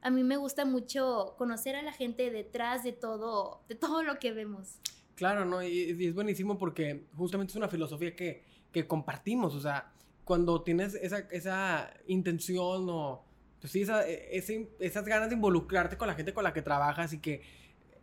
a 0.00 0.10
mí 0.10 0.22
me 0.22 0.36
gusta 0.36 0.64
mucho 0.64 1.34
conocer 1.36 1.76
a 1.76 1.82
la 1.82 1.92
gente 1.92 2.30
detrás 2.30 2.84
de 2.84 2.92
todo, 2.92 3.62
de 3.68 3.74
todo 3.74 4.02
lo 4.02 4.18
que 4.18 4.32
vemos. 4.32 4.78
Claro, 5.14 5.44
¿no? 5.44 5.62
Y, 5.62 6.06
es 6.06 6.14
buenísimo 6.14 6.58
porque 6.58 7.06
justamente 7.16 7.52
es 7.52 7.56
una 7.56 7.68
filosofía 7.68 8.14
que, 8.14 8.44
que 8.72 8.86
compartimos, 8.86 9.54
o 9.54 9.60
sea, 9.60 9.92
cuando 10.24 10.62
tienes 10.62 10.94
esa, 10.94 11.20
esa 11.30 11.92
intención 12.06 12.86
o, 12.88 13.24
pues 13.60 13.72
sí, 13.72 13.82
esa, 13.82 14.06
esas 14.06 15.04
ganas 15.04 15.30
de 15.30 15.34
involucrarte 15.34 15.96
con 15.96 16.06
la 16.06 16.14
gente 16.14 16.32
con 16.32 16.44
la 16.44 16.52
que 16.52 16.62
trabajas 16.62 17.12
y 17.12 17.18
que 17.18 17.42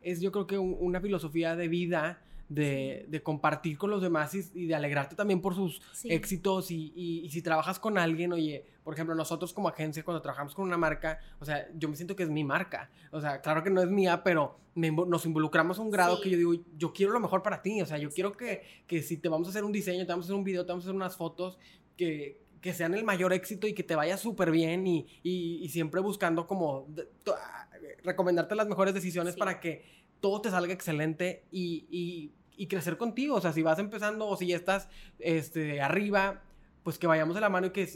es 0.02 0.22
yo 0.22 0.32
creo 0.32 0.48
que 0.48 0.58
una 0.58 1.00
filosofía 1.00 1.56
de 1.56 1.68
vida 1.68 2.22
de, 2.50 3.06
de 3.10 3.24
compartir 3.24 3.78
con 3.78 3.90
los 3.90 4.02
demás 4.02 4.34
y, 4.36 4.44
y, 4.54 4.68
de 4.68 4.76
alegrarte 4.76 5.16
también 5.16 5.42
por 5.42 5.56
sus 5.56 5.82
Sí. 5.94 6.10
éxitos 6.12 6.70
y, 6.72 6.94
y- 6.96 7.22
y 7.26 7.30
si 7.30 7.42
trabajas 7.42 7.80
con 7.80 7.98
alguien, 7.98 8.32
oye, 8.34 8.66
por 8.84 8.94
ejemplo, 8.94 9.16
nosotros 9.16 9.52
como 9.54 9.68
agencia, 9.68 10.04
cuando 10.04 10.22
trabajamos 10.22 10.54
con 10.54 10.66
una 10.66 10.78
marca, 10.78 11.20
o 11.40 11.46
sea, 11.46 11.68
yo 11.76 11.90
me 11.90 11.96
siento 11.96 12.16
que 12.16 12.22
es 12.24 12.30
mi 12.30 12.44
marca. 12.44 12.92
O 13.12 13.20
sea, 13.20 13.42
claro 13.42 13.64
que 13.64 13.72
no 13.72 13.82
es 13.82 13.90
mía, 13.90 14.24
pero 14.24 14.60
me 14.76 14.92
nos 14.92 15.26
involucramos 15.26 15.80
a 15.80 15.82
un 15.82 15.90
grado 15.90 16.18
Sí. 16.18 16.24
que 16.24 16.30
yo 16.32 16.38
digo, 16.38 16.54
yo 16.78 16.94
quiero 16.94 17.12
lo 17.14 17.20
mejor 17.20 17.42
para 17.42 17.62
ti. 17.64 17.82
O 17.82 17.86
sea, 17.88 17.98
yo 17.98 18.10
quiero 18.12 18.34
que, 18.34 18.62
que 18.86 19.02
si 19.02 19.18
te 19.18 19.28
vamos 19.30 19.48
a 19.48 19.50
hacer 19.50 19.64
un 19.64 19.72
diseño, 19.72 20.06
te 20.06 20.12
vamos 20.12 20.26
a 20.26 20.28
hacer 20.28 20.36
un 20.36 20.44
video, 20.44 20.66
te 20.66 20.72
vamos 20.72 20.86
a 20.86 20.90
hacer 20.90 20.96
unas 20.96 21.16
fotos, 21.18 21.58
que, 21.98 22.40
que 22.62 22.74
sean 22.74 22.94
el 22.94 23.04
mayor 23.04 23.34
éxito 23.34 23.66
y 23.68 23.74
que 23.74 23.84
te 23.84 23.96
vaya 23.96 24.18
súper 24.18 24.52
bien 24.52 24.86
y, 24.86 25.08
y- 25.24 25.64
y 25.64 25.70
siempre 25.70 26.00
buscando 26.02 26.46
como 26.46 26.88
ah, 27.28 27.70
recomendarte 28.04 28.54
las 28.56 28.68
mejores 28.68 28.94
decisiones 28.94 29.34
Sí. 29.34 29.40
para 29.40 29.60
que 29.60 30.05
todo 30.26 30.42
te 30.42 30.50
salga 30.50 30.74
excelente 30.74 31.44
y, 31.52 31.86
y- 31.92 32.32
y 32.58 32.66
crecer 32.66 32.98
contigo. 32.98 33.36
O 33.36 33.42
sea, 33.42 33.54
si 33.54 33.62
vas 33.62 33.78
empezando 33.78 34.28
o 34.28 34.36
si 34.36 34.48
ya 34.48 34.56
estás 34.56 34.90
este, 35.20 35.82
arriba, 35.82 36.42
pues 36.82 36.98
que 36.98 37.06
vayamos 37.06 37.36
de 37.36 37.42
la 37.42 37.50
mano 37.50 37.68
y 37.68 37.70
que 37.70 37.88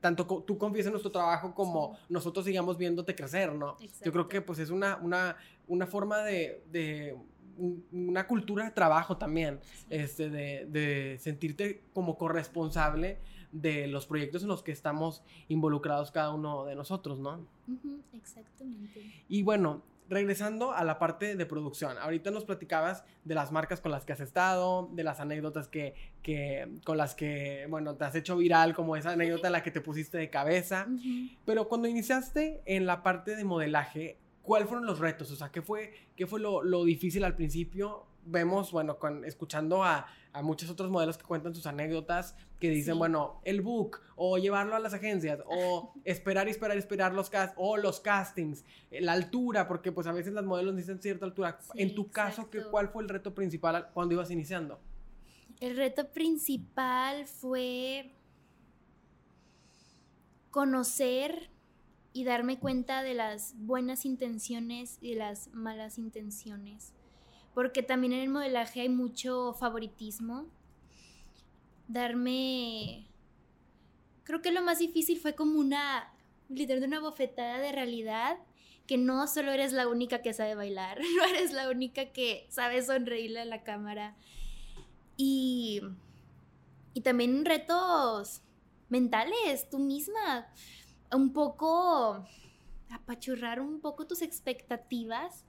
tanto 0.00 0.26
tú 0.46 0.58
confíes 0.58 0.84
en 0.84 0.92
nuestro 0.92 1.10
trabajo 1.10 1.54
como 1.54 1.94
Sí. 1.94 2.02
nosotros 2.10 2.44
sigamos 2.44 2.76
viéndote 2.76 3.14
crecer, 3.14 3.54
¿no? 3.54 3.78
Yo 3.80 3.86
creo 3.86 4.08
Exacto. 4.10 4.28
que 4.28 4.40
pues 4.42 4.58
es 4.58 4.68
una, 4.68 4.96
una, 4.96 5.36
una 5.66 5.86
forma 5.86 6.18
de, 6.24 6.62
de 6.70 7.16
un- 7.56 7.86
una 7.90 8.26
cultura 8.26 8.66
de 8.66 8.70
trabajo 8.72 9.16
también, 9.16 9.60
Sí. 9.62 9.86
este, 9.88 10.28
de, 10.28 10.66
de 10.66 11.16
sentirte 11.18 11.80
como 11.94 12.18
corresponsable 12.18 13.16
de 13.52 13.86
los 13.86 14.04
proyectos 14.06 14.42
en 14.42 14.48
los 14.48 14.62
que 14.62 14.72
estamos 14.72 15.22
involucrados 15.48 16.10
cada 16.10 16.34
uno 16.34 16.66
de 16.66 16.74
nosotros, 16.74 17.18
¿no? 17.18 17.46
Ujú, 17.66 18.02
exactamente. 18.12 19.10
Y 19.28 19.42
bueno, 19.42 19.80
regresando 20.08 20.72
a 20.72 20.84
la 20.84 20.98
parte 20.98 21.36
de 21.36 21.46
producción, 21.46 21.96
ahorita 21.98 22.30
nos 22.30 22.44
platicabas 22.44 23.04
de 23.24 23.34
las 23.34 23.52
marcas 23.52 23.80
con 23.80 23.92
las 23.92 24.04
que 24.04 24.12
has 24.12 24.20
estado, 24.20 24.88
de 24.92 25.04
las 25.04 25.20
anécdotas 25.20 25.68
que, 25.68 25.94
que 26.22 26.68
con 26.84 26.96
las 26.96 27.14
que, 27.14 27.66
bueno, 27.68 27.94
te 27.96 28.04
has 28.04 28.14
hecho 28.14 28.36
viral, 28.36 28.74
como 28.74 28.96
esa 28.96 29.10
anécdota 29.10 29.48
en 29.48 29.52
la 29.52 29.62
que 29.62 29.70
te 29.70 29.80
pusiste 29.80 30.18
de 30.18 30.30
cabeza. 30.30 30.86
Pero 31.44 31.68
cuando 31.68 31.88
iniciaste 31.88 32.62
en 32.64 32.86
la 32.86 33.02
parte 33.02 33.36
de 33.36 33.44
modelaje, 33.44 34.18
¿cuáles 34.42 34.68
fueron 34.68 34.86
los 34.86 34.98
retos? 34.98 35.30
O 35.30 35.36
sea, 35.36 35.50
¿qué 35.50 35.62
fue, 35.62 35.92
qué 36.16 36.26
fue 36.26 36.40
lo, 36.40 36.62
lo 36.62 36.84
difícil 36.84 37.24
al 37.24 37.36
principio? 37.36 38.06
Vemos, 38.30 38.72
bueno, 38.72 38.98
con, 38.98 39.24
escuchando 39.24 39.82
a, 39.84 40.06
a 40.32 40.42
muchos 40.42 40.68
otros 40.70 40.90
modelos 40.90 41.16
que 41.16 41.24
cuentan 41.24 41.54
sus 41.54 41.66
anécdotas, 41.66 42.34
que 42.60 42.68
dicen, 42.70 42.94
Sí. 42.94 42.98
bueno, 42.98 43.40
el 43.44 43.60
book, 43.62 44.00
o 44.16 44.36
llevarlo 44.38 44.76
a 44.76 44.78
las 44.80 44.92
agencias, 44.94 45.40
o 45.46 45.92
esperar 46.04 46.46
y 46.48 46.50
esperar 46.50 46.76
y 46.76 46.80
esperar 46.80 47.14
los 47.14 47.30
cast 47.30 47.54
o 47.56 47.76
los 47.76 48.00
castings, 48.00 48.64
eh, 48.90 49.00
la 49.00 49.12
altura, 49.12 49.66
porque 49.66 49.92
pues 49.92 50.06
a 50.06 50.12
veces 50.12 50.32
las 50.34 50.44
modelos 50.44 50.74
necesitan 50.74 51.00
cierta 51.00 51.24
altura. 51.24 51.58
Sí, 51.60 51.82
en 51.82 51.94
tu 51.94 52.10
caso, 52.10 52.50
¿qué, 52.50 52.58
exacto. 52.58 52.70
¿cuál 52.70 52.88
fue 52.88 53.02
el 53.02 53.08
reto 53.08 53.34
principal 53.34 53.76
al- 53.76 53.90
cuando 53.92 54.14
ibas 54.14 54.30
iniciando? 54.30 54.78
El 55.60 55.76
reto 55.76 56.08
principal 56.10 57.26
fue 57.26 58.12
conocer 60.50 61.50
y 62.12 62.24
darme 62.24 62.58
cuenta 62.58 63.02
de 63.02 63.14
las 63.14 63.54
buenas 63.58 64.04
intenciones 64.04 64.98
y 65.00 65.10
de 65.10 65.16
las 65.16 65.48
malas 65.52 65.98
intenciones. 65.98 66.92
Porque 67.58 67.82
también 67.82 68.12
en 68.12 68.20
el 68.20 68.28
modelaje 68.28 68.82
hay 68.82 68.88
mucho 68.88 69.52
favoritismo. 69.52 70.46
Darme... 71.88 73.08
Creo 74.22 74.40
que 74.40 74.52
lo 74.52 74.62
más 74.62 74.78
difícil 74.78 75.18
fue 75.18 75.34
como 75.34 75.58
una... 75.58 76.14
literalmente 76.48 76.96
una 76.96 77.00
bofetada 77.00 77.58
de 77.58 77.72
realidad. 77.72 78.38
Que 78.86 78.96
no 78.96 79.26
solo 79.26 79.50
eres 79.50 79.72
la 79.72 79.88
única 79.88 80.22
que 80.22 80.32
sabe 80.34 80.54
bailar, 80.54 81.00
no 81.16 81.24
eres 81.24 81.52
la 81.52 81.68
única 81.68 82.12
que 82.12 82.46
sabe 82.48 82.80
sonreírle 82.80 83.40
a 83.40 83.44
la 83.44 83.64
cámara. 83.64 84.14
Y, 85.16 85.80
y 86.94 87.00
también 87.00 87.44
retos 87.44 88.42
mentales, 88.88 89.68
tú 89.68 89.80
misma. 89.80 90.46
Un 91.10 91.32
poco 91.32 92.24
apachurrar 92.88 93.60
un 93.60 93.80
poco 93.80 94.06
tus 94.06 94.22
expectativas 94.22 95.44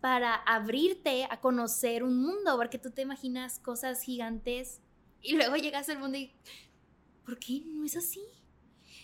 para 0.00 0.34
abrirte 0.34 1.26
a 1.30 1.40
conocer 1.40 2.02
un 2.02 2.20
mundo, 2.20 2.56
porque 2.56 2.78
tú 2.78 2.90
te 2.90 3.02
imaginas 3.02 3.58
cosas 3.58 4.02
gigantes 4.02 4.80
y 5.22 5.36
luego 5.36 5.56
llegas 5.56 5.88
al 5.88 5.98
mundo 5.98 6.18
y 6.18 6.32
¿por 7.24 7.38
qué 7.38 7.62
no 7.66 7.84
es 7.84 7.96
así? 7.96 8.22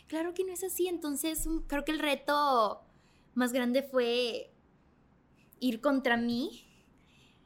Claro 0.07 0.35
que 0.35 0.45
no 0.45 0.53
es 0.53 0.63
así, 0.63 0.89
entonces 0.89 1.49
creo 1.67 1.85
que 1.85 1.93
el 1.93 1.99
reto 1.99 2.83
más 3.35 3.53
grande 3.53 3.83
fue 3.83 4.53
ir 5.61 5.81
contra 5.81 6.17
mí 6.17 6.67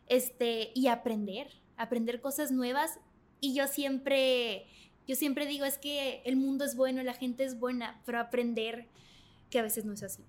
este 0.07 0.73
y 0.75 0.89
aprender, 0.89 1.51
aprender 1.77 2.21
cosas 2.21 2.51
nuevas 2.51 2.99
y 3.41 3.55
yo 3.55 3.67
siempre 3.69 4.67
yo 5.07 5.17
siempre 5.17 5.47
digo 5.47 5.65
es 5.65 5.79
que 5.79 6.23
el 6.25 6.37
mundo 6.37 6.65
es 6.65 6.77
bueno, 6.77 7.03
la 7.03 7.15
gente 7.15 7.45
es 7.45 7.59
buena, 7.59 8.01
pero 8.07 8.19
aprender 8.19 8.89
que 9.51 9.59
a 9.59 9.63
veces 9.63 9.85
no 9.85 9.93
es 9.93 10.03
así. 10.03 10.25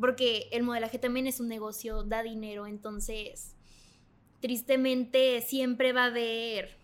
Porque 0.00 0.48
el 0.52 0.62
modelaje 0.62 0.98
también 0.98 1.26
es 1.26 1.40
un 1.40 1.48
negocio, 1.48 2.02
da 2.04 2.22
dinero, 2.22 2.66
entonces 2.66 3.54
tristemente 4.40 5.40
siempre 5.40 5.92
va 5.92 6.04
a 6.04 6.06
haber 6.06 6.76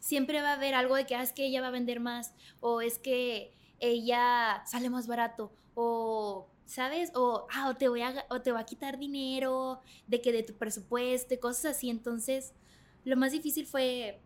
siempre 0.00 0.42
va 0.42 0.50
a 0.50 0.54
haber 0.54 0.74
algo 0.74 0.96
de 0.96 1.06
que 1.06 1.14
ah, 1.14 1.22
es 1.22 1.32
que 1.32 1.46
ella 1.46 1.60
va 1.60 1.68
a 1.68 1.70
vender 1.72 2.00
más 2.00 2.34
o 2.60 2.80
es 2.80 2.98
que 2.98 3.54
ella 3.78 4.62
sale 4.66 4.90
más 4.90 5.06
barato 5.06 5.52
o 5.74 6.48
¿sabes? 6.64 7.12
O, 7.14 7.46
ah, 7.52 7.68
o 7.68 7.76
te 7.76 7.88
voy 7.88 8.02
a 8.02 8.24
o 8.30 8.40
te 8.40 8.50
va 8.50 8.60
a 8.60 8.66
quitar 8.66 8.98
dinero 8.98 9.80
de 10.06 10.20
que 10.20 10.32
de 10.32 10.42
tu 10.42 10.54
presupuesto 10.54 11.34
y 11.34 11.38
cosas 11.38 11.76
así, 11.76 11.90
entonces 11.90 12.54
lo 13.04 13.16
más 13.16 13.32
difícil 13.32 13.66
fue 13.66 14.20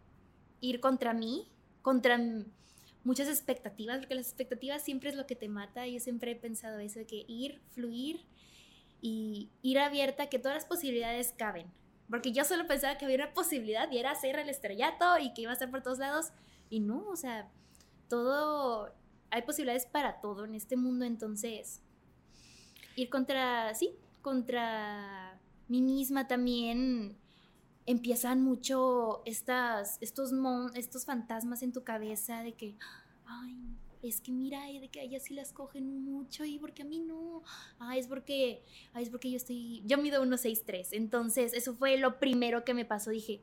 ir 0.61 0.81
contra 0.81 1.13
mí, 1.13 1.51
contra 1.83 2.19
muchas 3.07 3.29
expectativas, 3.29 3.99
porque 3.99 4.17
las 4.17 4.27
expectativas 4.27 4.83
siempre 4.83 5.11
es 5.11 5.17
lo 5.17 5.27
que 5.27 5.37
te 5.37 5.49
mata. 5.49 5.87
Yo 5.87 6.01
siempre 6.01 6.33
he 6.33 6.37
pensado 6.37 6.81
eso, 6.81 6.99
de 6.99 7.07
que 7.07 7.25
ir, 7.29 7.61
fluir 7.71 8.27
y 9.01 9.49
ir 9.63 9.79
abierta 9.79 10.29
que 10.29 10.41
todas 10.41 10.57
las 10.57 10.65
posibilidades 10.65 11.33
caben. 11.39 11.69
Porque 12.11 12.33
yo 12.33 12.45
solo 12.45 12.67
pensaba 12.67 12.99
que 12.99 13.05
había 13.05 13.17
una 13.17 13.33
posibilidad 13.33 13.91
y 13.93 13.99
era 13.99 14.11
hacer 14.11 14.37
el 14.39 14.49
estrellato 14.49 15.19
y 15.19 15.33
que 15.35 15.43
iba 15.43 15.53
a 15.53 15.55
estar 15.55 15.71
por 15.71 15.83
todos 15.83 15.99
lados. 15.99 16.33
Y 16.69 16.81
no, 16.81 17.07
o 17.09 17.15
sea, 17.15 17.49
todo, 18.09 18.93
hay 19.31 19.43
posibilidades 19.43 19.87
para 19.87 20.21
todo 20.21 20.45
en 20.45 20.57
este 20.57 20.77
mundo, 20.77 21.05
entonces 21.05 21.83
ir 22.97 23.09
contra, 23.09 23.73
sí, 23.75 23.91
contra 24.21 25.39
mí 25.69 25.81
misma 25.81 26.27
también 26.27 27.17
empiezan 27.87 28.43
mucho 28.43 29.23
estas, 29.25 29.99
estos, 30.01 30.33
mon- 30.33 30.75
estos 30.77 31.05
fantasmas 31.05 31.63
en 31.63 31.73
tu 31.73 31.85
cabeza 31.85 32.43
de 32.43 32.55
que, 32.55 32.77
ay, 33.27 33.57
es 34.03 34.21
que 34.21 34.33
mira, 34.33 34.71
eh, 34.71 34.81
de 34.81 34.89
que 34.89 35.01
a 35.01 35.03
ellas 35.03 35.25
sí 35.25 35.35
las 35.35 35.53
cogen 35.53 36.05
mucho 36.05 36.45
y 36.45 36.59
porque 36.59 36.83
a 36.83 36.85
mí 36.85 36.99
no. 37.01 37.43
Ah, 37.79 37.97
es 37.97 38.07
porque, 38.09 38.63
ay, 38.93 39.05
es 39.05 39.11
porque 39.11 39.31
yo 39.31 39.37
estoy, 39.37 39.83
yo 39.87 39.99
mido 39.99 40.23
1.63. 40.23 40.89
Entonces, 40.93 41.53
eso 41.55 41.75
fue 41.75 41.97
lo 41.99 42.19
primero 42.19 42.65
que 42.65 42.75
me 42.75 42.85
pasó. 42.85 43.11
Dije, 43.11 43.43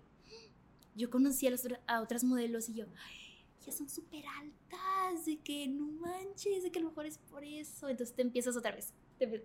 yo 0.95 1.09
conocí 1.09 1.47
a, 1.47 1.53
a 1.87 2.01
otras 2.01 2.23
modelos 2.23 2.69
y 2.69 2.73
yo, 2.75 2.85
"Ay, 2.97 3.45
ellas 3.61 3.77
son 3.77 3.89
súper 3.89 4.23
altas, 4.27 5.25
de 5.25 5.37
que 5.39 5.67
no 5.67 5.85
manches, 5.87 6.63
de 6.63 6.71
que 6.71 6.79
a 6.79 6.81
lo 6.81 6.89
mejor 6.89 7.05
es 7.05 7.17
por 7.17 7.43
eso. 7.43 7.89
Entonces 7.89 8.15
te 8.15 8.21
empiezas 8.21 8.55
otra 8.55 8.71
vez, 8.71 8.93
te, 9.17 9.43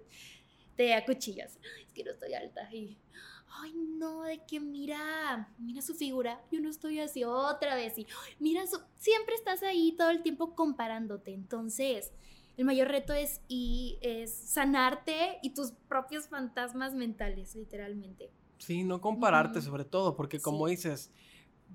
te 0.77 0.95
acuchillas. 0.95 1.59
"Ay, 1.77 1.85
Es 1.87 1.93
que 1.93 2.05
no 2.05 2.11
estoy 2.11 2.35
alta 2.35 2.73
y, 2.73 2.99
ay 3.63 3.73
no, 3.75 4.23
de 4.23 4.45
que 4.47 4.61
mira, 4.61 5.55
mira 5.59 5.83
su 5.83 5.95
figura, 5.95 6.45
yo 6.51 6.61
no 6.61 6.69
estoy 6.71 7.01
así 7.01 7.25
otra 7.25 7.75
vez 7.75 7.97
y 7.99 8.03
"Ay, 8.27 8.35
mira 8.39 8.67
su, 8.67 8.79
siempre 8.99 9.35
estás 9.35 9.63
ahí 9.63 9.95
todo 9.97 10.11
el 10.11 10.23
tiempo 10.23 10.55
comparándote. 10.55 11.33
Entonces, 11.33 12.13
el 12.57 12.65
mayor 12.65 12.89
reto 12.89 13.13
es, 13.15 13.43
y, 13.49 13.99
es 14.03 14.35
sanarte 14.53 15.39
y 15.43 15.55
tus 15.55 15.73
propios 15.89 16.29
fantasmas 16.29 16.95
mentales, 16.95 17.55
literalmente. 17.55 18.33
Sí, 18.59 18.83
no 18.85 19.01
compararte 19.01 19.63
sobre 19.63 19.85
todo, 19.85 20.17
porque 20.17 20.43
como 20.43 20.67
Sí. 20.67 20.67
dices, 20.67 21.13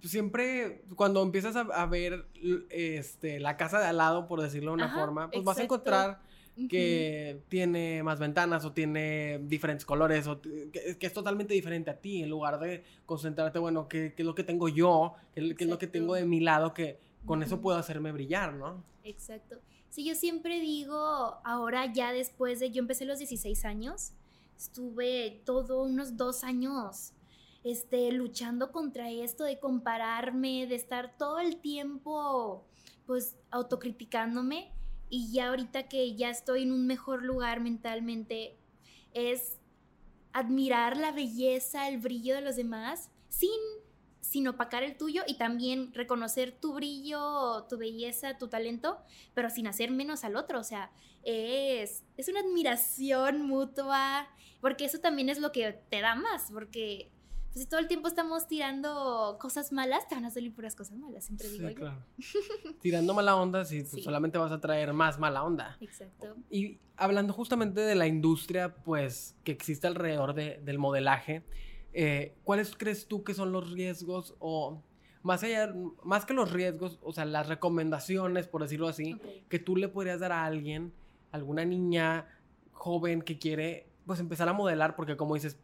siempre 0.01 0.85
cuando 0.95 1.21
empiezas 1.23 1.55
a, 1.55 1.61
a 1.61 1.85
ver 1.87 2.29
este, 2.69 3.39
la 3.39 3.57
casa 3.57 3.79
de 3.79 3.87
al 3.87 3.97
lado, 3.97 4.27
por 4.27 4.41
decirlo 4.41 4.71
de 4.71 4.75
una 4.75 4.89
Ajá, 4.89 4.89
forma, 4.89 5.31
pues 5.31 5.45
vas 5.45 5.59
a 5.59 5.63
exacto. 5.63 6.09
Que 6.69 7.41
tiene 7.49 8.03
más 8.03 8.19
ventanas 8.19 8.63
o 8.65 8.73
tiene 8.73 9.39
diferentes 9.43 9.85
colores 9.85 10.27
o 10.27 10.39
que, 10.41 10.97
que 10.99 11.07
es 11.07 11.13
totalmente 11.13 11.53
diferente 11.53 11.89
a 11.89 11.99
ti 11.99 12.21
en 12.21 12.29
lugar 12.29 12.59
de 12.59 12.83
concentrarte, 13.05 13.59
bueno, 13.59 13.87
¿qué, 13.87 14.13
es 14.15 14.25
lo 14.25 14.35
que 14.35 14.43
tengo 14.43 14.69
yo? 14.69 15.15
¿Qué, 15.33 15.55
es- 15.57 15.67
lo 15.67 15.77
que 15.77 15.87
tengo 15.87 16.13
de 16.13 16.25
mi 16.25 16.39
lado 16.39 16.73
que 16.73 16.99
con 17.25 17.41
eso 17.41 17.59
puedo 17.61 17.77
hacerme 17.77 18.11
brillar, 18.11 18.53
¿no? 18.53 18.83
Exacto. 19.03 19.59
Sí, 19.89 20.05
yo 20.05 20.15
siempre 20.15 20.59
digo, 20.59 20.95
ahora 21.43 21.91
ya 21.91 22.11
después 22.13 22.59
de, 22.59 22.71
yo 22.71 22.79
empecé 22.79 23.03
a 23.05 23.07
los 23.07 23.19
16 23.19 23.65
años, 23.65 24.11
estuve 24.57 25.41
todo 25.45 25.83
unos 25.83 26.17
dos 26.17 26.43
años 26.43 27.13
este, 27.63 28.11
luchando 28.11 28.71
contra 28.71 29.09
esto 29.09 29.43
de 29.43 29.59
compararme, 29.59 30.67
de 30.67 30.75
estar 30.75 31.17
todo 31.17 31.39
el 31.39 31.57
tiempo 31.57 32.65
pues 33.05 33.35
autocriticándome 33.51 34.71
y 35.13 35.31
ya 35.31 35.49
ahorita 35.49 35.83
que 35.83 36.15
ya 36.15 36.31
estoy 36.31 36.63
en 36.63 36.71
un 36.71 36.87
mejor 36.87 37.21
lugar 37.21 37.59
mentalmente 37.59 38.57
es 39.13 39.59
admirar 40.31 40.97
la 40.97 41.11
belleza, 41.11 41.87
el 41.87 41.99
brillo 41.99 42.33
de 42.33 42.41
los 42.41 42.55
demás 42.55 43.11
sin 43.29 43.51
sin 44.21 44.47
opacar 44.47 44.81
el 44.81 44.97
tuyo 44.97 45.21
y 45.27 45.35
también 45.35 45.93
reconocer 45.93 46.51
tu 46.59 46.73
brillo, 46.73 47.65
tu 47.69 47.77
belleza, 47.77 48.39
tu 48.39 48.47
talento, 48.47 48.97
pero 49.35 49.51
sin 49.51 49.67
hacer 49.67 49.91
menos 49.91 50.23
al 50.23 50.35
otro. 50.35 50.59
O 50.59 50.63
sea, 50.63 50.91
es, 51.21 52.03
es 52.17 52.29
una 52.29 52.39
admiración 52.39 53.45
mutua, 53.45 54.27
porque 54.61 54.85
eso 54.85 54.97
también 54.97 55.29
es 55.29 55.37
lo 55.37 55.51
que 55.51 55.73
te 55.91 56.01
da 56.01 56.15
más, 56.15 56.49
porque 56.51 57.11
pues, 57.53 57.63
si 57.63 57.69
todo 57.69 57.79
el 57.79 57.87
tiempo 57.87 58.07
estamos 58.07 58.47
tirando 58.47 59.37
cosas 59.39 59.71
malas, 59.71 60.07
te 60.07 60.15
van 60.15 60.25
a 60.25 60.31
salir 60.31 60.53
puras 60.53 60.75
cosas 60.75 60.97
malas, 60.97 61.25
siempre 61.25 61.47
digo 61.49 61.69
sí, 61.69 61.75
Claro. 61.75 62.03
tirando 62.81 63.13
mala 63.13 63.35
onda, 63.35 63.63
sí, 63.63 63.83
pues, 63.89 64.03
solamente 64.03 64.39
vas 64.39 64.51
a 64.51 64.59
traer 64.59 64.91
más 64.93 65.19
mala 65.19 65.43
onda. 65.43 65.77
Exacto. 65.79 66.35
Y 66.49 66.79
hablando 66.97 67.31
justamente 67.31 67.81
de 67.81 67.95
la 67.95 68.07
industria, 68.07 68.75
pues, 68.75 69.35
que 69.43 69.51
existe 69.51 69.85
alrededor 69.85 70.33
de, 70.33 70.59
del 70.63 70.79
modelaje, 70.79 71.43
eh, 71.93 72.35
¿cuáles 72.43 72.75
crees 72.75 73.07
tú 73.07 73.23
que 73.23 73.35
son 73.35 73.51
los 73.51 73.71
riesgos 73.71 74.35
o 74.39 74.81
más 75.21 75.43
allá, 75.43 75.73
más 76.03 76.25
que 76.25 76.33
los 76.33 76.51
riesgos, 76.51 76.99
o 77.01 77.13
sea, 77.13 77.25
las 77.25 77.47
recomendaciones, 77.47 78.47
por 78.47 78.61
decirlo 78.61 78.87
así, 78.87 79.15
que 79.47 79.59
tú 79.59 79.77
le 79.77 79.87
podrías 79.87 80.19
dar 80.19 80.31
a 80.31 80.43
alguien, 80.43 80.91
alguna 81.31 81.63
niña 81.63 82.27
joven 82.71 83.21
que 83.21 83.37
quiere, 83.37 83.87
pues, 84.05 84.19
empezar 84.19 84.49
a 84.49 84.53
modelar, 84.53 84.95
porque 84.95 85.15
como 85.15 85.35
dices, 85.35 85.57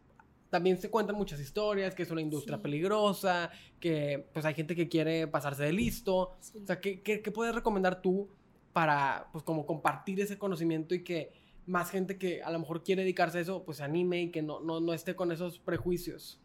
también 0.50 0.78
se 0.78 0.90
cuentan 0.90 1.16
muchas 1.16 1.40
historias, 1.40 1.94
que 1.94 2.02
es 2.02 2.10
una 2.10 2.20
industria 2.20 2.58
peligrosa, 2.58 3.50
que 3.78 4.28
pues 4.32 4.44
hay 4.44 4.54
gente 4.54 4.74
que 4.74 4.88
quiere 4.88 5.28
pasarse 5.28 5.62
de 5.62 5.72
listo. 5.72 6.16
O 6.16 6.66
sea, 6.66 6.80
¿qué, 6.80 7.00
¿qué, 7.00 7.22
qué, 7.22 7.30
puedes 7.30 7.54
recomendar 7.54 8.02
tú 8.02 8.28
para, 8.72 9.28
pues, 9.32 9.44
como 9.44 9.64
compartir 9.64 10.20
ese 10.20 10.38
conocimiento 10.38 10.94
y 10.94 11.04
que 11.04 11.32
más 11.66 11.90
gente 11.90 12.18
que 12.18 12.42
a 12.42 12.50
lo 12.50 12.58
mejor 12.58 12.82
quiere 12.82 13.02
dedicarse 13.02 13.38
a 13.38 13.40
eso, 13.42 13.64
pues 13.64 13.78
se 13.78 13.84
anime 13.84 14.22
y 14.22 14.30
que 14.30 14.42
no, 14.42 14.60
no, 14.60 14.80
no 14.80 14.92
esté 14.92 15.14
con 15.14 15.30
esos 15.30 15.60
prejuicios? 15.60 16.40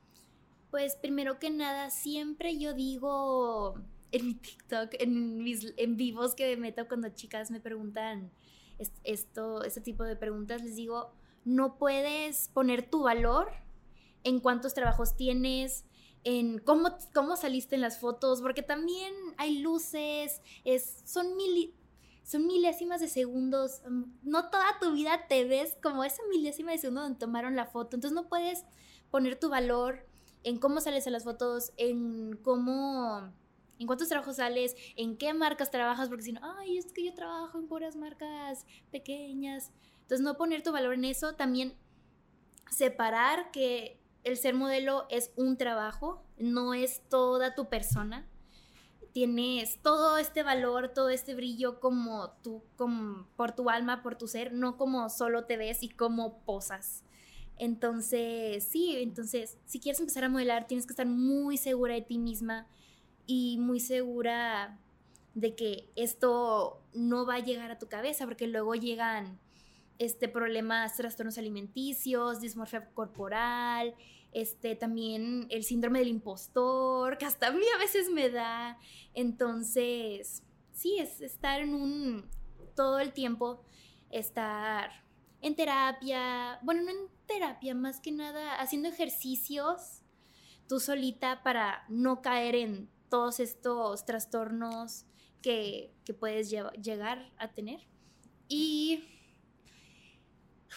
Pues 0.70 0.96
primero 0.96 1.40
que 1.40 1.50
nada, 1.50 1.90
siempre 1.90 2.60
yo 2.60 2.74
digo 2.74 3.82
en 4.12 4.28
mi 4.28 4.34
TikTok, 4.36 4.90
en 5.00 5.44
mis 5.44 5.74
en 5.78 5.98
vivos 5.98 6.36
que 6.36 6.56
me 6.56 6.58
meto 6.58 6.88
cuando 6.88 7.10
chicas 7.10 7.50
me 7.50 7.60
preguntan 7.60 8.30
esto, 9.04 9.64
este 9.64 9.82
tipo 9.82 10.04
de 10.04 10.16
preguntas, 10.16 10.62
les 10.62 10.76
digo, 10.76 11.12
no 11.46 11.78
puedes 11.78 12.50
poner 12.50 12.90
tu 12.90 13.04
valor 13.04 13.65
en 14.26 14.40
cuántos 14.40 14.74
trabajos 14.74 15.16
tienes, 15.16 15.86
en 16.26 16.58
cómo, 16.58 16.98
cómo 17.14 17.38
saliste 17.38 17.76
en 17.76 17.82
las 17.82 18.00
fotos, 18.00 18.42
porque 18.42 18.64
también 18.64 19.14
hay 19.38 19.60
luces, 19.60 20.42
es, 20.66 21.04
son, 21.06 21.28
son 22.24 22.48
milésimas 22.48 23.00
de 23.00 23.08
segundos, 23.08 23.84
mm, 23.88 24.04
no 24.24 24.50
toda 24.50 24.80
tu 24.82 24.92
vida 24.92 25.28
te 25.30 25.46
ves 25.46 25.78
como 25.82 26.04
esa 26.04 26.24
milésima 26.30 26.72
de 26.72 26.80
segundo 26.80 27.04
donde 27.04 27.20
tomaron 27.20 27.56
la 27.56 27.68
foto, 27.68 27.96
entonces 27.96 28.16
no 28.16 28.28
puedes 28.28 28.66
poner 29.12 29.40
tu 29.40 29.50
valor 29.50 30.08
en 30.44 30.58
cómo 30.58 30.82
sales 30.82 31.06
en 31.06 31.14
las 31.14 31.24
fotos, 31.24 31.72
en 31.78 32.36
cómo, 32.38 33.32
en 33.78 33.86
cuántos 33.86 34.10
trabajos 34.10 34.38
sales, 34.38 34.76
en 34.96 35.18
qué 35.18 35.36
marcas 35.36 35.70
trabajas, 35.70 36.10
porque 36.10 36.24
si 36.24 36.34
no, 36.34 36.42
ay, 36.58 36.80
es 36.80 36.92
que 36.92 37.06
yo 37.06 37.14
trabajo 37.14 37.60
en 37.60 37.68
puras 37.68 37.96
marcas 37.96 38.66
pequeñas, 38.92 39.72
entonces 40.02 40.22
no 40.22 40.38
poner 40.38 40.64
tu 40.64 40.72
valor 40.72 40.96
en 40.96 41.06
eso, 41.06 41.36
también 41.36 41.78
separar 42.72 43.52
que 43.52 44.00
el 44.26 44.38
ser 44.38 44.56
modelo 44.56 45.06
es 45.10 45.32
un 45.38 45.56
trabajo, 45.56 46.24
no 46.38 46.74
es 46.74 47.02
toda 47.10 47.56
tu 47.56 47.70
persona. 47.70 48.28
Tienes 49.14 49.82
todo 49.82 50.18
este 50.18 50.44
valor, 50.44 50.90
todo 50.90 51.10
este 51.10 51.36
brillo 51.36 51.80
como 51.80 52.32
tú, 52.44 52.64
como 52.76 53.28
por 53.38 53.54
tu 53.54 53.70
alma, 53.70 54.02
por 54.02 54.16
tu 54.18 54.28
ser, 54.28 54.52
no 54.52 54.78
como 54.78 55.10
solo 55.10 55.46
te 55.46 55.56
ves 55.56 55.84
y 55.84 55.90
como 55.90 56.40
posas. 56.40 57.04
Entonces, 57.58 58.64
sí, 58.66 58.98
entonces, 58.98 59.58
si 59.66 59.80
quieres 59.80 60.02
empezar 60.02 60.26
a 60.26 60.30
modelar, 60.30 60.68
tienes 60.68 60.88
que 60.88 60.94
estar 60.94 61.08
muy 61.08 61.56
segura 61.58 61.94
de 61.94 62.02
ti 62.02 62.18
misma 62.18 62.68
y 63.28 63.58
muy 63.60 63.80
segura 63.80 64.80
de 65.36 65.56
que 65.56 65.92
esto 65.96 66.82
no 66.94 67.26
va 67.26 67.36
a 67.36 67.40
llegar 67.40 67.70
a 67.70 67.80
tu 67.80 67.88
cabeza, 67.88 68.26
porque 68.26 68.48
luego 68.48 68.74
llegan 68.74 69.40
este, 69.98 70.28
problemas, 70.28 70.96
trastornos 70.96 71.38
alimenticios, 71.38 72.42
dismorfia 72.42 72.90
corporal, 72.94 73.96
este, 74.32 74.76
también 74.76 75.48
el 75.50 75.64
síndrome 75.64 76.00
del 76.00 76.10
impostor, 76.10 77.18
que 77.18 77.26
hasta 77.26 77.48
a 77.48 77.52
mí 77.52 77.66
a 77.74 77.78
veces 77.78 78.10
me 78.10 78.30
da. 78.30 78.78
Entonces, 79.14 80.44
sí, 80.74 80.98
es 81.00 81.22
estar 81.22 81.62
en 81.62 81.74
un, 81.74 82.30
todo 82.76 83.00
el 83.00 83.14
tiempo, 83.14 83.64
estar 84.12 84.92
en 85.42 85.56
terapia, 85.56 86.60
bueno, 86.64 86.84
no 86.84 86.90
en 86.90 87.10
terapia, 87.28 87.74
más 87.76 88.00
que 88.00 88.12
nada, 88.12 88.60
haciendo 88.60 88.90
ejercicios 88.90 90.02
tú 90.68 90.80
solita 90.80 91.44
para 91.44 91.86
no 91.90 92.22
caer 92.22 92.56
en 92.56 92.90
todos 93.10 93.40
estos 93.40 94.06
trastornos 94.06 95.06
que, 95.42 95.94
que 96.04 96.14
puedes 96.14 96.50
llegar 96.50 97.32
a 97.38 97.50
tener. 97.50 97.82
Y 98.48 99.04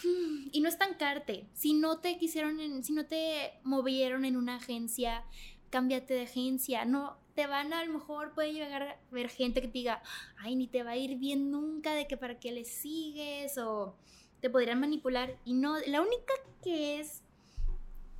y 0.51 0.61
no 0.61 0.69
estancarte. 0.69 1.47
Si 1.53 1.73
no 1.73 1.99
te 1.99 2.17
quisieron, 2.17 2.83
si 2.83 2.93
no 2.93 3.05
te 3.05 3.53
movieron 3.63 4.25
en 4.25 4.37
una 4.37 4.55
agencia, 4.55 5.23
cámbiate 5.69 6.13
de 6.13 6.23
agencia. 6.23 6.85
No, 6.85 7.17
te 7.35 7.47
van 7.47 7.73
a, 7.73 7.79
a 7.79 7.85
lo 7.85 7.93
mejor 7.93 8.33
puede 8.33 8.53
llegar 8.53 8.83
a 8.83 8.99
ver 9.11 9.29
gente 9.29 9.61
que 9.61 9.67
te 9.67 9.73
diga, 9.73 10.01
ay, 10.37 10.55
ni 10.55 10.67
te 10.67 10.83
va 10.83 10.91
a 10.91 10.97
ir 10.97 11.17
bien 11.17 11.51
nunca 11.51 11.93
de 11.93 12.07
que 12.07 12.17
para 12.17 12.39
qué 12.39 12.51
le 12.51 12.65
sigues 12.65 13.57
o 13.57 13.95
te 14.41 14.49
podrían 14.49 14.79
manipular. 14.79 15.37
Y 15.45 15.53
no, 15.53 15.77
la 15.87 16.01
única 16.01 16.33
que 16.61 16.99
es, 16.99 17.23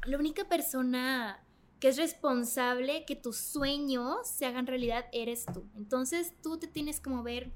la 0.05 0.17
única 0.17 0.47
persona 0.47 1.43
que 1.79 1.87
es 1.87 1.97
responsable 1.97 3.05
que 3.05 3.15
tus 3.15 3.37
sueños 3.37 4.27
se 4.27 4.45
hagan 4.45 4.67
realidad 4.67 5.05
eres 5.11 5.45
tú. 5.45 5.63
Entonces 5.77 6.33
tú 6.43 6.57
te 6.57 6.67
tienes 6.67 6.99
que 6.99 7.09
mover 7.09 7.51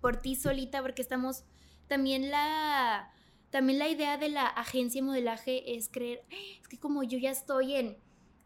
por 0.00 0.16
ti 0.16 0.36
solita 0.36 0.82
porque 0.82 1.02
estamos 1.02 1.44
también 1.88 2.30
la 2.30 3.10
también 3.50 3.78
la 3.78 3.88
idea 3.88 4.18
de 4.18 4.28
la 4.28 4.46
agencia 4.46 5.00
de 5.00 5.06
modelaje 5.06 5.76
es 5.76 5.88
creer, 5.88 6.22
es 6.30 6.68
que 6.68 6.78
como 6.78 7.02
yo 7.02 7.18
ya 7.18 7.30
estoy 7.30 7.74
en 7.74 7.96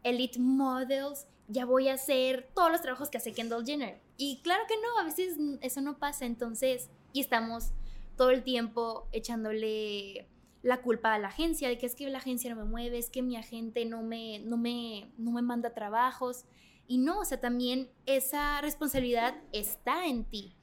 Elite 0.03 0.39
Models, 0.39 1.27
ya 1.47 1.65
voy 1.65 1.89
a 1.89 1.93
hacer 1.93 2.49
todos 2.53 2.71
los 2.71 2.81
trabajos 2.81 3.09
que 3.09 3.17
hace 3.17 3.33
Kendall 3.33 3.65
Jenner. 3.65 4.01
Y 4.17 4.41
claro 4.43 4.63
que 4.67 4.75
no, 4.75 4.99
a 4.99 5.03
veces 5.03 5.37
eso 5.61 5.81
no 5.81 5.97
pasa, 5.97 6.25
entonces, 6.25 6.89
y 7.11 7.19
estamos 7.19 7.71
todo 8.15 8.29
el 8.29 8.43
tiempo 8.43 9.07
echándole 9.11 10.27
la 10.61 10.81
culpa 10.81 11.13
a 11.13 11.19
la 11.19 11.27
agencia, 11.27 11.67
de 11.67 11.77
que 11.77 11.85
es 11.85 11.95
que 11.95 12.09
la 12.09 12.19
agencia 12.19 12.49
no 12.53 12.63
me 12.63 12.69
mueve, 12.69 12.97
es 12.97 13.09
que 13.09 13.21
mi 13.21 13.35
agente 13.35 13.83
no 13.85 14.01
me, 14.01 14.39
no 14.39 14.57
me, 14.57 15.11
no 15.17 15.31
me 15.31 15.41
manda 15.41 15.73
trabajos. 15.73 16.45
Y 16.87 16.97
no, 16.97 17.19
o 17.19 17.25
sea, 17.25 17.39
también 17.39 17.89
esa 18.05 18.61
responsabilidad 18.61 19.35
está 19.51 20.07
en 20.07 20.23
ti. 20.23 20.55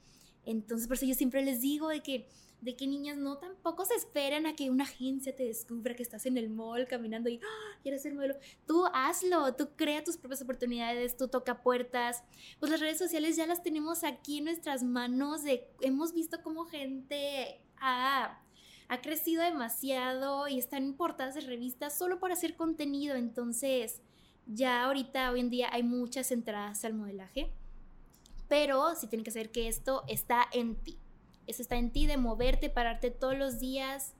Entonces, 0.46 0.88
por 0.88 0.96
eso 0.96 1.06
yo 1.06 1.14
siempre 1.14 1.42
les 1.42 1.60
digo 1.60 1.88
de 1.88 2.02
que 2.02 2.28
de 2.60 2.76
que 2.76 2.86
niñas 2.86 3.16
no 3.16 3.38
tampoco 3.38 3.84
se 3.84 3.94
esperan 3.94 4.46
a 4.46 4.54
que 4.54 4.70
una 4.70 4.84
agencia 4.84 5.34
te 5.34 5.44
descubra 5.44 5.94
que 5.94 6.02
estás 6.02 6.26
en 6.26 6.36
el 6.36 6.50
mall 6.50 6.86
caminando 6.86 7.30
y 7.30 7.40
¡Ah! 7.42 7.78
quieres 7.82 8.02
ser 8.02 8.14
modelo. 8.14 8.36
Tú 8.66 8.84
hazlo, 8.92 9.54
tú 9.54 9.70
crea 9.76 10.04
tus 10.04 10.16
propias 10.16 10.42
oportunidades, 10.42 11.16
tú 11.16 11.28
toca 11.28 11.62
puertas. 11.62 12.22
Pues 12.58 12.70
las 12.70 12.80
redes 12.80 12.98
sociales 12.98 13.36
ya 13.36 13.46
las 13.46 13.62
tenemos 13.62 14.04
aquí 14.04 14.38
en 14.38 14.44
nuestras 14.44 14.82
manos. 14.82 15.42
Hemos 15.80 16.12
visto 16.12 16.42
cómo 16.42 16.66
gente 16.66 17.60
ha, 17.78 18.42
ha 18.88 19.00
crecido 19.00 19.42
demasiado 19.42 20.46
y 20.48 20.58
están 20.58 20.84
en 20.84 20.94
portadas 20.94 21.34
de 21.34 21.40
revistas 21.40 21.96
solo 21.96 22.18
por 22.20 22.30
hacer 22.30 22.56
contenido. 22.56 23.16
Entonces, 23.16 24.02
ya 24.46 24.84
ahorita, 24.84 25.30
hoy 25.30 25.40
en 25.40 25.50
día, 25.50 25.68
hay 25.72 25.82
muchas 25.82 26.30
entradas 26.30 26.84
al 26.84 26.92
modelaje. 26.92 27.50
Pero 28.48 28.94
sí 28.96 29.06
tienen 29.06 29.24
que 29.24 29.30
saber 29.30 29.50
que 29.50 29.68
esto 29.68 30.02
está 30.08 30.44
en 30.52 30.74
ti. 30.74 30.98
Eso 31.50 31.62
está 31.62 31.76
en 31.76 31.90
ti 31.90 32.06
de 32.06 32.16
moverte, 32.16 32.70
pararte 32.70 33.10
todos 33.10 33.36
los 33.36 33.58
días. 33.58 34.14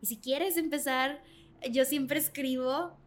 Y 0.00 0.06
si 0.06 0.18
quieres 0.18 0.56
empezar, 0.56 1.22
yo 1.70 1.84
siempre 1.84 2.18
escribo, 2.18 2.98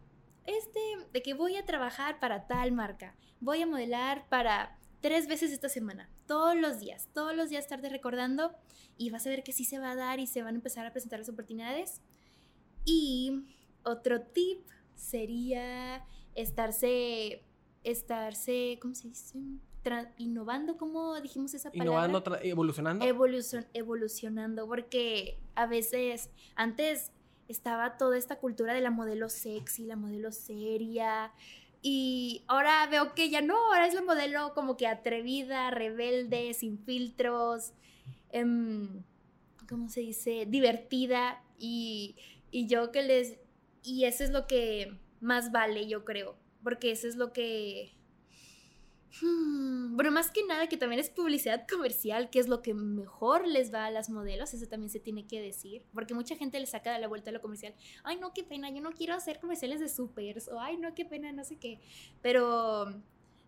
este, 0.46 0.80
de 1.12 1.22
que 1.22 1.34
voy 1.34 1.56
a 1.56 1.66
trabajar 1.66 2.18
para 2.18 2.46
tal 2.46 2.72
marca, 2.72 3.14
voy 3.38 3.60
a 3.60 3.66
modelar 3.66 4.26
para 4.30 4.78
tres 5.02 5.28
veces 5.28 5.52
esta 5.52 5.68
semana, 5.68 6.08
todos 6.26 6.56
los 6.56 6.80
días, 6.80 7.10
todos 7.12 7.36
los 7.36 7.50
días 7.50 7.64
estarte 7.64 7.90
recordando 7.90 8.54
y 8.96 9.10
vas 9.10 9.26
a 9.26 9.30
ver 9.30 9.42
que 9.42 9.52
sí 9.52 9.66
se 9.66 9.78
va 9.78 9.90
a 9.90 9.94
dar 9.94 10.20
y 10.20 10.26
se 10.26 10.42
van 10.42 10.54
a 10.54 10.58
empezar 10.58 10.86
a 10.86 10.92
presentar 10.92 11.18
las 11.18 11.28
oportunidades. 11.28 12.00
Y 12.86 13.44
otro 13.82 14.22
tip 14.22 14.66
sería 14.94 16.02
estarse, 16.34 17.44
estarse, 17.84 18.78
¿cómo 18.80 18.94
se 18.94 19.08
dice? 19.08 19.38
Innovando, 20.18 20.76
¿cómo 20.76 21.20
dijimos 21.20 21.54
esa 21.54 21.70
palabra? 21.70 22.08
Innovando, 22.08 22.38
evolucionando. 22.42 23.04
evolucionando, 23.72 24.66
porque 24.66 25.38
a 25.54 25.66
veces 25.66 26.30
antes 26.54 27.12
estaba 27.48 27.96
toda 27.96 28.18
esta 28.18 28.36
cultura 28.36 28.74
de 28.74 28.80
la 28.80 28.90
modelo 28.90 29.28
sexy, 29.28 29.84
la 29.84 29.96
modelo 29.96 30.32
seria, 30.32 31.32
y 31.82 32.42
ahora 32.48 32.86
veo 32.88 33.14
que 33.14 33.30
ya 33.30 33.42
no, 33.42 33.56
ahora 33.56 33.86
es 33.86 33.94
la 33.94 34.02
modelo 34.02 34.54
como 34.54 34.76
que 34.76 34.86
atrevida, 34.86 35.70
rebelde, 35.70 36.52
sin 36.54 36.78
filtros, 36.78 37.72
em, 38.30 39.04
¿cómo 39.68 39.88
se 39.88 40.00
dice? 40.00 40.46
Divertida, 40.46 41.42
y, 41.58 42.16
y 42.50 42.66
yo 42.66 42.90
que 42.90 43.02
les... 43.02 43.38
Y 43.82 44.04
eso 44.04 44.24
es 44.24 44.30
lo 44.30 44.46
que 44.46 44.98
más 45.20 45.52
vale, 45.52 45.86
yo 45.86 46.04
creo, 46.04 46.36
porque 46.64 46.90
eso 46.90 47.06
es 47.06 47.14
lo 47.14 47.32
que 47.32 47.95
Hmm, 49.22 49.96
bueno, 49.96 50.10
más 50.10 50.30
que 50.30 50.44
nada 50.44 50.68
que 50.68 50.76
también 50.76 51.00
es 51.00 51.08
publicidad 51.08 51.66
comercial, 51.66 52.28
que 52.28 52.38
es 52.38 52.48
lo 52.48 52.60
que 52.60 52.74
mejor 52.74 53.46
les 53.46 53.72
va 53.72 53.86
a 53.86 53.90
las 53.90 54.10
modelos, 54.10 54.52
eso 54.52 54.66
también 54.66 54.90
se 54.90 55.00
tiene 55.00 55.26
que 55.26 55.40
decir, 55.40 55.84
porque 55.94 56.12
mucha 56.12 56.36
gente 56.36 56.60
le 56.60 56.66
saca 56.66 56.92
de 56.92 56.98
la 56.98 57.08
vuelta 57.08 57.30
lo 57.30 57.40
comercial, 57.40 57.74
ay 58.04 58.18
no, 58.18 58.34
qué 58.34 58.44
pena, 58.44 58.68
yo 58.70 58.82
no 58.82 58.92
quiero 58.92 59.14
hacer 59.14 59.40
comerciales 59.40 59.80
de 59.80 59.88
supers, 59.88 60.48
o 60.48 60.60
ay 60.60 60.76
no, 60.76 60.94
qué 60.94 61.06
pena, 61.06 61.32
no 61.32 61.44
sé 61.44 61.56
qué, 61.56 61.80
pero 62.20 63.00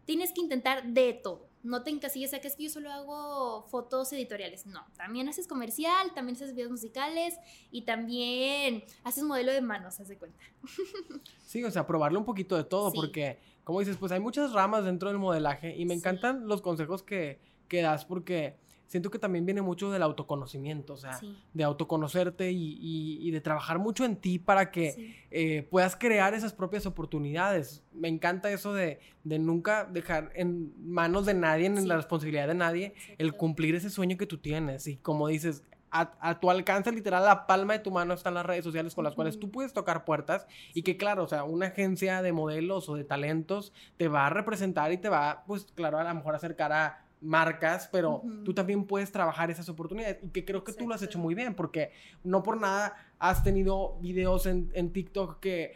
tienes 0.06 0.32
que 0.32 0.40
intentar 0.40 0.86
de 0.86 1.12
todo, 1.12 1.47
no 1.62 1.82
te 1.82 1.90
encasilles 1.90 2.32
a 2.34 2.40
que 2.40 2.48
es 2.48 2.56
que 2.56 2.64
yo 2.64 2.70
solo 2.70 2.90
hago 2.90 3.62
fotos 3.68 4.12
editoriales, 4.12 4.66
no, 4.66 4.86
también 4.96 5.28
haces 5.28 5.46
comercial, 5.46 6.12
también 6.14 6.36
haces 6.36 6.54
videos 6.54 6.70
musicales 6.70 7.38
y 7.70 7.82
también 7.82 8.84
haces 9.04 9.24
modelo 9.24 9.52
de 9.52 9.60
manos, 9.60 10.00
haz 10.00 10.08
de 10.08 10.16
cuenta. 10.16 10.38
Sí, 11.44 11.64
o 11.64 11.70
sea, 11.70 11.86
probarle 11.86 12.18
un 12.18 12.26
poquito 12.26 12.58
de 12.58 12.64
todo, 12.64 12.92
porque 12.92 13.38
como 13.64 13.80
dices, 13.80 13.96
pues 13.96 14.12
hay 14.12 14.20
muchas 14.20 14.52
ramas 14.52 14.84
dentro 14.84 15.08
del 15.08 15.18
modelaje 15.18 15.74
y 15.76 15.86
me 15.86 15.94
encantan 15.94 16.46
los 16.46 16.60
consejos 16.60 17.02
que, 17.02 17.40
que, 17.68 17.80
das 17.80 18.04
porque 18.04 18.56
siento 18.88 19.10
que 19.10 19.18
también 19.18 19.46
viene 19.46 19.62
mucho 19.62 19.92
del 19.92 20.02
autoconocimiento, 20.02 20.94
o 20.94 20.96
sea, 20.96 21.20
de 21.52 21.64
autoconocerte 21.64 22.50
y, 22.50 22.78
y, 22.80 23.30
de 23.30 23.40
trabajar 23.40 23.78
mucho 23.78 24.04
en 24.04 24.16
ti 24.16 24.38
para 24.38 24.70
que 24.70 25.14
eh, 25.30 25.62
puedas 25.70 25.94
crear 25.94 26.34
esas 26.34 26.54
propias 26.54 26.86
oportunidades. 26.86 27.84
Me 27.92 28.08
encanta 28.08 28.50
eso 28.50 28.72
de, 28.72 28.98
de 29.24 29.38
nunca 29.38 29.84
dejar 29.84 30.32
en 30.34 30.72
manos 30.78 31.26
de 31.26 31.34
nadie, 31.34 31.66
en 31.66 31.86
la 31.86 31.96
responsabilidad 31.96 32.48
de 32.48 32.54
nadie, 32.54 32.94
el 33.18 33.34
cumplir 33.34 33.74
ese 33.74 33.90
sueño 33.90 34.16
que 34.16 34.26
tú 34.26 34.38
tienes. 34.38 34.86
Y 34.86 34.96
como 34.96 35.28
dices, 35.28 35.64
a, 35.90 36.40
tu 36.40 36.50
alcance, 36.50 36.92
literal, 36.92 37.24
la 37.24 37.46
palma 37.46 37.74
de 37.74 37.78
tu 37.78 37.90
mano 37.90 38.14
están 38.14 38.34
las 38.34 38.44
redes 38.44 38.64
sociales 38.64 38.94
con 38.94 39.04
las 39.04 39.14
cuales 39.14 39.38
tú 39.38 39.50
puedes 39.50 39.72
tocar 39.72 40.04
puertas 40.04 40.46
y 40.74 40.82
que, 40.82 40.96
claro, 40.96 41.24
o 41.24 41.26
sea, 41.26 41.44
una 41.44 41.66
agencia 41.66 42.22
de 42.22 42.32
modelos 42.32 42.88
o 42.88 42.94
de 42.94 43.04
talentos 43.04 43.72
te 43.96 44.08
va 44.08 44.26
a 44.26 44.30
representar 44.30 44.92
y 44.92 44.98
te 44.98 45.08
va, 45.08 45.44
pues, 45.46 45.66
claro, 45.74 45.98
a 45.98 46.04
lo 46.04 46.14
mejor 46.14 46.34
acercar 46.34 46.72
a 46.72 47.07
marcas, 47.20 47.88
pero 47.90 48.22
tú 48.44 48.54
también 48.54 48.84
puedes 48.84 49.10
trabajar 49.10 49.50
esas 49.50 49.68
oportunidades 49.68 50.18
y 50.22 50.28
que 50.28 50.44
creo 50.44 50.62
que 50.62 50.72
tú 50.72 50.86
lo 50.86 50.94
has 50.94 51.02
hecho 51.02 51.18
muy 51.18 51.34
bien 51.34 51.54
porque 51.54 51.90
no 52.22 52.42
por 52.42 52.60
nada 52.60 52.94
has 53.18 53.42
tenido 53.42 53.98
videos 54.00 54.46
en, 54.46 54.70
en 54.74 54.92
TikTok 54.92 55.40
que 55.40 55.72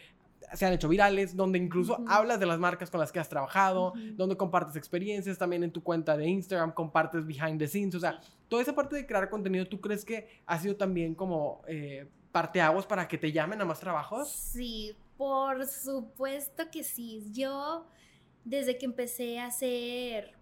se 0.54 0.66
han 0.66 0.72
hecho 0.72 0.88
virales, 0.88 1.36
donde 1.36 1.58
incluso 1.58 2.02
hablas 2.06 2.38
de 2.38 2.46
las 2.46 2.58
marcas 2.58 2.90
con 2.90 3.00
las 3.00 3.10
que 3.10 3.18
has 3.18 3.28
trabajado, 3.28 3.94
donde 4.14 4.36
compartes 4.36 4.76
experiencias, 4.76 5.38
también 5.38 5.64
en 5.64 5.70
tu 5.70 5.82
cuenta 5.82 6.16
de 6.16 6.28
Instagram 6.28 6.72
compartes 6.72 7.26
behind 7.26 7.58
the 7.58 7.66
scenes, 7.66 7.94
o 7.94 8.00
sea, 8.00 8.20
toda 8.48 8.62
esa 8.62 8.74
parte 8.74 8.96
de 8.96 9.06
crear 9.06 9.30
contenido, 9.30 9.66
¿tú 9.66 9.80
crees 9.80 10.04
que 10.04 10.28
ha 10.46 10.58
sido 10.58 10.76
también 10.76 11.14
como 11.14 11.62
eh, 11.66 12.06
parteaguas 12.32 12.86
para 12.86 13.08
que 13.08 13.18
te 13.18 13.32
llamen 13.32 13.60
a 13.60 13.64
más 13.64 13.80
trabajos? 13.80 14.28
Sí, 14.30 14.94
por 15.16 15.66
supuesto 15.66 16.64
que 16.70 16.84
sí. 16.84 17.24
Yo, 17.32 17.86
desde 18.44 18.76
que 18.76 18.86
empecé 18.86 19.38
a 19.38 19.46
hacer, 19.46 20.34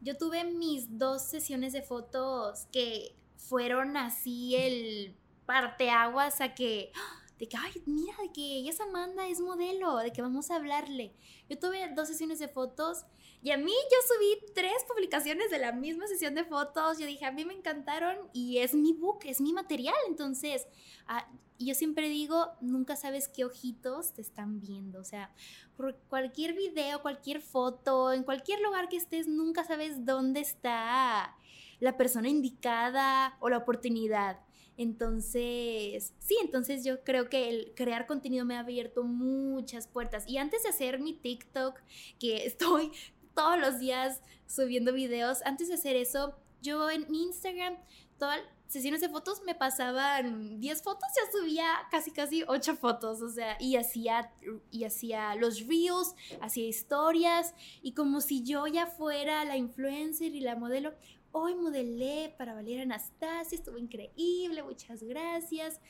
yo 0.00 0.16
tuve 0.16 0.44
mis 0.44 0.98
dos 0.98 1.22
sesiones 1.22 1.72
de 1.72 1.82
fotos 1.82 2.66
que 2.72 3.14
fueron 3.36 3.96
así 3.96 4.54
el 4.54 5.16
parteaguas 5.46 6.40
a 6.40 6.54
que 6.54 6.92
de 7.38 7.48
que, 7.48 7.56
ay, 7.56 7.82
mira, 7.86 8.14
de 8.22 8.32
que 8.32 8.58
ella 8.58 8.70
es 8.70 8.80
Amanda, 8.80 9.26
es 9.26 9.40
modelo, 9.40 9.96
de 9.96 10.12
que 10.12 10.22
vamos 10.22 10.50
a 10.50 10.56
hablarle. 10.56 11.12
Yo 11.48 11.58
tuve 11.58 11.92
dos 11.94 12.06
sesiones 12.06 12.38
de 12.38 12.46
fotos 12.46 13.06
y 13.44 13.50
a 13.50 13.58
mí 13.58 13.72
yo 13.72 13.98
subí 14.08 14.52
tres 14.54 14.72
publicaciones 14.88 15.50
de 15.50 15.58
la 15.58 15.70
misma 15.70 16.06
sesión 16.06 16.34
de 16.34 16.44
fotos. 16.44 16.98
Yo 16.98 17.04
dije, 17.04 17.26
a 17.26 17.30
mí 17.30 17.44
me 17.44 17.52
encantaron 17.52 18.16
y 18.32 18.56
es 18.56 18.72
mi 18.72 18.94
book, 18.94 19.18
es 19.26 19.38
mi 19.42 19.52
material. 19.52 19.94
Entonces, 20.08 20.66
ah, 21.06 21.28
yo 21.58 21.74
siempre 21.74 22.08
digo, 22.08 22.52
nunca 22.62 22.96
sabes 22.96 23.28
qué 23.28 23.44
ojitos 23.44 24.14
te 24.14 24.22
están 24.22 24.60
viendo. 24.60 24.98
O 24.98 25.04
sea, 25.04 25.30
por 25.76 25.94
cualquier 26.08 26.54
video, 26.54 27.02
cualquier 27.02 27.42
foto, 27.42 28.14
en 28.14 28.22
cualquier 28.22 28.62
lugar 28.62 28.88
que 28.88 28.96
estés, 28.96 29.28
nunca 29.28 29.62
sabes 29.62 30.06
dónde 30.06 30.40
está 30.40 31.36
la 31.80 31.98
persona 31.98 32.30
indicada 32.30 33.36
o 33.40 33.50
la 33.50 33.58
oportunidad. 33.58 34.40
Entonces, 34.76 36.14
sí, 36.18 36.36
entonces 36.42 36.84
yo 36.84 37.04
creo 37.04 37.28
que 37.28 37.48
el 37.48 37.72
crear 37.76 38.06
contenido 38.06 38.44
me 38.44 38.56
ha 38.56 38.60
abierto 38.60 39.04
muchas 39.04 39.86
puertas. 39.86 40.24
Y 40.26 40.38
antes 40.38 40.64
de 40.64 40.70
hacer 40.70 40.98
mi 40.98 41.12
TikTok, 41.12 41.80
que 42.18 42.36
estoy 42.46 42.90
todos 43.34 43.58
los 43.58 43.78
días 43.78 44.20
subiendo 44.46 44.92
videos, 44.92 45.42
antes 45.44 45.68
de 45.68 45.74
hacer 45.74 45.96
eso, 45.96 46.36
yo 46.62 46.90
en 46.90 47.10
mi 47.10 47.24
Instagram, 47.24 47.76
todas 48.18 48.40
sesiones 48.66 49.00
de 49.00 49.08
fotos 49.08 49.42
me 49.44 49.54
pasaban 49.54 50.58
10 50.60 50.82
fotos, 50.82 51.08
ya 51.14 51.38
subía 51.38 51.66
casi 51.90 52.10
casi 52.10 52.42
8 52.46 52.76
fotos, 52.76 53.20
o 53.22 53.28
sea, 53.28 53.56
y 53.60 53.76
hacía, 53.76 54.32
y 54.70 54.84
hacía 54.84 55.34
los 55.34 55.66
reels, 55.66 56.14
hacía 56.40 56.66
historias, 56.66 57.54
y 57.82 57.92
como 57.92 58.20
si 58.20 58.42
yo 58.42 58.66
ya 58.66 58.86
fuera 58.86 59.44
la 59.44 59.56
influencer 59.56 60.34
y 60.34 60.40
la 60.40 60.56
modelo, 60.56 60.94
hoy 61.32 61.54
modelé 61.54 62.34
para 62.38 62.54
Valeria 62.54 62.82
Anastasia, 62.82 63.56
estuvo 63.56 63.76
increíble, 63.76 64.62
muchas 64.62 65.02
gracias. 65.02 65.80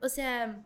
O 0.00 0.08
sea, 0.08 0.64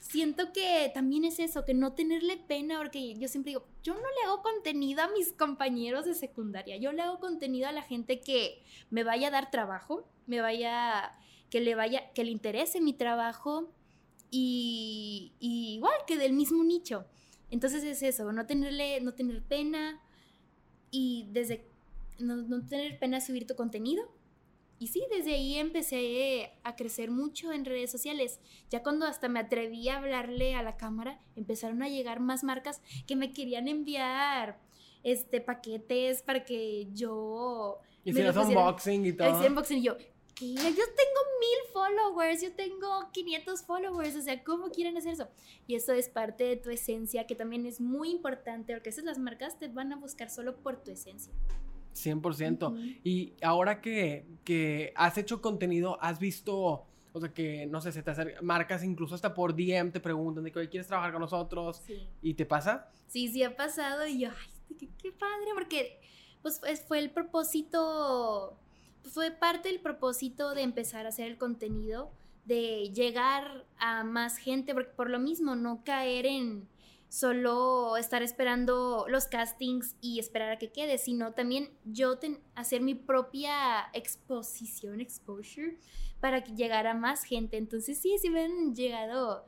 siento 0.00 0.52
que 0.52 0.90
también 0.94 1.24
es 1.24 1.38
eso, 1.38 1.64
que 1.64 1.74
no 1.74 1.92
tenerle 1.92 2.36
pena, 2.36 2.78
porque 2.78 3.14
yo 3.18 3.28
siempre 3.28 3.50
digo, 3.50 3.66
yo 3.88 3.94
no 3.94 4.00
le 4.00 4.26
hago 4.26 4.42
contenido 4.42 5.00
a 5.02 5.08
mis 5.08 5.32
compañeros 5.32 6.04
de 6.04 6.12
secundaria, 6.12 6.76
yo 6.76 6.92
le 6.92 7.00
hago 7.00 7.20
contenido 7.20 7.68
a 7.68 7.72
la 7.72 7.80
gente 7.80 8.20
que 8.20 8.62
me 8.90 9.02
vaya 9.02 9.28
a 9.28 9.30
dar 9.30 9.50
trabajo, 9.50 10.06
me 10.26 10.42
vaya, 10.42 11.18
que 11.48 11.62
le 11.62 11.74
vaya, 11.74 12.12
que 12.12 12.22
le 12.22 12.30
interese 12.30 12.82
mi 12.82 12.92
trabajo 12.92 13.72
y, 14.30 15.32
igual 15.40 15.94
que 16.06 16.18
del 16.18 16.34
mismo 16.34 16.64
nicho. 16.64 17.06
Entonces 17.50 17.82
es 17.82 18.02
eso, 18.02 18.30
no 18.30 18.44
tenerle, 18.44 19.00
no 19.00 19.14
tener 19.14 19.42
pena 19.42 20.02
y 20.90 21.26
desde 21.30 21.66
no, 22.18 22.66
tener 22.66 22.98
pena 22.98 23.22
subir 23.22 23.46
tu 23.46 23.56
contenido. 23.56 24.06
Y 24.80 24.88
sí, 24.88 25.04
desde 25.10 25.34
ahí 25.34 25.56
empecé 25.56 26.52
a 26.62 26.76
crecer 26.76 27.10
mucho 27.10 27.52
en 27.52 27.64
redes 27.64 27.90
sociales. 27.90 28.40
Ya 28.70 28.82
cuando 28.82 29.06
hasta 29.06 29.28
me 29.28 29.40
atreví 29.40 29.88
a 29.88 29.98
hablarle 29.98 30.54
a 30.54 30.62
la 30.62 30.76
cámara, 30.76 31.20
empezaron 31.34 31.82
a 31.82 31.88
llegar 31.88 32.20
más 32.20 32.44
marcas 32.44 32.80
que 33.06 33.16
me 33.16 33.32
querían 33.32 33.66
enviar 33.66 34.60
este 35.02 35.40
paquetes 35.40 36.22
para 36.22 36.44
que 36.44 36.88
yo 36.92 37.80
hicieras 38.04 38.36
unboxing 38.36 39.06
y 39.06 39.12
todo. 39.12 39.46
unboxing 39.46 39.78
y 39.78 39.82
yo, 39.82 39.96
¿qué? 40.34 40.54
Yo 40.54 40.62
tengo 40.62 41.20
mil 41.40 41.72
followers, 41.72 42.42
yo 42.42 42.52
tengo 42.52 43.10
500 43.12 43.62
followers, 43.62 44.16
o 44.16 44.22
sea, 44.22 44.42
¿cómo 44.44 44.70
quieren 44.70 44.96
hacer 44.96 45.12
eso? 45.12 45.28
Y 45.66 45.74
eso 45.74 45.92
es 45.92 46.08
parte 46.08 46.44
de 46.44 46.56
tu 46.56 46.70
esencia, 46.70 47.26
que 47.26 47.34
también 47.34 47.66
es 47.66 47.80
muy 47.80 48.10
importante, 48.10 48.74
porque 48.74 48.90
esas 48.90 49.04
las 49.04 49.18
marcas 49.18 49.58
te 49.58 49.68
van 49.68 49.92
a 49.92 49.96
buscar 49.96 50.30
solo 50.30 50.56
por 50.60 50.82
tu 50.82 50.90
esencia. 50.90 51.32
100%. 52.04 53.00
Y 53.04 53.34
ahora 53.42 53.80
que, 53.80 54.26
que, 54.44 54.92
has 54.96 55.18
hecho 55.18 55.40
contenido, 55.40 55.98
has 56.00 56.18
visto, 56.18 56.86
o 57.12 57.20
sea, 57.20 57.32
que, 57.32 57.66
no 57.66 57.80
sé, 57.80 57.92
se 57.92 58.02
te 58.02 58.10
acercan 58.10 58.44
marcas 58.44 58.84
incluso 58.84 59.14
hasta 59.14 59.34
por 59.34 59.54
DM 59.54 59.92
te 59.92 60.00
preguntan 60.00 60.44
de 60.44 60.52
que, 60.52 60.68
¿quieres 60.68 60.86
trabajar 60.86 61.12
con 61.12 61.20
nosotros? 61.20 61.82
¿Y 62.22 62.34
te 62.34 62.46
pasa? 62.46 62.90
Sí, 63.06 63.28
sí 63.28 63.42
ha 63.42 63.56
pasado 63.56 64.06
y 64.06 64.20
yo, 64.20 64.30
ay, 64.30 64.76
qué, 64.78 64.88
qué 65.00 65.12
padre, 65.12 65.50
porque 65.54 66.00
pues 66.42 66.60
fue 66.86 66.98
el 66.98 67.10
propósito, 67.10 68.56
fue 69.02 69.30
parte 69.30 69.68
del 69.68 69.80
propósito 69.80 70.54
de 70.54 70.62
empezar 70.62 71.06
a 71.06 71.10
hacer 71.10 71.26
el 71.26 71.38
contenido, 71.38 72.10
de 72.44 72.90
llegar 72.94 73.66
a 73.78 74.04
más 74.04 74.38
gente, 74.38 74.72
porque 74.72 74.90
por 74.90 75.10
lo 75.10 75.18
mismo, 75.18 75.54
no 75.54 75.82
caer 75.84 76.26
en 76.26 76.66
solo 77.08 77.96
estar 77.96 78.22
esperando 78.22 79.06
los 79.08 79.26
castings 79.26 79.96
y 80.00 80.18
esperar 80.18 80.52
a 80.52 80.58
que 80.58 80.70
quede, 80.70 80.98
sino 80.98 81.32
también 81.32 81.70
yo 81.84 82.18
hacer 82.54 82.82
mi 82.82 82.94
propia 82.94 83.88
exposición, 83.94 85.00
exposure, 85.00 85.78
para 86.20 86.44
que 86.44 86.54
llegara 86.54 86.94
más 86.94 87.24
gente. 87.24 87.56
Entonces 87.56 87.98
sí, 87.98 88.16
sí 88.20 88.30
me 88.30 88.44
han 88.44 88.74
llegado 88.74 89.46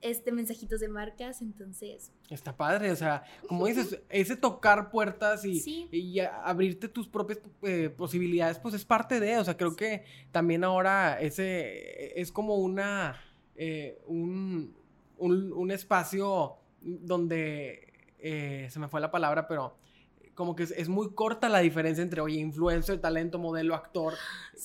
este 0.00 0.32
mensajitos 0.32 0.80
de 0.80 0.88
marcas, 0.88 1.40
entonces. 1.40 2.12
Está 2.28 2.54
padre, 2.54 2.90
o 2.90 2.96
sea, 2.96 3.24
como 3.48 3.66
dices, 3.66 4.02
ese 4.10 4.36
tocar 4.36 4.90
puertas 4.90 5.46
y, 5.46 5.88
y 5.90 6.20
abrirte 6.20 6.88
tus 6.88 7.08
propias 7.08 7.40
eh, 7.62 7.88
posibilidades, 7.88 8.58
pues 8.58 8.74
es 8.74 8.84
parte 8.84 9.18
de, 9.18 9.38
o 9.38 9.44
sea, 9.44 9.56
creo 9.56 9.74
que 9.74 10.04
también 10.30 10.62
ahora 10.62 11.18
ese 11.20 12.20
es 12.20 12.30
como 12.30 12.56
una, 12.56 13.18
eh, 13.56 13.98
un, 14.06 14.76
un, 15.16 15.52
un 15.54 15.70
espacio 15.70 16.58
donde 16.84 17.92
eh, 18.18 18.68
se 18.70 18.78
me 18.78 18.88
fue 18.88 19.00
la 19.00 19.10
palabra, 19.10 19.48
pero 19.48 19.76
como 20.34 20.56
que 20.56 20.64
es, 20.64 20.88
muy 20.88 21.14
corta 21.14 21.48
la 21.48 21.60
diferencia 21.60 22.02
entre, 22.02 22.20
oye, 22.20 22.38
influencer, 22.38 23.00
talento, 23.00 23.38
modelo, 23.38 23.74
actor. 23.74 24.14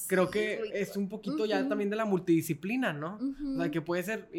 Creo 0.08 0.30
que 0.30 0.60
es 0.74 0.98
un 0.98 1.08
poquito 1.08 1.46
ya 1.46 1.68
también 1.68 1.90
de 1.90 1.96
la 1.96 2.06
multidisciplina, 2.06 2.92
¿no? 2.92 3.20
O 3.54 3.58
sea, 3.58 3.70
que 3.70 3.82
puede 3.82 4.04
ser, 4.04 4.30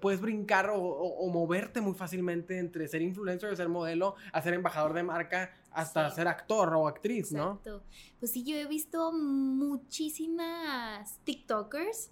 puedes 0.00 0.20
brincar 0.20 0.70
o, 0.74 1.30
moverte 1.32 1.80
muy 1.80 1.94
fácilmente 1.94 2.58
entre 2.58 2.88
ser 2.88 3.02
influencer, 3.02 3.50
o 3.50 3.56
ser 3.56 3.68
modelo, 3.68 4.16
a 4.32 4.42
ser 4.42 4.54
embajador 4.54 4.94
de 4.94 5.02
marca, 5.02 5.54
hasta 5.70 6.10
ser 6.10 6.28
actor 6.28 6.74
o 6.74 6.86
actriz, 6.86 7.32
Exacto. 7.32 7.82
Pues 8.18 8.32
sí, 8.32 8.44
yo 8.44 8.56
he 8.56 8.66
visto 8.66 9.12
muchísimas 9.12 11.18
TikTokers 11.24 12.10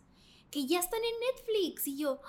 que 0.50 0.66
ya 0.66 0.80
están 0.80 1.00
en 1.00 1.36
Netflix 1.36 1.88
y 1.88 1.98
yo 1.98 2.20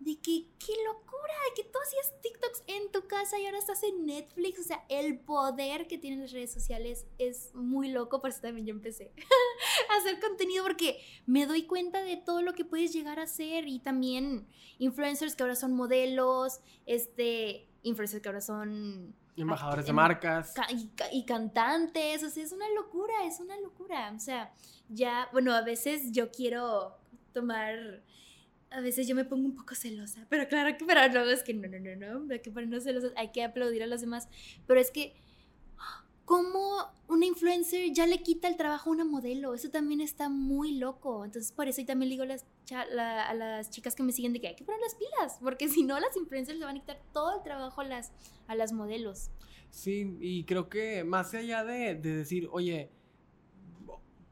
de 0.00 0.16
que 0.16 0.46
qué 0.58 0.72
locura, 0.86 1.34
de 1.48 1.62
que 1.62 1.68
tú 1.68 1.78
hacías 1.84 2.14
TikToks 2.22 2.62
en 2.66 2.92
tu 2.92 3.06
casa 3.06 3.38
y 3.38 3.46
ahora 3.46 3.58
estás 3.58 3.82
en 3.82 4.06
Netflix. 4.06 4.60
O 4.60 4.62
sea, 4.62 4.84
el 4.88 5.18
poder 5.18 5.86
que 5.88 5.98
tienen 5.98 6.20
las 6.20 6.32
redes 6.32 6.52
sociales 6.52 7.06
es 7.18 7.54
muy 7.54 7.90
loco, 7.90 8.20
por 8.20 8.30
eso 8.30 8.40
también 8.40 8.66
yo 8.66 8.74
empecé 8.74 9.12
a 9.90 9.96
hacer 9.98 10.20
contenido 10.20 10.64
porque 10.64 11.00
me 11.26 11.46
doy 11.46 11.64
cuenta 11.64 12.02
de 12.02 12.16
todo 12.16 12.42
lo 12.42 12.54
que 12.54 12.64
puedes 12.64 12.92
llegar 12.92 13.18
a 13.18 13.24
hacer 13.24 13.66
y 13.66 13.80
también 13.80 14.46
influencers 14.78 15.34
que 15.34 15.42
ahora 15.42 15.56
son 15.56 15.74
modelos, 15.74 16.60
este, 16.86 17.68
influencers 17.82 18.22
que 18.22 18.28
ahora 18.28 18.40
son 18.40 19.14
embajadores 19.36 19.86
de 19.86 19.92
marcas 19.92 20.54
y, 20.70 20.90
y, 21.12 21.24
cantantes, 21.24 22.22
o 22.24 22.30
sea, 22.30 22.42
es 22.42 22.52
una 22.52 22.68
locura, 22.70 23.24
es 23.24 23.38
una 23.38 23.58
locura, 23.60 24.12
o 24.14 24.18
sea, 24.18 24.52
ya, 24.88 25.28
bueno, 25.32 25.52
a 25.54 25.62
veces 25.62 26.10
yo 26.12 26.30
quiero 26.32 26.98
tomar 27.32 28.02
a 28.70 28.80
veces 28.80 29.06
yo 29.06 29.14
me 29.14 29.24
pongo 29.24 29.46
un 29.46 29.54
poco 29.54 29.74
celosa, 29.74 30.26
pero 30.28 30.46
claro 30.48 30.76
que 30.76 30.84
para 30.84 31.08
no, 31.08 31.24
es 31.24 31.42
que 31.42 31.54
no, 31.54 31.68
no, 31.68 31.78
no, 31.78 32.20
no, 32.20 32.32
hay 32.32 32.40
que 32.40 32.50
ponernos 32.50 32.84
celosa, 32.84 33.08
hay 33.16 33.32
que 33.32 33.42
aplaudir 33.42 33.82
a 33.82 33.86
los 33.86 34.00
demás, 34.00 34.28
pero 34.66 34.80
es 34.80 34.90
que 34.90 35.14
como 36.24 36.92
una 37.08 37.24
influencer 37.24 37.90
ya 37.94 38.06
le 38.06 38.22
quita 38.22 38.48
el 38.48 38.56
trabajo 38.58 38.90
a 38.90 38.92
una 38.92 39.04
modelo, 39.06 39.54
eso 39.54 39.70
también 39.70 40.02
está 40.02 40.28
muy 40.28 40.72
loco, 40.76 41.24
entonces 41.24 41.52
por 41.52 41.68
eso 41.68 41.80
y 41.80 41.86
también 41.86 42.10
digo 42.10 42.24
a 42.24 42.26
las, 42.26 42.44
a 42.70 43.34
las 43.34 43.70
chicas 43.70 43.94
que 43.94 44.02
me 44.02 44.12
siguen 44.12 44.34
de 44.34 44.40
que 44.40 44.48
hay 44.48 44.54
que 44.54 44.64
poner 44.64 44.80
las 44.82 44.94
pilas, 44.94 45.38
porque 45.40 45.68
si 45.70 45.84
no 45.84 45.98
las 45.98 46.14
influencers 46.16 46.58
le 46.58 46.66
van 46.66 46.76
a 46.76 46.80
quitar 46.80 47.00
todo 47.14 47.36
el 47.38 47.42
trabajo 47.42 47.80
a 47.80 47.84
las, 47.84 48.12
a 48.46 48.54
las 48.54 48.72
modelos. 48.72 49.30
Sí, 49.70 50.18
y 50.20 50.44
creo 50.44 50.68
que 50.68 51.02
más 51.02 51.32
allá 51.32 51.64
de, 51.64 51.94
de 51.94 52.16
decir, 52.16 52.48
oye, 52.52 52.90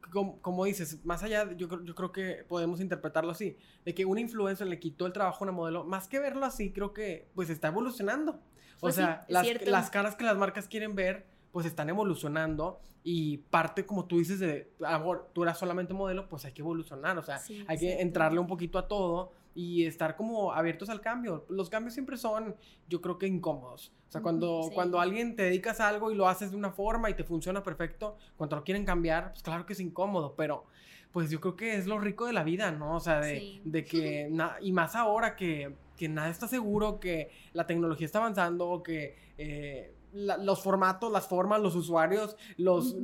como, 0.09 0.65
dices, 0.65 1.03
más 1.05 1.23
allá, 1.23 1.51
yo, 1.55 1.83
yo 1.83 1.95
creo 1.95 2.11
que 2.11 2.45
podemos 2.47 2.79
interpretarlo 2.79 3.31
así, 3.31 3.57
de 3.85 3.93
que 3.93 4.05
un 4.05 4.17
influencer 4.17 4.67
le 4.67 4.79
quitó 4.79 5.05
el 5.05 5.13
trabajo 5.13 5.43
a 5.43 5.47
una 5.47 5.51
modelo, 5.51 5.83
más 5.83 6.07
que 6.07 6.19
verlo 6.19 6.45
así, 6.45 6.71
creo 6.71 6.93
que 6.93 7.27
pues 7.35 7.49
está 7.49 7.69
evolucionando. 7.69 8.33
O 8.77 8.81
pues 8.81 8.95
sea, 8.95 9.25
las, 9.27 9.47
las, 9.65 9.89
caras 9.89 10.15
que 10.15 10.23
las 10.23 10.37
marcas 10.37 10.67
quieren 10.67 10.95
ver, 10.95 11.25
pues 11.51 11.65
están 11.65 11.89
evolucionando 11.89 12.79
y 13.03 13.37
parte, 13.37 13.85
como 13.85 14.05
tú 14.05 14.19
dices, 14.19 14.39
de, 14.39 14.71
amor, 14.85 15.29
tú 15.33 15.43
eras 15.43 15.57
solamente 15.57 15.93
modelo, 15.93 16.27
pues 16.29 16.45
hay 16.45 16.51
que 16.51 16.61
evolucionar, 16.61 17.17
o 17.17 17.23
sea, 17.23 17.39
hay 17.67 17.77
que 17.77 18.01
entrarle 18.01 18.39
un 18.39 18.47
poquito 18.47 18.77
a 18.77 18.87
todo 18.87 19.31
y 19.57 19.87
estar 19.87 20.15
como 20.15 20.53
abiertos 20.53 20.87
al 20.87 21.01
cambio. 21.01 21.43
Los 21.49 21.71
cambios 21.71 21.95
siempre 21.95 22.15
son, 22.15 22.55
yo 22.87 23.01
creo 23.01 23.17
que 23.17 23.25
incómodos. 23.25 23.91
O 24.07 24.11
sea, 24.11 24.21
cuando, 24.21 24.69
cuando 24.71 24.99
alguien 24.99 25.35
te 25.35 25.41
dedicas 25.41 25.79
a 25.79 25.87
algo 25.87 26.11
y 26.11 26.15
lo 26.15 26.27
haces 26.27 26.51
de 26.51 26.57
una 26.57 26.69
forma 26.69 27.09
y 27.09 27.15
te 27.15 27.23
funciona 27.23 27.63
perfecto, 27.63 28.17
cuando 28.35 28.55
lo 28.55 28.63
quieren 28.63 28.85
cambiar, 28.85 29.31
pues 29.31 29.41
claro 29.41 29.65
que 29.65 29.73
es 29.73 29.79
incómodo, 29.79 30.35
pero 30.37 30.65
pues 31.11 31.31
yo 31.31 31.41
creo 31.41 31.55
que 31.55 31.75
es 31.75 31.87
lo 31.87 31.97
rico 31.99 32.27
de 32.27 32.33
la 32.33 32.43
vida, 32.43 32.69
¿no? 32.69 32.97
O 32.97 32.99
sea, 32.99 33.19
de, 33.19 33.59
de 33.63 33.83
que, 33.83 34.29
y 34.61 34.71
más 34.73 34.95
ahora 34.95 35.35
que, 35.35 35.73
que, 35.95 36.07
nada 36.07 36.29
está 36.29 36.47
seguro, 36.47 36.99
que 36.99 37.31
la 37.53 37.65
tecnología 37.65 38.05
está 38.05 38.19
avanzando, 38.19 38.83
que... 38.83 39.15
Eh, 39.39 39.91
los 40.13 40.63
formatos, 40.63 41.11
las 41.11 41.27
formas, 41.27 41.61
los 41.61 41.75
usuarios, 41.75 42.37
los, 42.55 42.95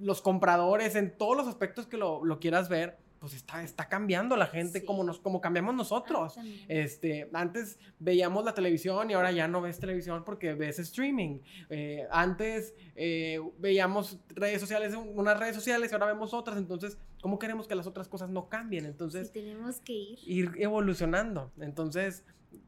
los 0.00 0.20
compradores, 0.20 0.94
en 0.94 1.16
todos 1.16 1.36
los 1.36 1.48
aspectos 1.48 1.86
que 1.86 1.96
lo, 1.96 2.24
lo 2.24 2.38
quieras 2.38 2.68
ver, 2.68 2.98
pues 3.24 3.32
está, 3.32 3.62
está 3.62 3.88
cambiando 3.88 4.36
la 4.36 4.48
gente 4.48 4.84
como, 4.84 5.02
nos, 5.02 5.18
como 5.18 5.40
cambiamos 5.40 5.74
nosotros. 5.74 6.34
este, 6.68 7.30
antes 7.32 7.78
veíamos 7.98 8.44
la 8.44 8.52
televisión 8.52 9.10
y 9.10 9.14
ahora 9.14 9.32
ya 9.32 9.48
no 9.48 9.62
ves 9.62 9.80
televisión 9.80 10.24
porque 10.26 10.52
ves 10.52 10.78
streaming. 10.78 11.38
Eh, 11.70 12.06
antes 12.10 12.74
eh, 12.94 13.40
veíamos 13.56 14.18
redes 14.28 14.60
sociales, 14.60 14.92
unas 14.94 15.40
redes 15.40 15.54
sociales 15.54 15.90
y 15.90 15.94
ahora 15.94 16.04
vemos 16.04 16.34
otras. 16.34 16.58
Entonces, 16.58 16.98
¿cómo 17.22 17.38
queremos 17.38 17.66
que 17.66 17.74
las 17.74 17.86
otras 17.86 18.08
cosas 18.08 18.28
no 18.28 18.50
cambien? 18.50 18.84
Entonces, 18.84 19.32
tenemos 19.32 19.80
que 19.80 19.94
ir. 19.94 20.18
Ir 20.26 20.52
evolucionando. 20.58 21.50
Entonces, 21.58 22.24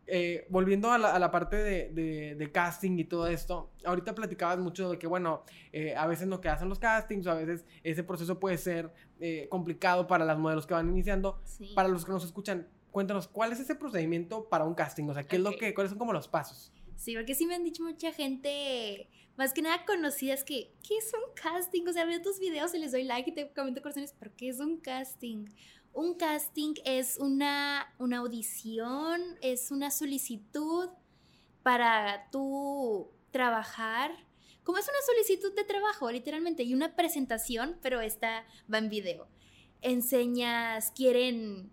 eh, 0.08 0.46
volviendo 0.50 0.92
a 0.92 0.98
la, 0.98 1.30
parte 1.32 1.56
de, 1.56 2.50
casting 2.52 2.96
y 2.98 3.04
todo 3.04 3.26
esto, 3.26 3.70
ahorita 3.84 4.14
platicabas 4.14 4.58
mucho 4.58 4.90
de 4.90 4.98
que, 4.98 5.08
bueno, 5.08 5.42
eh, 5.72 5.96
a 5.96 6.06
veces 6.06 6.28
no 6.28 6.40
que 6.40 6.48
hacen 6.48 6.68
los 6.68 6.78
castings 6.78 7.26
a 7.26 7.34
veces 7.34 7.64
ese 7.82 8.04
proceso 8.04 8.38
puede 8.38 8.56
ser 8.56 8.92
eh, 9.20 9.46
complicado 9.50 10.06
para 10.06 10.24
las 10.24 10.38
modelos 10.38 10.66
que 10.66 10.74
van 10.74 10.88
iniciando. 10.88 11.40
Para 11.74 11.88
los 11.88 12.04
que 12.04 12.12
nos 12.12 12.24
escuchan, 12.24 12.68
cuéntanos, 12.90 13.28
¿cuál 13.28 13.52
es 13.52 13.60
ese 13.60 13.74
procedimiento 13.74 14.48
para 14.48 14.64
un 14.64 14.74
casting? 14.74 15.04
O 15.08 15.14
sea, 15.14 15.24
¿qué 15.24 15.36
es 15.36 15.42
lo 15.42 15.56
que, 15.56 15.74
cuáles 15.74 15.90
son 15.90 15.98
como 15.98 16.12
los 16.12 16.28
pasos? 16.28 16.72
Sí, 16.96 17.14
porque 17.14 17.34
sí 17.34 17.46
me 17.46 17.54
han 17.54 17.64
dicho 17.64 17.82
mucha 17.82 18.12
gente, 18.12 19.08
más 19.36 19.52
que 19.52 19.62
nada 19.62 19.84
conocidas, 19.84 20.44
que, 20.44 20.72
¿qué 20.82 20.96
es 20.96 21.12
un 21.12 21.34
casting? 21.34 21.86
O 21.86 21.92
sea, 21.92 22.04
veo 22.04 22.22
tus 22.22 22.38
videos 22.38 22.74
y 22.74 22.78
les 22.78 22.92
doy 22.92 23.04
like 23.04 23.30
y 23.30 23.34
te 23.34 23.52
comento 23.52 23.82
corazones, 23.82 24.14
¿pero 24.18 24.32
qué 24.36 24.48
es 24.48 24.60
un 24.60 24.78
casting? 24.78 25.46
Un 25.92 26.14
casting 26.14 26.74
es 26.84 27.18
una, 27.18 27.94
una 27.98 28.18
audición, 28.18 29.20
es 29.40 29.70
una 29.70 29.90
solicitud 29.90 30.88
para 31.62 32.28
tú 32.30 33.10
trabajar. 33.30 34.25
Como 34.66 34.78
es 34.78 34.88
una 34.88 34.98
solicitud 35.06 35.54
de 35.54 35.62
trabajo, 35.62 36.10
literalmente, 36.10 36.64
y 36.64 36.74
una 36.74 36.96
presentación, 36.96 37.78
pero 37.82 38.00
esta 38.00 38.44
va 38.72 38.78
en 38.78 38.90
video. 38.90 39.28
Enseñas, 39.80 40.90
quieren, 40.90 41.70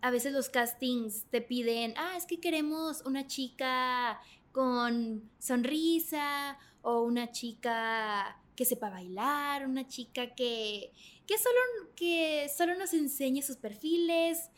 a 0.00 0.12
veces 0.12 0.32
los 0.32 0.48
castings 0.48 1.24
te 1.24 1.40
piden, 1.40 1.94
ah, 1.96 2.14
es 2.16 2.24
que 2.24 2.38
queremos 2.38 3.02
una 3.04 3.26
chica 3.26 4.20
con 4.52 5.28
sonrisa 5.40 6.56
o 6.82 7.02
una 7.02 7.32
chica 7.32 8.40
que 8.54 8.64
sepa 8.64 8.90
bailar, 8.90 9.66
una 9.66 9.88
chica 9.88 10.32
que, 10.36 10.92
que, 11.26 11.38
solo, 11.38 11.90
que 11.96 12.48
solo 12.56 12.78
nos 12.78 12.94
enseñe 12.94 13.42
sus 13.42 13.56
perfiles 13.56 14.50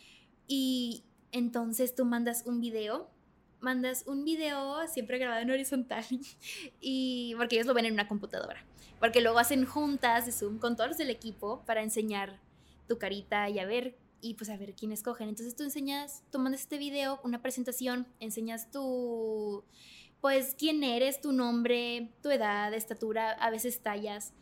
y 0.47 1.05
entonces 1.33 1.95
tú 1.95 2.05
mandas 2.05 2.45
un 2.45 2.61
video, 2.61 3.09
mandas 3.61 4.05
un 4.07 4.25
video 4.25 4.87
siempre 4.89 5.19
grabado 5.19 5.43
en 5.43 5.51
horizontal 5.51 6.05
y 6.81 7.35
porque 7.37 7.57
ellos 7.57 7.67
lo 7.67 7.75
ven 7.75 7.87
en 7.87 7.95
una 7.95 8.09
computadora, 8.09 8.65
porque 9.01 9.21
luego 9.21 9.39
hacen 9.39 9.65
juntas 9.65 10.27
de 10.27 10.33
Zoom 10.33 10.59
con 10.59 10.77
todos 10.77 10.91
los 10.91 10.99
del 10.99 11.11
equipo 11.11 11.63
para 11.67 11.83
enseñar 11.83 12.41
tu 12.87 12.99
carita 12.99 13.49
y 13.49 13.59
a 13.59 13.67
ver 13.67 13.97
y 14.21 14.35
pues 14.35 14.51
a 14.51 14.57
ver 14.57 14.75
quién 14.75 14.93
escogen. 14.93 15.29
Entonces 15.29 15.55
tú 15.55 15.63
enseñas, 15.63 16.23
tú 16.31 16.39
mandas 16.39 16.63
este 16.63 16.79
video, 16.79 17.21
una 17.23 17.41
presentación, 17.41 18.07
enseñas 18.21 18.71
tu 18.71 19.65
pues 20.21 20.55
quién 20.59 20.83
eres, 20.83 21.21
tu 21.21 21.33
nombre, 21.33 22.11
tu 22.23 22.31
edad, 22.31 22.75
estatura, 22.75 23.33
a 23.33 23.51
veces 23.51 23.81
tallas. 23.83 24.33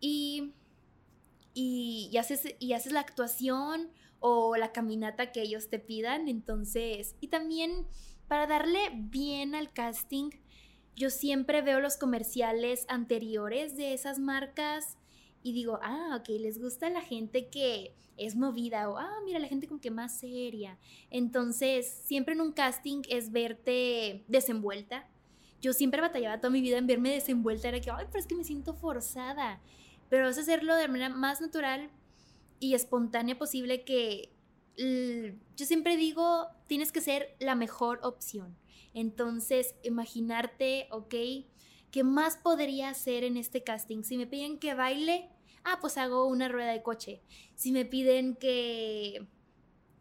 Y, 0.00 0.54
y, 1.52 2.16
haces, 2.16 2.54
y 2.58 2.72
haces 2.72 2.92
la 2.92 3.00
actuación 3.00 3.90
o 4.18 4.56
la 4.56 4.72
caminata 4.72 5.30
que 5.32 5.42
ellos 5.42 5.68
te 5.68 5.78
pidan. 5.78 6.28
Entonces, 6.28 7.16
y 7.20 7.28
también 7.28 7.86
para 8.30 8.46
darle 8.46 8.92
bien 8.94 9.56
al 9.56 9.72
casting, 9.72 10.30
yo 10.94 11.10
siempre 11.10 11.62
veo 11.62 11.80
los 11.80 11.96
comerciales 11.96 12.86
anteriores 12.88 13.76
de 13.76 13.92
esas 13.92 14.20
marcas 14.20 14.96
y 15.42 15.52
digo, 15.52 15.80
ah, 15.82 16.16
ok, 16.20 16.28
les 16.38 16.60
gusta 16.60 16.88
la 16.90 17.00
gente 17.00 17.48
que 17.48 17.92
es 18.16 18.36
movida 18.36 18.88
o, 18.88 18.98
ah, 18.98 19.16
mira, 19.24 19.40
la 19.40 19.48
gente 19.48 19.66
como 19.66 19.80
que 19.80 19.90
más 19.90 20.16
seria. 20.16 20.78
Entonces, 21.10 21.90
siempre 22.04 22.34
en 22.34 22.40
un 22.40 22.52
casting 22.52 23.02
es 23.08 23.32
verte 23.32 24.22
desenvuelta. 24.28 25.08
Yo 25.60 25.72
siempre 25.72 26.00
batallaba 26.00 26.38
toda 26.38 26.52
mi 26.52 26.60
vida 26.60 26.78
en 26.78 26.86
verme 26.86 27.10
desenvuelta, 27.10 27.66
era 27.66 27.80
que, 27.80 27.90
ay, 27.90 28.06
pero 28.06 28.20
es 28.20 28.28
que 28.28 28.36
me 28.36 28.44
siento 28.44 28.74
forzada. 28.74 29.60
Pero 30.08 30.28
es 30.28 30.38
hacerlo 30.38 30.76
de 30.76 30.86
manera 30.86 31.08
más 31.08 31.40
natural 31.40 31.90
y 32.60 32.74
espontánea 32.74 33.36
posible 33.36 33.82
que 33.82 34.30
yo 35.56 35.66
siempre 35.66 35.96
digo, 35.96 36.48
tienes 36.66 36.90
que 36.92 37.00
ser 37.00 37.36
la 37.38 37.54
mejor 37.54 38.00
opción. 38.02 38.56
Entonces, 38.94 39.74
imaginarte, 39.82 40.88
ok, 40.90 41.14
¿qué 41.90 42.04
más 42.04 42.36
podría 42.36 42.88
hacer 42.88 43.24
en 43.24 43.36
este 43.36 43.62
casting? 43.62 44.02
Si 44.02 44.16
me 44.16 44.26
piden 44.26 44.58
que 44.58 44.74
baile, 44.74 45.28
ah, 45.64 45.78
pues 45.80 45.98
hago 45.98 46.26
una 46.26 46.48
rueda 46.48 46.72
de 46.72 46.82
coche. 46.82 47.20
Si 47.54 47.72
me 47.72 47.84
piden 47.84 48.36
que, 48.36 49.26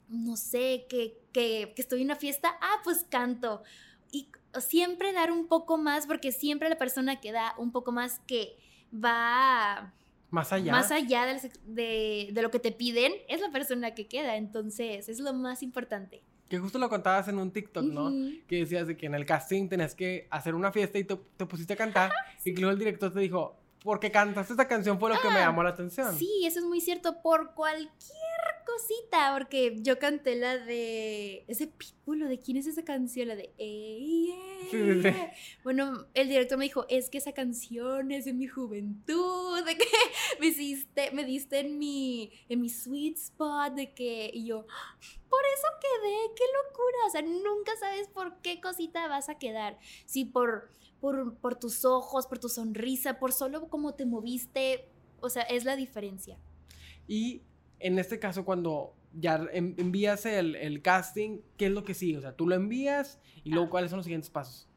no 0.07 0.37
sé, 0.37 0.85
que, 0.89 1.21
que, 1.33 1.73
que 1.75 1.81
estoy 1.81 2.01
en 2.01 2.07
una 2.07 2.15
fiesta, 2.15 2.57
ah, 2.61 2.79
pues 2.83 3.05
canto. 3.09 3.63
Y 4.11 4.29
siempre 4.59 5.11
dar 5.11 5.31
un 5.31 5.47
poco 5.47 5.77
más, 5.77 6.07
porque 6.07 6.31
siempre 6.31 6.69
la 6.69 6.77
persona 6.77 7.19
que 7.19 7.31
da 7.31 7.53
un 7.57 7.71
poco 7.71 7.91
más 7.91 8.19
que 8.19 8.57
va 8.93 9.93
más 10.29 10.53
allá, 10.53 10.71
más 10.71 10.91
allá 10.91 11.25
de, 11.65 12.29
de, 12.31 12.41
lo 12.41 12.51
que 12.51 12.59
te 12.59 12.71
piden, 12.71 13.13
es 13.27 13.41
la 13.41 13.51
persona 13.51 13.95
que 13.95 14.07
queda. 14.07 14.35
Entonces, 14.35 15.09
es 15.09 15.19
lo 15.19 15.33
más 15.33 15.63
importante. 15.63 16.23
Que 16.49 16.57
justo 16.57 16.79
lo 16.79 16.89
contabas 16.89 17.27
en 17.27 17.37
un 17.37 17.51
TikTok, 17.51 17.83
¿no? 17.83 18.11
Que 18.47 18.57
decías 18.57 18.87
de 18.87 18.97
que 18.97 19.05
en 19.05 19.15
el 19.15 19.25
casting 19.25 19.69
tenías 19.69 19.93
que 19.93 20.27
hacer 20.31 20.55
una 20.55 20.71
fiesta 20.71 20.97
y 20.97 21.03
te, 21.03 21.15
te 21.37 21.45
pusiste 21.45 21.73
a 21.73 21.75
cantar. 21.75 22.11
y 22.43 22.55
luego 22.55 22.71
el 22.71 22.79
director 22.79 23.13
te 23.13 23.19
dijo, 23.19 23.59
porque 23.83 24.11
cantaste 24.11 24.53
esta 24.53 24.67
canción 24.67 24.99
fue 24.99 25.09
lo 25.09 25.21
que 25.21 25.29
me 25.29 25.39
llamó 25.39 25.63
la 25.63 25.69
atención. 25.69 26.13
Sí, 26.17 26.43
eso 26.45 26.59
es 26.59 26.65
muy 26.65 26.81
cierto. 26.81 27.21
Por 27.21 27.53
cualquier 27.53 27.89
cosita, 28.69 29.33
porque 29.33 29.77
yo 29.81 29.99
canté 29.99 30.35
la 30.35 30.57
de 30.57 31.43
ese 31.47 31.67
pitbull, 31.67 32.27
¿de 32.27 32.39
quién 32.39 32.57
es 32.57 32.67
esa 32.67 32.83
canción? 32.83 33.27
La 33.27 33.35
de 33.35 33.53
Bueno, 35.63 36.07
el 36.13 36.29
director 36.29 36.57
me 36.57 36.65
dijo, 36.65 36.85
es 36.89 37.09
que 37.09 37.17
esa 37.17 37.33
canción 37.33 38.11
es 38.11 38.25
de 38.25 38.33
mi 38.33 38.47
juventud, 38.47 39.63
de 39.65 39.77
que 39.77 39.85
me 40.39 40.47
hiciste, 40.47 41.11
me 41.11 41.25
diste 41.25 41.59
en 41.59 41.79
mi, 41.79 42.31
en 42.49 42.61
mi 42.61 42.69
sweet 42.69 43.17
spot, 43.17 43.73
de 43.73 43.93
que, 43.93 44.29
y 44.33 44.45
yo, 44.45 44.65
por 45.29 45.41
eso 45.55 45.67
quedé, 45.81 46.15
qué 46.35 46.43
locura, 46.63 46.97
o 47.07 47.09
sea, 47.09 47.21
nunca 47.21 47.71
sabes 47.79 48.07
por 48.07 48.41
qué 48.41 48.61
cosita 48.61 49.07
vas 49.07 49.29
a 49.29 49.37
quedar. 49.37 49.79
Si 50.05 50.25
por, 50.25 50.71
por, 50.99 51.35
por 51.37 51.55
tus 51.55 51.85
ojos, 51.85 52.27
por 52.27 52.39
tu 52.39 52.49
sonrisa, 52.49 53.19
por 53.19 53.31
solo 53.31 53.69
cómo 53.69 53.95
te 53.95 54.05
moviste, 54.05 54.89
o 55.21 55.29
sea, 55.29 55.43
es 55.43 55.65
la 55.65 55.75
diferencia. 55.75 56.37
Y 57.07 57.41
en 57.79 57.99
este 57.99 58.19
caso, 58.19 58.45
cuando 58.45 58.93
ya 59.13 59.47
envías 59.53 60.25
el, 60.25 60.55
el, 60.55 60.81
casting, 60.81 61.39
¿qué 61.57 61.67
es 61.67 61.71
lo 61.71 61.83
que 61.83 61.93
sigue? 61.93 62.17
O 62.17 62.21
sea, 62.21 62.35
tú 62.35 62.47
lo 62.47 62.55
envías 62.55 63.19
y 63.43 63.49
luego, 63.49 63.67
ah. 63.67 63.69
¿cuáles 63.69 63.89
son 63.89 63.97
los 63.97 64.05
siguientes 64.05 64.29
pasos? 64.29 64.67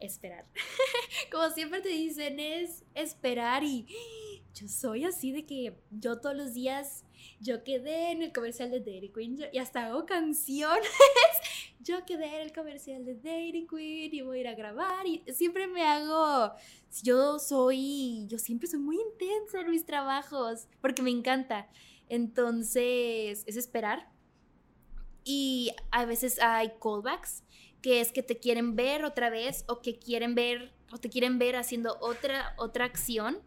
Esperar. 0.00 0.46
Como 1.30 1.48
siempre 1.50 1.80
te 1.80 1.90
dicen, 1.90 2.40
es 2.40 2.84
esperar 2.94 3.62
y 3.62 3.86
yo 4.54 4.68
soy 4.68 5.04
así 5.04 5.32
de 5.32 5.46
que 5.46 5.78
yo 5.90 6.20
todos 6.20 6.36
los 6.36 6.54
días, 6.54 7.04
yo 7.40 7.62
quedé 7.62 8.10
en 8.10 8.22
el 8.22 8.32
comercial 8.32 8.70
de 8.70 8.80
Dairy 8.80 9.12
Queen 9.12 9.38
y 9.52 9.58
hasta 9.58 9.86
hago 9.86 10.06
canciones. 10.06 10.88
yo 11.80 12.04
quedé 12.04 12.26
en 12.26 12.42
el 12.42 12.52
comercial 12.52 13.04
de 13.04 13.14
Dairy 13.14 13.66
Queen 13.68 14.14
y 14.14 14.22
voy 14.22 14.38
a 14.38 14.40
ir 14.40 14.48
a 14.48 14.54
grabar 14.54 15.06
y 15.06 15.22
siempre 15.32 15.66
me 15.66 15.82
hago, 15.82 16.52
yo 17.02 17.38
soy, 17.38 18.26
yo 18.28 18.38
siempre 18.38 18.68
soy 18.68 18.80
muy 18.80 18.98
intensa 19.00 19.60
en 19.60 19.70
mis 19.70 19.84
trabajos 19.84 20.66
porque 20.80 21.02
me 21.02 21.10
encanta. 21.10 21.68
Entonces, 22.12 23.42
es 23.46 23.56
esperar. 23.56 24.12
Y 25.24 25.72
a 25.90 26.04
veces 26.04 26.38
hay 26.40 26.72
callbacks, 26.80 27.42
que 27.80 28.00
es 28.00 28.12
que 28.12 28.22
te 28.22 28.38
quieren 28.38 28.76
ver 28.76 29.04
otra 29.04 29.30
vez 29.30 29.64
o 29.68 29.80
que 29.80 29.98
quieren 29.98 30.34
ver 30.34 30.74
o 30.92 30.98
te 30.98 31.08
quieren 31.08 31.38
ver 31.38 31.56
haciendo 31.56 31.96
otra, 32.00 32.54
otra 32.58 32.84
acción 32.84 33.42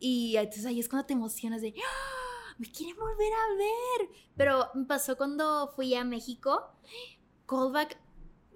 y 0.00 0.36
entonces 0.36 0.64
ahí 0.64 0.80
es 0.80 0.88
cuando 0.88 1.06
te 1.06 1.12
emocionas 1.12 1.60
de, 1.60 1.74
¡Ah! 1.76 2.54
me 2.58 2.66
quieren 2.72 2.96
volver 2.96 3.32
a 3.32 3.56
ver. 3.56 4.08
Pero 4.36 4.70
me 4.74 4.86
pasó 4.86 5.16
cuando 5.16 5.68
fui 5.76 5.94
a 5.94 6.04
México. 6.04 6.72
Callback, 7.46 7.98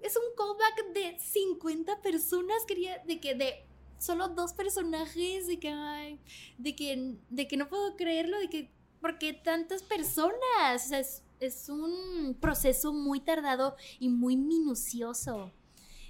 es 0.01 0.17
un 0.17 0.23
callback 0.35 0.93
de 0.93 1.19
50 1.19 2.01
personas, 2.01 2.65
quería, 2.65 2.97
de 3.05 3.19
que 3.19 3.35
de 3.35 3.67
solo 3.99 4.29
dos 4.29 4.53
personajes, 4.53 5.47
de 5.47 5.59
que, 5.59 6.19
de 6.57 6.75
que, 6.75 7.15
de 7.29 7.47
que 7.47 7.57
no 7.57 7.69
puedo 7.69 7.95
creerlo, 7.95 8.39
de 8.39 8.49
que, 8.49 8.71
porque 9.05 9.33
tantas 9.33 9.83
personas? 9.83 10.83
O 10.83 10.87
sea, 10.87 10.97
es, 10.97 11.21
es 11.39 11.69
un 11.69 12.35
proceso 12.41 12.91
muy 12.91 13.19
tardado 13.19 13.75
y 13.99 14.09
muy 14.09 14.35
minucioso. 14.35 15.51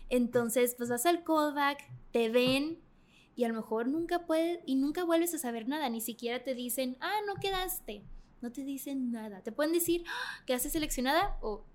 Entonces, 0.08 0.76
pues 0.78 0.88
vas 0.88 1.06
al 1.06 1.26
callback, 1.26 1.92
te 2.14 2.30
ven, 2.30 2.80
y 3.36 3.44
a 3.44 3.50
lo 3.50 3.54
mejor 3.54 3.90
nunca 3.90 4.26
puedes 4.26 4.62
y 4.66 4.76
nunca 4.76 5.04
vuelves 5.04 5.34
a 5.34 5.40
saber 5.40 5.68
nada, 5.68 5.90
ni 5.90 6.00
siquiera 6.00 6.42
te 6.42 6.56
dicen, 6.56 6.96
ah, 7.02 7.20
no 7.28 7.36
quedaste, 7.36 8.06
no 8.40 8.54
te 8.54 8.64
dicen 8.64 9.12
nada. 9.12 9.42
Te 9.42 9.52
pueden 9.52 9.74
decir, 9.74 10.06
ah, 10.08 10.44
que 10.46 10.54
haces 10.54 10.72
seleccionada 10.72 11.38
o 11.42 11.66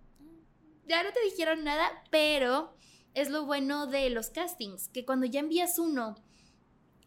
ya 0.88 1.02
no 1.02 1.12
te 1.12 1.22
dijeron 1.22 1.64
nada, 1.64 2.02
pero 2.10 2.74
es 3.12 3.28
lo 3.28 3.44
bueno 3.44 3.86
de 3.86 4.08
los 4.08 4.30
castings, 4.30 4.88
que 4.88 5.04
cuando 5.04 5.26
ya 5.26 5.40
envías 5.40 5.78
uno, 5.78 6.14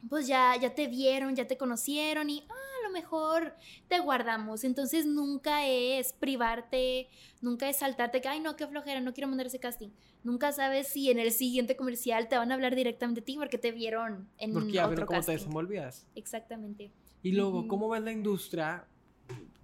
pues 0.07 0.27
ya, 0.27 0.55
ya 0.55 0.75
te 0.75 0.85
vieron, 0.85 1.35
ya 1.35 1.47
te 1.47 1.57
conocieron 1.57 2.29
y, 2.29 2.45
ah, 2.47 2.72
mejor 2.93 3.53
te 3.89 3.99
guardamos. 3.99 4.63
Entonces 4.63 5.05
nunca 5.05 5.67
es 5.67 6.13
privarte, 6.13 7.09
nunca 7.41 7.67
es 7.67 7.79
saltarte 7.79 8.21
que, 8.21 8.29
ay, 8.29 8.39
no, 8.39 8.55
qué 8.55 8.65
flojera, 8.67 9.01
no 9.01 9.13
quiero 9.13 9.27
mandar 9.27 9.47
ese 9.47 9.59
casting. 9.59 9.89
Nunca 10.23 10.53
sabes 10.53 10.87
si 10.87 11.09
en 11.11 11.19
el 11.19 11.33
siguiente 11.33 11.75
comercial 11.75 12.29
te 12.29 12.37
van 12.37 12.51
a 12.51 12.53
hablar 12.53 12.75
directamente 12.75 13.19
a 13.19 13.25
ti 13.25 13.35
porque 13.35 13.57
te 13.57 13.73
vieron 13.73 14.29
en 14.37 14.53
porque 14.53 14.71
ya 14.71 14.87
otro 14.87 15.05
cómo 15.05 15.21
te 15.21 15.33
desenvolvías. 15.33 16.07
Exactamente. 16.15 16.93
Y 17.21 17.33
luego, 17.33 17.67
¿cómo 17.67 17.89
ves 17.89 18.01
la 18.03 18.13
industria 18.13 18.87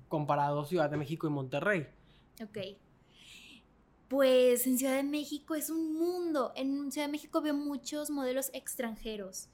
comparado 0.09 0.65
Ciudad 0.65 0.89
de 0.89 0.97
México 0.97 1.27
y 1.27 1.29
Monterrey? 1.29 1.87
Ok. 2.41 2.57
Pues 4.09 4.65
en 4.65 4.77
Ciudad 4.77 4.95
de 4.95 5.03
México 5.03 5.55
es 5.55 5.69
un 5.69 5.93
mundo. 5.93 6.51
En 6.55 6.91
Ciudad 6.91 7.07
de 7.07 7.11
México 7.11 7.41
veo 7.41 7.53
muchos 7.53 8.09
modelos 8.09 8.49
extranjeros 8.53 9.49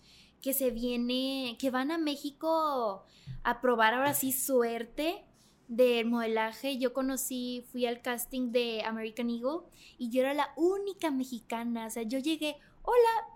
que 0.45 0.53
se 0.53 0.69
viene, 0.69 1.57
que 1.59 1.71
van 1.71 1.89
a 1.89 1.97
México 1.97 3.03
a 3.43 3.61
probar 3.61 3.95
ahora 3.95 4.13
sí 4.13 4.31
suerte 4.31 5.25
del 5.67 6.05
modelaje. 6.05 6.77
Yo 6.77 6.93
conocí, 6.93 7.65
fui 7.71 7.87
al 7.87 8.03
casting 8.03 8.51
de 8.51 8.83
American 8.83 9.31
Eagle 9.31 9.61
y 9.97 10.11
yo 10.11 10.21
era 10.21 10.35
la 10.35 10.53
única 10.55 11.09
mexicana. 11.09 11.87
O 11.87 11.89
sea, 11.89 12.03
yo 12.03 12.19
llegué, 12.19 12.57
hola, 12.83 13.34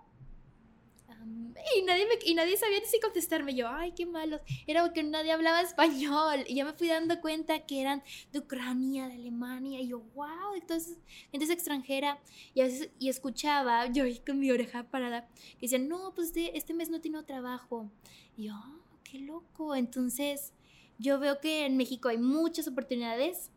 y, 1.76 1.82
nadie 1.82 2.06
y 2.24 2.34
nadie 2.34 2.56
sabía 2.56 2.80
ni 2.80 2.86
si 2.86 3.00
contestarme. 3.00 3.54
Yo, 3.54 3.68
ay, 3.68 3.92
qué 3.92 4.06
malos. 4.06 4.40
Era 4.66 4.82
porque 4.82 5.02
nadie 5.02 5.32
hablaba 5.32 5.60
español. 5.62 6.44
Y 6.46 6.56
ya 6.56 6.64
me 6.64 6.72
fui 6.72 6.88
dando 6.88 7.20
cuenta 7.20 7.66
que 7.66 7.80
eran 7.80 8.02
de 8.32 8.38
Ucrania, 8.38 9.08
de 9.08 9.14
Alemania. 9.14 9.80
Y 9.80 9.88
yo, 9.88 10.00
wow, 10.14 10.54
entonces, 10.54 10.98
gente 11.30 11.52
extranjera. 11.52 12.18
Y 12.54 12.60
a 12.60 12.64
veces, 12.64 12.90
y 12.98 13.08
escuchaba, 13.08 13.86
yo 13.86 14.04
con 14.26 14.38
mi 14.38 14.50
oreja 14.50 14.84
parada, 14.84 15.28
que 15.58 15.62
decían, 15.66 15.88
no, 15.88 16.12
pues 16.14 16.28
este, 16.28 16.56
este 16.56 16.74
mes 16.74 16.90
no 16.90 17.00
tengo 17.00 17.22
trabajo. 17.24 17.90
Y 18.36 18.44
yo, 18.44 18.54
oh, 18.54 18.98
qué 19.04 19.18
loco. 19.18 19.74
Entonces, 19.74 20.52
yo 20.98 21.18
veo 21.18 21.40
que 21.40 21.66
en 21.66 21.76
México 21.76 22.08
hay 22.08 22.18
muchas 22.18 22.68
oportunidades, 22.68 23.50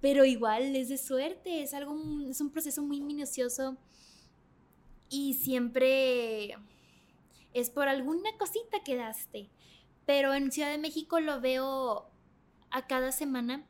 pero 0.00 0.24
igual 0.24 0.76
es 0.76 0.88
de 0.88 0.98
suerte. 0.98 1.62
Es 1.62 1.74
algo, 1.74 1.96
es 2.28 2.40
un 2.40 2.50
proceso 2.50 2.82
muy 2.82 3.00
minucioso. 3.00 3.76
Y 5.10 5.34
siempre 5.34 6.56
es 7.54 7.70
por 7.70 7.88
alguna 7.88 8.36
cosita 8.36 8.82
que 8.84 8.96
daste. 8.96 9.48
Pero 10.04 10.34
en 10.34 10.52
Ciudad 10.52 10.70
de 10.70 10.78
México 10.78 11.20
lo 11.20 11.40
veo 11.40 12.10
a 12.70 12.86
cada 12.86 13.12
semana. 13.12 13.66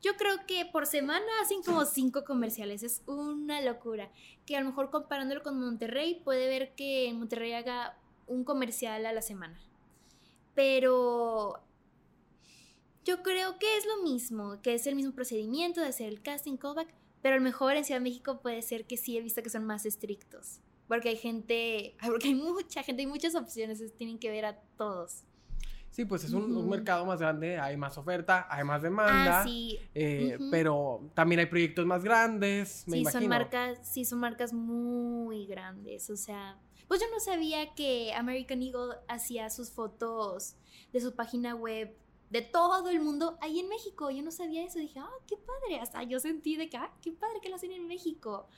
Yo 0.00 0.16
creo 0.16 0.46
que 0.46 0.66
por 0.66 0.86
semana 0.86 1.26
hacen 1.42 1.62
como 1.62 1.84
cinco 1.84 2.24
comerciales. 2.24 2.82
Es 2.82 3.02
una 3.06 3.60
locura. 3.62 4.12
Que 4.46 4.56
a 4.56 4.60
lo 4.60 4.66
mejor 4.66 4.90
comparándolo 4.90 5.42
con 5.42 5.58
Monterrey, 5.58 6.20
puede 6.22 6.46
ver 6.46 6.74
que 6.74 7.08
en 7.08 7.18
Monterrey 7.18 7.54
haga 7.54 7.98
un 8.26 8.44
comercial 8.44 9.06
a 9.06 9.12
la 9.12 9.22
semana. 9.22 9.58
Pero 10.54 11.60
yo 13.04 13.22
creo 13.22 13.58
que 13.58 13.76
es 13.78 13.86
lo 13.86 14.02
mismo, 14.02 14.60
que 14.62 14.74
es 14.74 14.86
el 14.86 14.94
mismo 14.94 15.12
procedimiento 15.12 15.80
de 15.80 15.88
hacer 15.88 16.08
el 16.08 16.22
casting 16.22 16.56
callback, 16.56 16.94
pero 17.22 17.34
a 17.34 17.38
lo 17.38 17.44
mejor 17.44 17.76
en 17.76 17.84
Ciudad 17.84 18.00
de 18.00 18.04
México 18.04 18.40
puede 18.42 18.62
ser 18.62 18.86
que 18.86 18.96
sí 18.96 19.16
he 19.16 19.22
visto 19.22 19.42
que 19.42 19.50
son 19.50 19.64
más 19.64 19.86
estrictos 19.86 20.60
porque 20.88 21.10
hay 21.10 21.16
gente, 21.16 21.96
porque 22.06 22.28
hay 22.28 22.34
mucha 22.34 22.82
gente, 22.82 23.02
hay 23.02 23.06
muchas 23.06 23.34
opciones, 23.34 23.82
tienen 23.96 24.18
que 24.18 24.30
ver 24.30 24.44
a 24.44 24.56
todos. 24.76 25.24
Sí, 25.92 26.06
pues 26.06 26.24
es 26.24 26.32
un, 26.32 26.70
mercado 26.70 27.04
más 27.04 27.20
grande, 27.20 27.58
hay 27.58 27.76
más 27.76 27.98
oferta, 27.98 28.46
hay 28.48 28.64
más 28.64 28.80
demanda. 28.80 29.40
Ah, 29.40 29.44
sí. 29.44 29.78
Eh, 29.94 30.38
pero 30.50 31.10
también 31.12 31.40
hay 31.40 31.46
proyectos 31.46 31.84
más 31.84 32.02
grandes, 32.02 32.84
me 32.86 32.94
sí, 32.94 33.00
imagino. 33.00 33.20
Son 33.20 33.28
marcas, 33.28 33.78
sí, 33.82 34.04
son 34.06 34.18
marcas 34.18 34.54
muy 34.54 35.44
grandes. 35.44 36.08
O 36.08 36.16
sea, 36.16 36.58
pues 36.88 36.98
yo 36.98 37.06
no 37.12 37.20
sabía 37.20 37.74
que 37.74 38.14
American 38.14 38.62
Eagle 38.62 38.96
hacía 39.06 39.50
sus 39.50 39.70
fotos 39.70 40.56
de 40.94 41.00
su 41.02 41.14
página 41.14 41.54
web 41.54 41.94
de 42.30 42.40
todo 42.40 42.88
el 42.88 43.00
mundo 43.00 43.36
ahí 43.42 43.60
en 43.60 43.68
México. 43.68 44.10
Yo 44.10 44.22
no 44.22 44.30
sabía 44.30 44.64
eso. 44.64 44.78
Dije, 44.78 44.98
ah, 44.98 45.10
qué 45.26 45.36
padre. 45.36 45.78
Hasta 45.78 46.02
yo 46.04 46.18
sentí 46.20 46.56
de 46.56 46.70
que, 46.70 46.78
ah, 46.78 46.90
qué 47.02 47.12
padre 47.12 47.40
que 47.42 47.50
lo 47.50 47.56
hacen 47.56 47.72
en 47.72 47.86
México. 47.86 48.48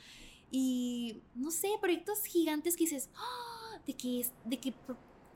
Y 0.51 1.23
no 1.35 1.51
sé, 1.51 1.69
proyectos 1.81 2.25
gigantes 2.25 2.77
que 2.77 2.85
dices, 2.85 3.11
¡Ah! 3.17 3.81
de 3.87 3.95
que, 3.95 4.27
de 4.45 4.61
que, 4.61 4.75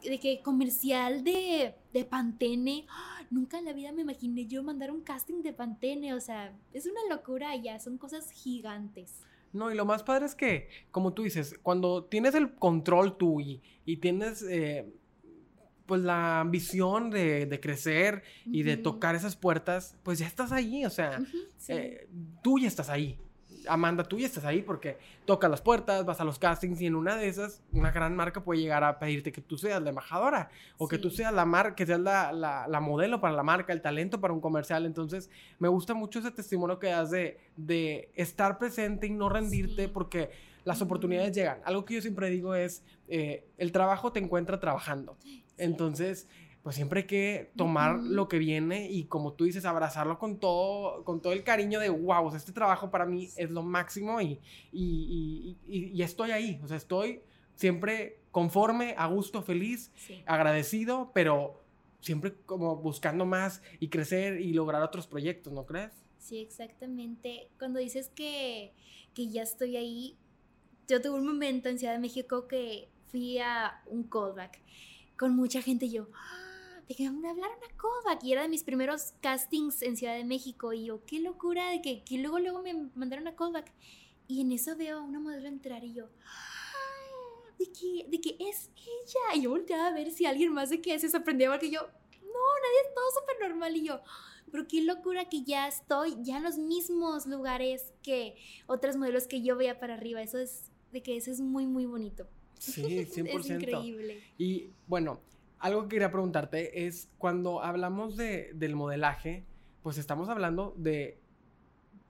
de 0.03 0.21
que 0.21 0.41
comercial 0.43 1.25
de, 1.25 1.75
de 1.93 2.05
Pantene, 2.05 2.87
¡Ah! 2.89 3.19
nunca 3.31 3.59
en 3.59 3.65
la 3.65 3.73
vida 3.73 3.93
me 3.93 4.03
imaginé 4.03 4.47
yo 4.47 4.63
mandar 4.63 4.91
un 4.91 5.03
casting 5.03 5.43
de 5.43 5.53
Pantene, 5.53 6.15
o 6.15 6.21
sea, 6.21 6.57
es 6.73 6.87
una 6.87 7.01
locura 7.15 7.55
ya, 7.57 7.79
son 7.79 7.99
cosas 7.99 8.31
gigantes. 8.31 9.21
No, 9.53 9.71
y 9.71 9.75
lo 9.75 9.85
más 9.87 10.03
padre 10.03 10.27
es 10.27 10.35
que, 10.35 10.69
como 10.91 11.15
tú 11.15 11.23
dices, 11.23 11.59
cuando 11.63 12.05
tienes 12.05 12.35
el 12.35 12.55
control 12.55 13.17
tú 13.17 13.41
y, 13.41 13.61
tienes 13.97 14.43
eh, 14.43 14.87
pues 15.87 16.03
la 16.03 16.41
ambición 16.41 17.11
de, 17.11 17.59
crecer 17.63 18.23
y 18.45 18.63
de 18.63 18.77
tocar 18.77 19.15
esas 19.15 19.37
puertas, 19.37 19.97
pues 20.03 20.19
ya 20.19 20.27
estás 20.27 20.53
ahí, 20.53 20.85
o 20.85 20.91
sea, 20.91 21.19
eh, 21.69 22.09
tú 22.43 22.59
ya 22.59 22.69
estás 22.69 22.91
ahí. 22.91 23.19
Amanda, 23.69 24.05
tú 24.05 24.19
ya 24.19 24.27
estás 24.27 24.45
ahí 24.45 24.63
porque 24.63 24.99
tocas 25.25 25.51
las 25.51 25.61
puertas, 25.61 26.05
vas 26.05 26.21
a 26.21 26.25
los 26.25 26.39
castings 26.39 26.81
y 26.81 26.87
en 26.87 26.95
una 26.95 27.17
de 27.17 27.29
esas, 27.29 27.63
una 27.73 27.91
gran 27.91 28.17
marca 28.17 28.43
puede 28.43 28.61
llegar 28.61 28.85
a 28.85 28.99
pedirte 28.99 29.33
que 29.33 29.41
tú 29.41 29.59
seas 29.59 29.83
la 29.83 29.91
embajadora 29.91 30.51
o 30.77 30.89
que 30.89 30.99
tú 30.99 31.11
seas 31.11 31.33
la 31.33 31.45
marca, 31.45 31.75
que 31.75 31.87
seas 31.87 32.01
la, 32.01 32.33
la, 32.33 32.81
modelo 32.81 33.21
para 33.21 33.35
la 33.35 33.43
marca, 33.43 33.73
el 33.73 33.83
talento 33.83 34.21
para 34.21 34.33
un 34.33 34.41
comercial. 34.41 34.87
Entonces, 34.87 35.31
me 35.59 35.69
gusta 35.69 35.95
mucho 35.95 36.19
ese 36.19 36.31
testimonio 36.31 36.79
que 36.79 36.89
das 36.89 37.11
de, 37.11 37.39
de 37.57 38.11
estar 38.15 38.59
presente 38.59 39.07
y 39.07 39.11
no 39.11 39.29
rendirte 39.29 39.89
porque 39.89 40.31
las 40.65 40.83
oportunidades 40.83 41.35
llegan. 41.35 41.61
Algo 41.65 41.85
que 41.85 41.95
yo 41.95 42.03
siempre 42.03 42.29
digo 42.31 42.55
es, 42.55 42.83
eh, 43.09 43.47
el 43.57 43.73
trabajo 43.73 44.13
te 44.13 44.21
encuentra 44.21 44.61
trabajando. 44.61 45.17
Entonces, 45.57 46.29
pues 46.69 46.77
siempre 46.77 47.01
hay 47.01 47.07
que 47.07 47.51
tomar 47.57 47.99
lo 47.99 48.29
que 48.29 48.37
viene 48.37 48.91
y 48.91 49.05
como 49.05 49.33
tú 49.33 49.45
dices, 49.45 49.65
abrazarlo 49.65 50.19
con 50.19 50.39
todo, 50.39 51.03
con 51.03 51.23
todo 51.23 51.33
el 51.33 51.43
cariño 51.43 51.81
de, 51.81 51.89
wow, 51.89 52.37
este 52.37 52.53
trabajo 52.53 52.91
para 52.91 53.07
mí 53.07 53.31
es 53.39 53.51
lo 53.51 53.63
máximo 53.63 54.21
y, 54.21 54.39
y, 54.71 55.57
y, 55.67 56.03
estoy 56.03 56.31
ahí, 56.31 56.61
o 56.63 56.69
sea, 56.69 56.77
estoy 56.77 57.23
siempre 57.55 58.19
conforme, 58.33 58.95
a 58.99 59.07
gusto, 59.07 59.41
feliz, 59.41 59.91
agradecido, 60.27 61.11
pero 61.15 61.65
siempre 62.03 62.35
como 62.45 62.77
buscando 62.77 63.25
más 63.25 63.63
y 63.81 63.89
crecer 63.89 64.39
y 64.39 64.53
lograr 64.53 64.83
otros 64.83 65.07
proyectos, 65.07 65.51
¿no 65.55 65.65
crees? 65.65 65.93
Sí, 66.19 66.37
exactamente. 66.37 67.49
Cuando 67.59 67.79
dices 67.79 68.11
que, 68.15 68.75
que 69.15 69.29
ya 69.29 69.41
estoy 69.41 69.79
ahí, 69.79 70.19
yo 70.87 71.01
tuve 71.01 71.19
un 71.19 71.27
momento 71.27 71.71
en 71.71 71.79
Ciudad 71.79 71.95
de 71.95 71.99
México 71.99 72.47
que 72.47 72.91
fui 73.07 73.39
a 73.39 73.83
un 73.87 74.03
callback 74.03 74.61
con 75.17 75.35
mucha 75.35 75.63
gente 75.63 75.87
y 75.87 75.93
yo, 75.93 76.09
¡Ah! 76.13 76.48
De 76.89 76.95
que 76.95 77.11
me 77.11 77.29
hablaron 77.29 77.59
a 77.59 77.77
callback 77.77 78.25
y 78.25 78.33
era 78.33 78.43
de 78.43 78.49
mis 78.49 78.65
primeros 78.65 79.13
castings 79.21 79.83
en 79.83 79.97
Ciudad 79.97 80.17
de 80.17 80.25
México 80.25 80.73
y 80.73 80.87
yo, 80.87 81.05
qué 81.05 81.21
locura 81.21 81.71
de 81.71 81.83
que, 81.83 82.03
que 82.03 82.19
luego 82.19 82.39
luego 82.39 82.63
me 82.63 82.73
mandaron 82.95 83.29
a 83.29 83.37
callback 83.37 83.71
y 84.27 84.41
en 84.41 84.53
eso 84.53 84.77
veo 84.77 84.99
a 84.99 85.03
una 85.03 85.21
modelo 85.21 85.49
entrar 85.49 85.85
y 85.85 85.93
yo, 85.93 86.09
de 87.59 87.67
que, 87.67 88.07
de 88.09 88.21
que 88.21 88.37
es 88.41 88.71
ella 88.77 89.37
y 89.37 89.43
yo 89.43 89.51
volteaba 89.51 89.89
a 89.89 89.93
ver 89.93 90.11
si 90.11 90.25
alguien 90.25 90.53
más 90.53 90.71
de 90.71 90.81
que 90.81 90.99
se 90.99 91.11
sorprendía 91.11 91.51
porque 91.51 91.71
yo, 91.71 91.81
no, 91.83 91.89
nadie, 92.63 92.81
es 92.87 92.95
todo 92.95 93.21
súper 93.21 93.49
normal 93.49 93.77
y 93.77 93.85
yo, 93.85 94.01
pero 94.51 94.67
qué 94.67 94.83
locura 94.83 95.29
que 95.29 95.43
ya 95.43 95.69
estoy 95.69 96.17
ya 96.23 96.39
en 96.39 96.45
los 96.45 96.57
mismos 96.57 97.27
lugares 97.27 97.93
que 98.03 98.37
otras 98.67 98.97
modelos 98.97 99.27
que 99.27 99.43
yo 99.43 99.57
veía 99.57 99.79
para 99.79 99.95
arriba. 99.95 100.23
Eso 100.23 100.39
es 100.39 100.71
de 100.93 101.03
que 101.03 101.17
eso 101.17 101.31
es 101.31 101.41
muy, 101.41 101.67
muy 101.67 101.87
bonito. 101.87 102.27
Sí, 102.59 102.83
100%. 102.83 103.29
es 103.41 103.51
increíble. 103.51 104.23
Y 104.39 104.71
bueno, 104.87 105.21
algo 105.59 105.83
que 105.83 105.97
quería 105.97 106.11
preguntarte 106.11 106.87
es 106.87 107.11
cuando 107.19 107.63
hablamos 107.63 108.17
de, 108.17 108.53
del 108.55 108.77
modelaje, 108.77 109.45
pues 109.83 109.99
estamos 109.99 110.29
hablando 110.29 110.75
de 110.77 111.21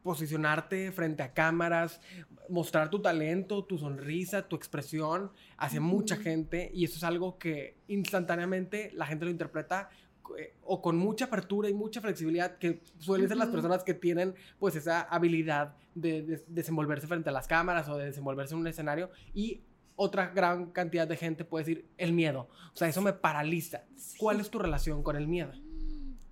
posicionarte 0.02 0.92
frente 0.92 1.22
a 1.22 1.32
cámaras, 1.32 2.00
mostrar 2.48 2.88
tu 2.88 3.00
talento, 3.00 3.64
tu 3.64 3.78
sonrisa, 3.78 4.48
tu 4.48 4.56
expresión 4.56 5.32
hacia 5.56 5.80
mucha 5.80 6.16
gente 6.16 6.70
y 6.72 6.84
eso 6.84 6.96
es 6.96 7.04
algo 7.04 7.38
que 7.38 7.76
instantáneamente 7.88 8.90
la 8.94 9.06
gente 9.06 9.26
lo 9.26 9.30
interpreta 9.30 9.90
eh, 10.38 10.54
o 10.62 10.80
con 10.80 10.96
mucha 10.96 11.26
apertura 11.26 11.68
y 11.68 11.74
mucha 11.74 12.00
flexibilidad 12.00 12.58
que 12.58 12.82
suelen 12.98 13.28
ser 13.28 13.36
las 13.36 13.48
personas 13.48 13.84
que 13.84 13.94
tienen 13.94 14.34
pues 14.58 14.76
esa 14.76 15.02
habilidad 15.02 15.74
de, 15.94 16.22
de 16.22 16.44
desenvolverse 16.48 17.06
frente 17.06 17.30
a 17.30 17.32
las 17.32 17.46
cámaras 17.46 17.88
o 17.88 17.96
de 17.96 18.06
desenvolverse 18.06 18.54
en 18.54 18.60
un 18.60 18.66
escenario 18.66 19.10
y 19.34 19.62
otra 20.00 20.28
gran 20.28 20.70
cantidad 20.70 21.06
de 21.08 21.16
gente 21.16 21.44
puede 21.44 21.64
decir 21.64 21.88
el 21.98 22.12
miedo. 22.12 22.48
O 22.72 22.76
sea, 22.76 22.86
eso 22.88 23.02
me 23.02 23.12
paraliza. 23.12 23.82
¿Cuál 24.18 24.40
es 24.40 24.48
tu 24.48 24.58
relación 24.58 25.02
con 25.02 25.16
el 25.16 25.26
miedo? 25.26 25.52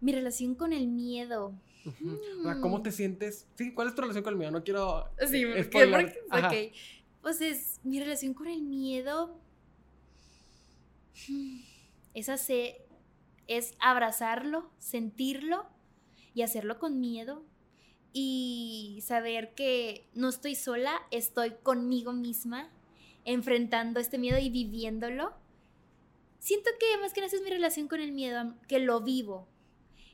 Mi 0.01 0.13
relación 0.13 0.55
con 0.55 0.73
el 0.73 0.87
miedo. 0.87 1.53
Ujú. 1.85 2.19
O 2.41 2.43
sea, 2.45 2.61
¿cómo 2.61 2.79
Mm. 2.79 2.83
te 2.85 2.93
sientes? 2.93 3.47
Sí, 3.57 3.75
¿cuál 3.75 3.89
es 3.89 3.95
tu 3.95 4.03
relación 4.03 4.23
con 4.23 4.33
el 4.35 4.39
miedo? 4.39 4.53
No 4.53 4.63
quiero 4.65 5.09
Sí, 5.29 5.43
eh, 5.43 5.47
porque, 5.49 5.65
spoiler. 5.65 6.19
porque- 6.31 6.71
ok. 6.71 7.23
Pues 7.23 7.41
es 7.41 7.81
mi 7.83 7.99
relación 8.01 8.35
con 8.35 8.47
el 8.47 8.63
miedo. 8.63 9.37
mm, 11.29 11.61
Es 12.15 12.29
hacer, 12.31 12.77
es 13.47 13.75
abrazarlo, 13.79 14.71
sentirlo 14.79 15.67
y 16.35 16.43
hacerlo 16.43 16.79
con 16.79 16.99
miedo. 17.01 17.45
Y 18.13 19.01
saber 19.05 19.55
que 19.55 20.09
no 20.15 20.29
estoy 20.31 20.55
sola, 20.55 20.95
estoy 21.11 21.53
conmigo 21.63 22.13
misma, 22.15 22.71
enfrentando 23.27 24.01
este 24.01 24.17
miedo 24.17 24.39
y 24.39 24.49
viviéndolo. 24.49 25.35
Siento 26.39 26.71
que 26.81 26.99
más 27.01 27.13
que 27.13 27.21
nada 27.21 27.35
es 27.35 27.43
mi 27.43 27.51
relación 27.51 27.89
con 27.89 28.01
el 28.01 28.13
miedo, 28.13 28.55
que 28.69 28.79
lo 28.79 29.03
vivo, 29.03 29.47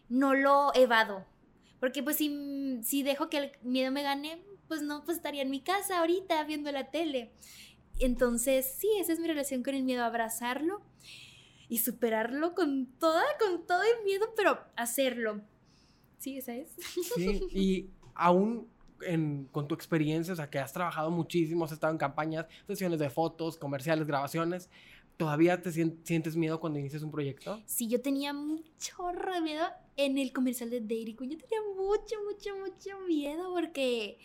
no 0.08 0.34
lo 0.34 0.74
evado. 0.74 1.24
Porque 1.78 2.02
pues 2.02 2.16
si, 2.16 2.80
si 2.82 3.02
dejo 3.02 3.28
que 3.28 3.38
el 3.38 3.52
miedo 3.62 3.92
me 3.92 4.02
gane, 4.02 4.42
pues 4.66 4.82
no, 4.82 5.04
pues 5.04 5.18
estaría 5.18 5.42
en 5.42 5.50
mi 5.50 5.60
casa 5.60 5.98
ahorita 6.00 6.42
viendo 6.44 6.72
la 6.72 6.90
tele. 6.90 7.32
Entonces, 8.00 8.66
sí, 8.78 8.88
esa 8.98 9.12
es 9.12 9.20
mi 9.20 9.26
relación 9.26 9.62
con 9.62 9.74
el 9.74 9.82
miedo, 9.82 10.02
abrazarlo 10.02 10.80
y 11.68 11.78
superarlo 11.78 12.54
con 12.54 12.86
toda, 12.98 13.24
con 13.38 13.66
todo 13.66 13.82
el 13.82 14.04
miedo, 14.04 14.26
pero 14.36 14.58
hacerlo. 14.74 15.42
Sí, 16.18 16.38
esa 16.38 16.54
es. 16.54 16.74
Sí, 17.16 17.46
y 17.50 17.90
aún 18.14 18.71
con 19.52 19.68
tu 19.68 19.74
experiencia, 19.74 20.32
o 20.32 20.36
sea, 20.36 20.48
que 20.50 20.58
has 20.58 20.72
trabajado 20.72 21.10
muchísimo, 21.10 21.64
has 21.64 21.72
estado 21.72 21.92
en 21.92 21.98
campañas, 21.98 22.46
sesiones 22.66 22.98
de 22.98 23.10
fotos, 23.10 23.56
comerciales, 23.56 24.06
grabaciones, 24.06 24.68
¿todavía 25.16 25.60
te 25.62 25.70
sien- 25.70 25.98
sientes 26.04 26.36
miedo 26.36 26.58
cuando 26.60 26.78
inicias 26.78 27.02
un 27.02 27.10
proyecto? 27.10 27.60
Sí, 27.66 27.86
yo 27.88 28.00
tenía 28.00 28.32
de 28.32 29.40
miedo 29.42 29.66
en 29.96 30.18
el 30.18 30.32
comercial 30.32 30.70
de 30.70 30.80
Dairy 30.80 31.14
Queen. 31.14 31.30
Yo 31.32 31.38
tenía 31.38 31.60
mucho, 31.76 32.16
mucho, 32.28 32.56
mucho 32.56 33.00
miedo 33.06 33.52
porque, 33.52 34.18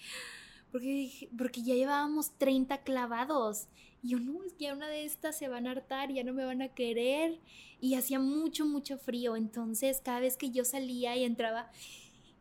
porque, 0.71 1.29
porque 1.37 1.61
ya 1.63 1.75
llevábamos 1.75 2.31
30 2.37 2.79
clavados. 2.83 3.67
Y 4.03 4.09
yo, 4.09 4.19
no, 4.19 4.43
es 4.43 4.53
que 4.53 4.65
ya 4.65 4.73
una 4.73 4.87
de 4.87 5.05
estas 5.05 5.37
se 5.37 5.47
van 5.49 5.67
a 5.67 5.71
hartar, 5.71 6.11
ya 6.13 6.23
no 6.23 6.33
me 6.33 6.45
van 6.45 6.61
a 6.61 6.69
querer. 6.69 7.39
Y 7.81 7.95
hacía 7.95 8.19
mucho, 8.19 8.65
mucho 8.65 8.97
frío. 8.97 9.35
Entonces, 9.35 10.01
cada 10.03 10.19
vez 10.19 10.37
que 10.37 10.51
yo 10.51 10.65
salía 10.65 11.15
y 11.17 11.23
entraba, 11.23 11.69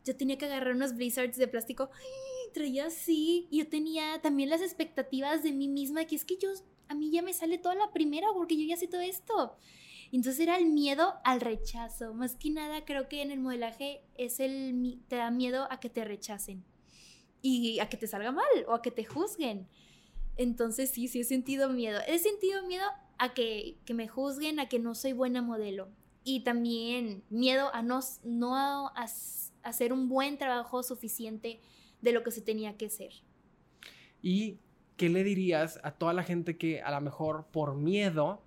yo 0.07 0.17
tenía 0.17 0.39
que 0.39 0.47
agarrar 0.47 0.75
unos 0.75 0.95
blizzards 0.95 1.37
de 1.37 1.49
plástico. 1.49 1.91
¡ay! 1.93 2.53
Traía 2.55 2.87
así. 2.87 3.49
Y 3.51 3.59
yo 3.59 3.69
tenía 3.69 4.21
también 4.23 4.49
las 4.49 4.63
expectativas 4.63 5.43
de 5.43 5.53
mí 5.53 5.69
misma, 5.69 6.05
que 6.05 6.15
es 6.15 6.25
que 6.25 6.39
yo, 6.39 6.51
a 6.89 6.95
mí 6.95 7.11
ya 7.11 7.23
me 7.23 7.35
sale 7.35 7.59
toda 7.59 7.75
la 7.75 7.93
primera 7.93 8.29
porque 8.33 8.57
yo 8.57 8.67
ya 8.67 8.77
sé 8.77 8.87
todo 8.87 9.01
esto. 9.01 9.57
Entonces 10.13 10.41
era 10.41 10.57
el 10.57 10.67
miedo 10.67 11.15
al 11.25 11.41
rechazo. 11.41 12.15
Más 12.15 12.37
que 12.37 12.51
nada 12.51 12.85
creo 12.85 13.09
que 13.09 13.23
en 13.23 13.33
el 13.33 13.41
modelaje 13.41 14.03
es 14.17 14.39
el 14.41 15.01
te 15.09 15.17
da 15.17 15.31
miedo 15.31 15.67
a 15.71 15.81
que 15.81 15.91
te 15.91 16.05
rechacen 16.05 16.65
y 17.43 17.81
a 17.81 17.89
que 17.89 17.97
te 17.97 18.07
salga 18.07 18.31
mal 18.31 18.47
o 18.69 18.75
a 18.75 18.83
que 18.83 18.93
te 18.93 19.05
juzguen. 19.05 19.69
Entonces 20.37 20.91
sí, 20.91 21.09
sí 21.09 21.21
he 21.21 21.25
sentido 21.25 21.69
miedo. 21.69 21.99
He 22.07 22.19
sentido 22.21 22.65
miedo 22.67 22.85
a 23.19 23.35
que, 23.35 23.79
que 23.85 23.95
me 23.95 24.07
juzguen, 24.07 24.61
a 24.61 24.69
que 24.69 24.79
no 24.79 24.95
soy 24.95 25.13
buena 25.13 25.43
modelo. 25.43 25.89
Y 26.23 26.41
también 26.41 27.25
miedo 27.31 27.75
a 27.75 27.83
no, 27.83 28.01
no 28.25 28.93
hacer 29.67 29.93
un 29.93 30.09
buen 30.09 30.39
trabajo 30.39 30.83
suficiente 30.83 31.61
de 32.01 32.13
lo 32.13 32.23
que 32.23 32.31
se 32.31 32.41
tenía 32.41 32.77
que 32.77 32.89
ser. 32.89 33.13
¿Y 34.23 34.59
qué 34.97 35.09
le 35.09 35.25
dirías 35.25 35.79
a 35.83 35.93
toda 35.93 36.13
la 36.13 36.23
gente 36.23 36.57
que 36.57 36.81
a 36.83 36.91
lo 36.91 37.01
mejor 37.01 37.47
por 37.53 37.75
miedo 37.75 38.43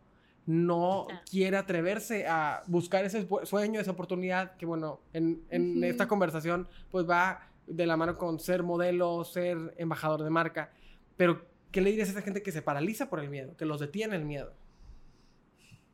no 0.46 1.08
Ah. 1.12 1.22
quiere 1.30 1.58
atreverse 1.58 2.26
a 2.26 2.64
buscar 2.66 3.06
ese 3.06 3.28
sueño, 3.44 3.80
esa 3.80 3.92
oportunidad 3.92 4.58
que 4.58 4.66
bueno, 4.66 5.00
en, 5.14 5.44
esta 5.84 6.08
conversación 6.08 6.68
pues 6.90 7.08
va 7.08 7.48
de 7.68 7.86
la 7.86 7.96
mano 7.98 8.18
con 8.18 8.40
ser 8.40 8.64
modelo, 8.64 9.24
ser 9.24 9.76
embajador 9.78 10.24
de 10.24 10.32
marca, 10.32 10.72
pero 11.18 11.46
¿qué 11.72 11.82
le 11.82 11.92
dirías 11.92 12.10
a 12.10 12.12
esa 12.14 12.22
gente 12.24 12.42
que 12.42 12.52
se 12.52 12.64
paraliza 12.64 13.12
por 13.12 13.20
el 13.20 13.30
miedo, 13.30 13.56
que 13.58 13.66
los 13.66 13.80
detiene 13.80 14.16
el 14.16 14.26
miedo? 14.26 14.52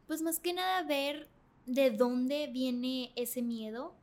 Pues 0.08 0.22
más 0.22 0.40
que 0.40 0.54
nada 0.54 0.84
ver 0.84 1.28
de 1.66 1.92
dónde 1.92 2.48
viene 2.48 3.12
ese 3.18 3.42
miedo. 3.42 3.94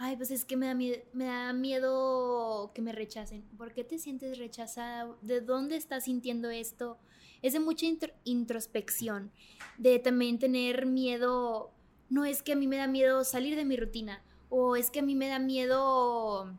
Ay, 0.00 0.16
pues 0.16 0.30
es 0.30 0.44
que 0.44 0.56
me 0.56 0.66
da, 0.66 0.74
miedo, 0.74 1.02
me 1.12 1.24
da 1.24 1.52
miedo 1.52 2.70
que 2.72 2.80
me 2.82 2.92
rechacen. 2.92 3.42
¿Por 3.56 3.72
qué 3.72 3.82
te 3.82 3.98
sientes 3.98 4.38
rechazada? 4.38 5.16
¿De 5.22 5.40
dónde 5.40 5.76
estás 5.76 6.04
sintiendo 6.04 6.50
esto? 6.50 6.98
Es 7.42 7.52
de 7.52 7.60
mucha 7.60 7.86
intro- 7.86 8.14
introspección, 8.24 9.32
de 9.76 9.98
también 9.98 10.38
tener 10.38 10.86
miedo. 10.86 11.72
No 12.10 12.24
es 12.24 12.42
que 12.44 12.52
a 12.52 12.56
mí 12.56 12.68
me 12.68 12.76
da 12.76 12.86
miedo 12.86 13.24
salir 13.24 13.56
de 13.56 13.64
mi 13.64 13.76
rutina, 13.76 14.22
o 14.50 14.76
es 14.76 14.90
que 14.90 15.00
a 15.00 15.02
mí 15.02 15.16
me 15.16 15.28
da 15.28 15.40
miedo 15.40 16.56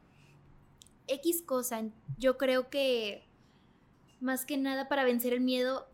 X 1.08 1.42
cosa. 1.42 1.82
Yo 2.18 2.38
creo 2.38 2.70
que 2.70 3.24
más 4.20 4.46
que 4.46 4.58
nada 4.58 4.90
para 4.90 5.06
vencer 5.06 5.32
el 5.34 5.42
miedo, 5.42 5.88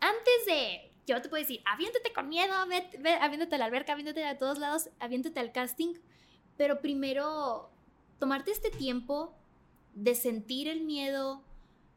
antes 0.00 0.46
de, 0.46 0.90
yo 1.06 1.22
te 1.22 1.28
puedo 1.28 1.40
decir, 1.42 1.62
aviéntate 1.64 2.12
con 2.12 2.28
miedo, 2.28 2.52
ve, 2.68 2.90
ve, 2.98 3.12
aviéntate 3.14 3.54
a 3.54 3.58
la 3.58 3.66
alberca, 3.66 3.92
aviéntate 3.92 4.24
a 4.24 4.38
todos 4.38 4.58
lados, 4.58 4.90
aviéntate 4.98 5.38
al 5.38 5.52
casting, 5.52 5.94
pero 6.60 6.82
primero 6.82 7.70
tomarte 8.18 8.50
este 8.50 8.68
tiempo 8.68 9.32
de 9.94 10.14
sentir 10.14 10.68
el 10.68 10.82
miedo 10.82 11.42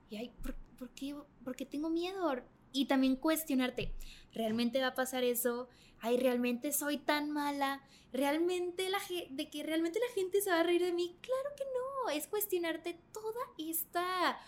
y, 0.10 0.16
ay, 0.16 0.32
¿por, 0.42 0.56
por 0.80 0.90
qué, 0.92 1.14
por 1.44 1.58
qué 1.58 1.66
tengo 1.66 1.90
miedo? 1.90 2.34
Y 2.72 2.86
también 2.86 3.18
cuestionarte, 3.18 3.94
¿realmente 4.32 4.80
va 4.80 4.88
a 4.88 4.96
pasar 4.96 5.26
eso? 5.26 5.68
Ay, 6.00 6.16
¿realmente 6.16 6.72
soy 6.72 6.96
tan 6.96 7.30
mala? 7.30 7.82
¿Realmente 8.14 8.90
la 8.90 9.00
de 9.32 9.50
que 9.50 9.64
realmente 9.64 10.00
la 10.00 10.16
gente 10.16 10.40
se 10.40 10.50
va 10.50 10.62
a 10.62 10.64
reír 10.64 10.82
de 10.82 10.94
mí? 10.94 11.14
Claro 11.20 11.56
que 11.58 11.66
no, 11.66 12.12
es 12.12 12.28
cuestionarte 12.28 12.98
toda 13.12 13.42
esta 13.58 14.40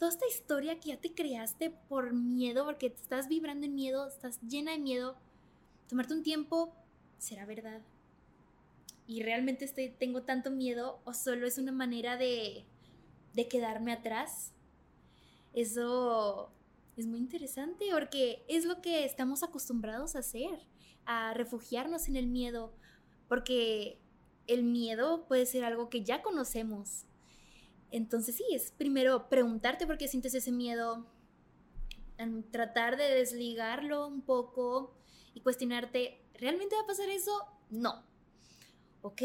toda 0.00 0.10
esta 0.10 0.26
historia 0.26 0.80
que 0.80 0.88
ya 0.88 1.00
te 1.00 1.14
creaste 1.14 1.70
por 1.70 2.12
miedo, 2.12 2.64
porque 2.64 2.90
te 2.90 3.00
estás 3.00 3.28
vibrando 3.28 3.66
en 3.66 3.76
miedo, 3.76 4.08
estás 4.08 4.40
llena 4.40 4.72
de 4.72 4.78
miedo, 4.78 5.16
tomarte 5.86 6.14
un 6.14 6.24
tiempo, 6.24 6.74
¿será 7.18 7.46
verdad? 7.46 7.82
¿Y 9.06 9.22
realmente 9.22 9.64
estoy, 9.64 9.90
tengo 9.90 10.22
tanto 10.22 10.50
miedo 10.50 11.00
o 11.04 11.14
solo 11.14 11.46
es 11.46 11.58
una 11.58 11.72
manera 11.72 12.16
de, 12.16 12.64
de 13.34 13.48
quedarme 13.48 13.92
atrás? 13.92 14.52
Eso 15.52 16.52
es 16.96 17.06
muy 17.06 17.18
interesante 17.18 17.86
porque 17.92 18.44
es 18.48 18.64
lo 18.64 18.80
que 18.80 19.04
estamos 19.04 19.42
acostumbrados 19.42 20.14
a 20.14 20.20
hacer, 20.20 20.66
a 21.06 21.34
refugiarnos 21.34 22.08
en 22.08 22.16
el 22.16 22.26
miedo, 22.26 22.72
porque 23.28 23.98
el 24.46 24.62
miedo 24.62 25.26
puede 25.26 25.46
ser 25.46 25.64
algo 25.64 25.88
que 25.88 26.04
ya 26.04 26.22
conocemos, 26.22 27.06
entonces 27.90 28.36
sí, 28.36 28.44
es 28.52 28.70
primero 28.72 29.28
preguntarte 29.28 29.86
por 29.86 29.98
qué 29.98 30.06
sientes 30.06 30.34
ese 30.34 30.52
miedo, 30.52 31.06
tratar 32.50 32.96
de 32.96 33.04
desligarlo 33.04 34.06
un 34.06 34.22
poco 34.22 34.94
y 35.34 35.40
cuestionarte, 35.40 36.22
¿realmente 36.34 36.76
va 36.76 36.82
a 36.82 36.86
pasar 36.86 37.08
eso? 37.08 37.32
No. 37.70 38.04
¿Ok? 39.02 39.22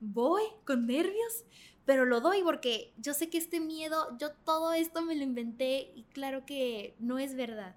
voy 0.00 0.42
con 0.64 0.86
nervios, 0.86 1.44
pero 1.84 2.04
lo 2.04 2.20
doy 2.20 2.42
porque 2.42 2.92
yo 2.98 3.14
sé 3.14 3.30
que 3.30 3.38
este 3.38 3.60
miedo, 3.60 4.16
yo 4.18 4.30
todo 4.44 4.72
esto 4.72 5.02
me 5.02 5.16
lo 5.16 5.22
inventé 5.22 5.92
y 5.94 6.04
claro 6.12 6.44
que 6.46 6.94
no 6.98 7.18
es 7.18 7.34
verdad. 7.34 7.74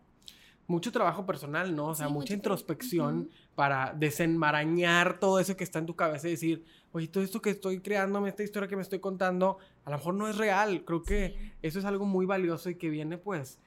Mucho 0.67 0.91
trabajo 0.91 1.25
personal, 1.25 1.75
¿no? 1.75 1.87
O 1.87 1.95
sea, 1.95 2.07
mucha 2.07 2.33
introspección 2.33 3.29
para 3.55 3.93
desenmarañar 3.93 5.19
todo 5.19 5.39
eso 5.39 5.57
que 5.57 5.65
está 5.65 5.79
en 5.79 5.85
tu 5.85 5.95
cabeza 5.95 6.27
y 6.27 6.31
decir, 6.31 6.63
oye, 6.93 7.07
todo 7.07 7.23
esto 7.23 7.41
que 7.41 7.49
estoy 7.49 7.81
creándome, 7.81 8.29
esta 8.29 8.43
historia 8.43 8.69
que 8.69 8.77
me 8.77 8.81
estoy 8.81 8.99
contando, 8.99 9.57
a 9.83 9.89
lo 9.89 9.97
mejor 9.97 10.13
no 10.13 10.29
es 10.29 10.37
real. 10.37 10.85
Creo 10.85 11.03
que 11.03 11.53
eso 11.61 11.79
es 11.79 11.85
algo 11.85 12.05
muy 12.05 12.25
valioso 12.25 12.69
y 12.69 12.75
que 12.75 12.89
viene 12.89 13.17
pues 13.17 13.59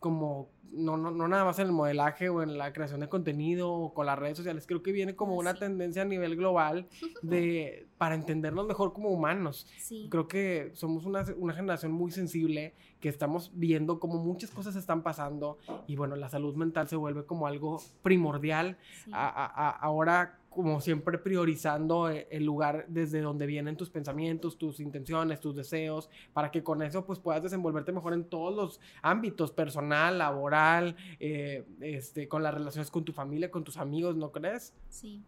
como 0.00 0.48
no, 0.72 0.96
no, 0.96 1.10
no, 1.10 1.28
nada 1.28 1.44
más 1.44 1.58
en 1.58 1.66
el 1.66 1.72
modelaje 1.72 2.28
o 2.28 2.42
en 2.42 2.56
la 2.56 2.72
creación 2.72 3.00
de 3.00 3.08
contenido 3.08 3.72
o 3.72 3.94
con 3.94 4.06
las 4.06 4.18
redes 4.18 4.36
sociales, 4.36 4.66
creo 4.66 4.82
que 4.82 4.92
viene 4.92 5.16
como 5.16 5.36
una 5.36 5.54
tendencia 5.54 6.02
a 6.02 6.04
nivel 6.04 6.36
global 6.36 6.88
de, 7.22 7.86
para 7.98 8.14
entendernos 8.14 8.66
mejor 8.66 8.92
como 8.92 9.10
humanos. 9.10 9.66
Creo 10.10 10.28
que 10.28 10.70
somos 10.74 11.04
una, 11.06 11.24
una, 11.36 11.54
generación 11.54 11.92
muy 11.92 12.12
sensible, 12.12 12.74
que 13.00 13.08
estamos 13.08 13.50
viendo 13.54 13.98
como 13.98 14.22
muchas 14.22 14.50
cosas 14.50 14.76
están 14.76 15.02
pasando 15.02 15.58
y 15.86 15.96
bueno, 15.96 16.16
la 16.16 16.28
salud 16.28 16.54
mental 16.54 16.88
se 16.88 16.96
vuelve 16.96 17.24
como 17.24 17.46
algo 17.46 17.82
primordial. 18.02 18.78
ahora 19.12 20.39
como 20.50 20.80
siempre 20.80 21.16
priorizando 21.16 22.10
eh, 22.10 22.26
el 22.30 22.44
lugar 22.44 22.84
desde 22.88 23.20
donde 23.20 23.46
vienen 23.46 23.76
tus 23.76 23.88
pensamientos, 23.88 24.58
tus 24.58 24.80
intenciones, 24.80 25.40
tus 25.40 25.54
deseos, 25.54 26.10
para 26.32 26.50
que 26.50 26.62
con 26.62 26.82
eso 26.82 27.06
pues 27.06 27.20
puedas 27.20 27.42
desenvolverte 27.42 27.92
mejor 27.92 28.12
en 28.12 28.24
todos 28.24 28.54
los 28.54 28.80
ámbitos, 29.00 29.52
personal, 29.52 30.18
laboral, 30.18 30.96
eh, 31.20 31.64
este, 31.80 32.28
con 32.28 32.42
las 32.42 32.52
relaciones 32.52 32.90
con 32.90 33.04
tu 33.04 33.12
familia, 33.12 33.50
con 33.50 33.62
tus 33.62 33.76
amigos, 33.76 34.16
¿no 34.16 34.32
crees? 34.32 34.74
Sí, 34.88 35.22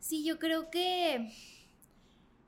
sí, 0.00 0.24
yo 0.24 0.38
creo 0.38 0.70
que 0.70 1.30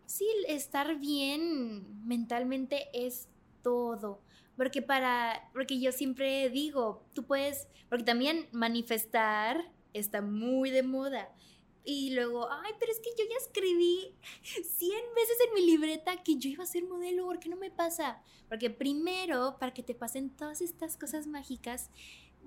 sí, 0.07 0.27
estar 0.49 0.99
bien 0.99 2.07
mentalmente 2.07 2.89
es 2.95 3.29
todo. 3.63 4.23
Porque 4.57 4.81
para, 4.81 5.51
porque 5.53 5.79
yo 5.79 5.93
siempre 5.93 6.49
digo, 6.49 7.05
tú 7.13 7.25
puedes, 7.25 7.69
porque 7.91 8.05
también 8.05 8.47
manifestar 8.53 9.71
está 9.93 10.23
muy 10.23 10.71
de 10.71 10.83
moda. 10.83 11.29
Y 11.89 12.11
luego, 12.11 12.51
ay, 12.51 12.73
pero 12.81 12.91
es 12.91 12.99
que 12.99 13.11
yo 13.17 13.25
ya 13.31 13.37
escribí 13.37 14.13
100 14.43 14.65
veces 15.15 15.37
en 15.47 15.55
mi 15.55 15.65
libreta 15.65 16.21
que 16.25 16.35
yo 16.35 16.51
iba 16.51 16.65
a 16.65 16.67
ser 16.67 16.85
modelo, 16.85 17.27
¿por 17.27 17.39
qué 17.39 17.49
no 17.49 17.57
me 17.57 17.71
pasa? 17.71 18.21
Porque 18.49 18.71
primero, 18.71 19.57
para 19.61 19.73
que 19.73 19.85
te 19.85 19.95
pasen 19.95 20.31
todas 20.31 20.61
estas 20.63 20.97
cosas 20.97 21.29
mágicas, 21.29 21.91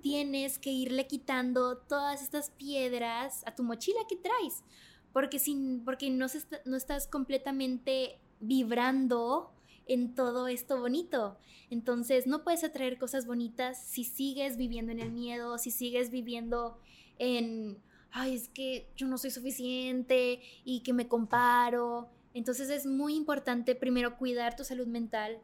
tienes 0.01 0.59
que 0.59 0.71
irle 0.71 1.07
quitando 1.07 1.77
todas 1.77 2.21
estas 2.21 2.49
piedras 2.49 3.43
a 3.47 3.55
tu 3.55 3.63
mochila 3.63 4.01
que 4.09 4.17
traes. 4.17 4.65
Porque, 5.13 5.39
sin, 5.39 5.85
porque 5.85 6.09
no, 6.09 6.27
no 6.65 6.75
estás 6.75 7.07
completamente 7.07 8.19
vibrando 8.41 9.53
en 9.85 10.15
todo 10.15 10.49
esto 10.49 10.81
bonito. 10.81 11.37
Entonces, 11.69 12.27
no 12.27 12.43
puedes 12.43 12.65
atraer 12.65 12.97
cosas 12.97 13.25
bonitas 13.25 13.81
si 13.81 14.03
sigues 14.03 14.57
viviendo 14.57 14.91
en 14.91 14.99
el 14.99 15.11
miedo, 15.11 15.57
si 15.57 15.71
sigues 15.71 16.11
viviendo 16.11 16.77
en 17.19 17.81
ay, 18.11 18.35
es 18.35 18.49
que 18.49 18.89
yo 18.95 19.07
no 19.07 19.17
soy 19.17 19.31
suficiente 19.31 20.41
y 20.63 20.81
que 20.81 20.93
me 20.93 21.07
comparo. 21.07 22.09
Entonces 22.33 22.69
es 22.69 22.85
muy 22.85 23.15
importante 23.15 23.75
primero 23.75 24.17
cuidar 24.17 24.55
tu 24.55 24.63
salud 24.63 24.87
mental 24.87 25.39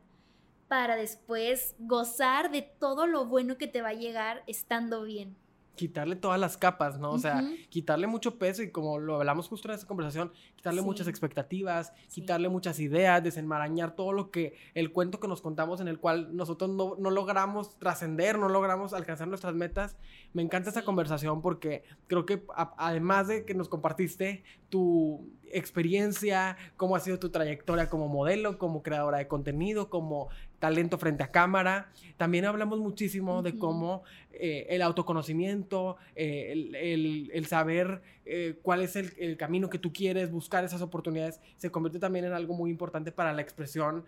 para 0.67 0.95
después 0.95 1.75
gozar 1.79 2.51
de 2.51 2.61
todo 2.61 3.07
lo 3.07 3.25
bueno 3.25 3.57
que 3.57 3.67
te 3.67 3.81
va 3.81 3.89
a 3.89 3.93
llegar 3.93 4.43
estando 4.47 5.03
bien 5.03 5.35
quitarle 5.75 6.15
todas 6.15 6.39
las 6.39 6.57
capas, 6.57 6.99
¿no? 6.99 7.11
O 7.11 7.19
sea, 7.19 7.43
quitarle 7.69 8.07
mucho 8.07 8.37
peso 8.37 8.63
y 8.63 8.71
como 8.71 8.97
lo 8.99 9.17
hablamos 9.17 9.47
justo 9.47 9.67
en 9.67 9.75
esta 9.75 9.87
conversación, 9.87 10.31
quitarle 10.55 10.81
muchas 10.81 11.07
expectativas, 11.07 11.93
quitarle 12.13 12.49
muchas 12.49 12.79
ideas, 12.79 13.23
desenmarañar 13.23 13.95
todo 13.95 14.13
lo 14.13 14.31
que 14.31 14.55
el 14.73 14.91
cuento 14.91 15.19
que 15.19 15.27
nos 15.27 15.41
contamos 15.41 15.81
en 15.81 15.87
el 15.87 15.99
cual 15.99 16.35
nosotros 16.35 16.69
no, 16.69 16.95
no 16.97 17.11
logramos 17.11 17.77
trascender, 17.77 18.39
no 18.39 18.49
logramos 18.49 18.93
alcanzar 18.93 19.27
nuestras 19.27 19.53
metas. 19.53 19.97
Me 20.33 20.41
encanta 20.41 20.69
esa 20.69 20.83
conversación 20.83 21.41
porque 21.41 21.83
creo 22.07 22.25
que 22.25 22.43
además 22.77 23.27
de 23.27 23.45
que 23.45 23.53
nos 23.53 23.69
compartiste 23.69 24.43
tu 24.69 25.29
experiencia, 25.51 26.57
cómo 26.75 26.95
ha 26.95 26.99
sido 26.99 27.19
tu 27.19 27.29
trayectoria 27.29 27.89
como 27.89 28.07
modelo, 28.07 28.57
como 28.57 28.83
creadora 28.83 29.19
de 29.19 29.27
contenido, 29.27 29.89
como 29.89 30.29
talento 30.65 30.97
frente 30.97 31.23
a 31.23 31.27
cámara. 31.27 31.89
También 32.17 32.45
hablamos 32.45 32.79
muchísimo 32.79 33.43
de 33.43 33.55
cómo 33.55 34.01
eh, 34.31 34.65
el 34.69 34.81
autoconocimiento, 34.81 35.97
eh, 36.15 37.29
el, 37.31 37.45
saber 37.45 38.01
eh, 38.25 38.57
cuál 38.63 38.81
es 38.81 38.95
el, 38.95 39.37
camino 39.37 39.69
que 39.69 39.77
tú 39.77 39.93
quieres, 39.93 40.31
buscar 40.31 40.63
esas 40.63 40.81
oportunidades, 40.81 41.39
se 41.55 41.69
convierte 41.69 41.99
también 41.99 42.25
en 42.25 42.33
algo 42.33 42.55
muy 42.55 42.71
importante 42.71 43.11
para 43.11 43.31
la 43.31 43.43
expresión 43.43 44.05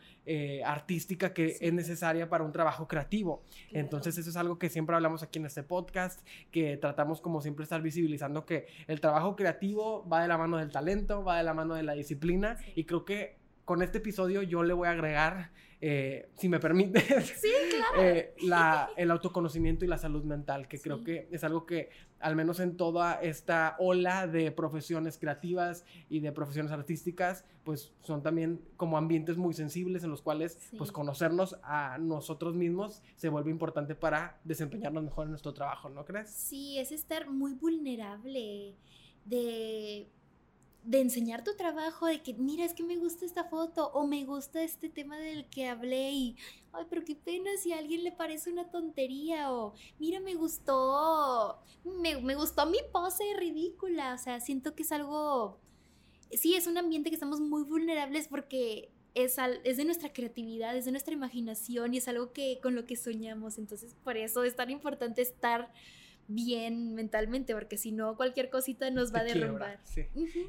artística 0.66 1.32
que 1.32 1.58
es 1.62 1.74
necesaria 1.74 2.28
para 2.28 2.44
un 2.44 2.52
trabajo 2.52 2.88
creativo. 2.88 3.44
Entonces 3.72 4.18
eso 4.18 4.32
es 4.32 4.36
algo 4.36 4.58
que 4.58 4.70
siempre 4.70 4.96
hablamos 4.96 5.22
aquí 5.22 5.38
en 5.38 5.46
este 5.46 5.62
podcast, 5.62 6.26
que 6.50 6.78
tratamos 6.78 7.22
como 7.22 7.42
siempre 7.42 7.64
estar 7.64 7.84
visibilizando 7.84 8.48
que 8.48 8.66
el 8.88 9.00
trabajo 9.00 9.36
creativo 9.36 10.08
va 10.12 10.24
de 10.24 10.28
la 10.28 10.40
mano 10.40 10.58
del 10.58 10.72
talento, 10.72 11.24
va 11.24 11.38
de 11.38 11.44
la 11.44 11.54
mano 11.54 11.76
de 11.76 11.84
la 11.84 11.94
disciplina 11.94 12.58
y 12.74 12.86
creo 12.86 13.06
que 13.06 13.38
con 13.64 13.82
este 13.82 13.98
episodio 13.98 14.44
yo 14.44 14.64
le 14.64 14.74
voy 14.74 14.88
a 14.88 14.92
agregar 14.92 15.52
eh, 15.80 16.30
si 16.36 16.50
me 16.50 16.60
permite, 16.60 17.04
eh, 18.00 18.34
el 18.96 19.12
autoconocimiento 19.12 19.86
y 19.86 19.88
la 19.88 19.98
salud 19.98 20.24
mental, 20.24 20.68
que 20.68 20.80
creo 20.80 21.04
que 21.04 21.28
es 21.32 21.44
algo 21.44 21.66
que, 21.66 21.90
al 22.20 22.36
menos 22.36 22.60
en 22.60 22.78
toda 22.78 23.22
esta 23.22 23.76
ola 23.78 24.26
de 24.26 24.52
profesiones 24.52 25.20
creativas 25.20 25.86
y 26.10 26.20
de 26.20 26.32
profesiones 26.32 26.72
artísticas, 26.72 27.46
pues 27.64 27.94
son 28.02 28.24
también 28.24 28.60
como 28.76 28.98
ambientes 28.98 29.38
muy 29.38 29.54
sensibles 29.54 30.04
en 30.04 30.10
los 30.10 30.22
cuales, 30.24 30.58
pues 30.78 30.92
conocernos 30.92 31.58
a 31.62 31.98
nosotros 32.00 32.56
mismos 32.56 33.04
se 33.16 33.30
vuelve 33.30 33.52
importante 33.52 33.94
para 33.94 34.40
desempeñarnos 34.46 35.04
mejor 35.04 35.26
en 35.26 35.32
nuestro 35.32 35.54
trabajo, 35.54 35.90
¿no 35.90 36.06
crees? 36.06 36.30
Sí, 36.30 36.80
es 36.80 36.92
estar 36.92 37.30
muy 37.30 37.54
vulnerable 37.54 38.74
de 39.26 40.08
de 40.88 41.02
enseñar 41.02 41.44
tu 41.44 41.54
trabajo, 41.58 42.06
de 42.06 42.24
que, 42.24 42.34
mira, 42.34 42.64
es 42.64 42.74
que 42.74 42.82
me 42.82 42.96
gusta 42.96 43.26
esta 43.26 43.44
foto 43.44 43.92
o 43.94 44.08
me 44.08 44.24
gusta 44.24 44.64
este 44.64 44.88
tema 44.88 45.18
del 45.18 45.50
que 45.50 45.68
hablé 45.68 46.12
y, 46.12 46.38
ay, 46.72 46.86
pero 46.90 47.04
qué 47.04 47.14
pena 47.14 47.50
si 47.62 47.74
a 47.74 47.80
alguien 47.80 48.06
le 48.06 48.14
parece 48.14 48.50
una 48.50 48.72
tontería 48.72 49.52
o, 49.52 49.74
mira, 50.00 50.22
me 50.22 50.36
gustó, 50.36 51.60
me, 51.84 52.36
gustó 52.36 52.66
mi 52.68 52.78
pose 52.94 53.26
ridícula, 53.36 54.14
o 54.14 54.18
sea, 54.18 54.40
siento 54.40 54.76
que 54.76 54.84
es 54.84 54.94
algo, 54.94 55.60
sí, 56.32 56.56
es 56.56 56.68
un 56.68 56.78
ambiente 56.78 57.10
que 57.10 57.18
estamos 57.18 57.42
muy 57.42 57.64
vulnerables 57.64 58.30
porque 58.30 58.90
es, 59.14 59.36
es, 59.66 59.76
de 59.76 59.84
nuestra 59.84 60.14
creatividad, 60.14 60.78
es 60.78 60.86
de 60.86 60.92
nuestra 60.92 61.14
imaginación 61.14 61.96
y 61.96 61.98
es 61.98 62.08
algo 62.08 62.32
que 62.32 62.60
con 62.64 62.76
lo 62.76 62.86
que 62.86 62.96
soñamos. 62.96 63.58
Entonces, 63.58 63.94
por 64.06 64.16
eso 64.16 64.46
es 64.46 64.56
tan 64.56 64.70
importante 64.70 65.22
estar 65.22 65.70
bien 66.28 66.94
mentalmente, 66.94 67.54
porque 67.54 67.78
si 67.78 67.92
no, 67.92 68.16
cualquier 68.18 68.50
cosita 68.50 68.90
nos 68.92 69.14
va 69.14 69.20
a 69.20 69.24
derrumbar. 69.24 69.80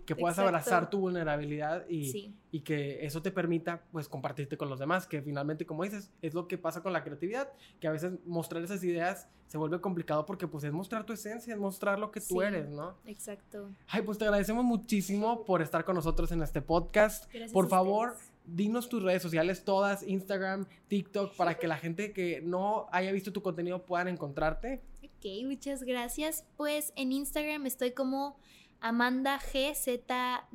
que 0.06 0.16
puedas 0.16 0.38
abrazar 0.38 0.90
tu 0.90 1.00
vulnerabilidad 1.00 1.88
y, 1.88 2.34
y, 2.50 2.60
que 2.60 3.04
eso 3.06 3.22
te 3.22 3.30
permita, 3.30 3.82
pues, 3.92 4.08
compartirte 4.08 4.56
con 4.56 4.68
los 4.68 4.78
demás, 4.78 5.06
que 5.06 5.22
finalmente, 5.22 5.66
como 5.66 5.84
dices, 5.84 6.10
es 6.22 6.34
lo 6.34 6.48
que 6.48 6.58
pasa 6.58 6.82
con 6.82 6.92
la 6.92 7.04
creatividad, 7.04 7.52
que 7.80 7.88
a 7.88 7.92
veces 7.92 8.12
mostrar 8.26 8.62
esas 8.62 8.82
ideas 8.82 9.28
se 9.46 9.56
vuelve 9.56 9.80
complicado 9.80 10.26
porque, 10.26 10.46
pues, 10.46 10.64
es 10.64 10.72
mostrar 10.72 11.04
tu 11.04 11.12
esencia, 11.12 11.54
es 11.54 11.60
mostrar 11.60 11.98
lo 11.98 12.10
que 12.10 12.20
tú 12.20 12.42
eres, 12.42 12.68
¿no? 12.68 12.96
Exacto. 13.06 13.70
Ay, 13.88 14.02
pues 14.02 14.18
te 14.18 14.24
agradecemos 14.24 14.64
muchísimo 14.64 15.44
por 15.44 15.62
estar 15.62 15.84
con 15.84 15.94
nosotros 15.94 16.32
en 16.32 16.42
este 16.42 16.60
podcast. 16.60 17.30
por 17.52 17.68
favor 17.68 18.16
dinos 18.54 18.88
tus 18.88 19.02
redes 19.02 19.22
sociales 19.22 19.64
todas, 19.64 20.02
Instagram, 20.02 20.66
TikTok, 20.88 21.34
para 21.36 21.58
que 21.58 21.68
la 21.68 21.76
gente 21.76 22.12
que 22.12 22.40
no 22.40 22.86
haya 22.92 23.12
visto 23.12 23.32
tu 23.32 23.42
contenido 23.42 23.84
puedan 23.84 24.08
encontrarte. 24.08 24.80
Ok, 25.18 25.26
muchas 25.46 25.82
gracias. 25.82 26.44
Pues 26.56 26.92
en 26.94 27.10
Instagram 27.10 27.66
estoy 27.66 27.90
como 27.90 28.38
Amanda 28.78 29.40
GZAA, 29.40 30.48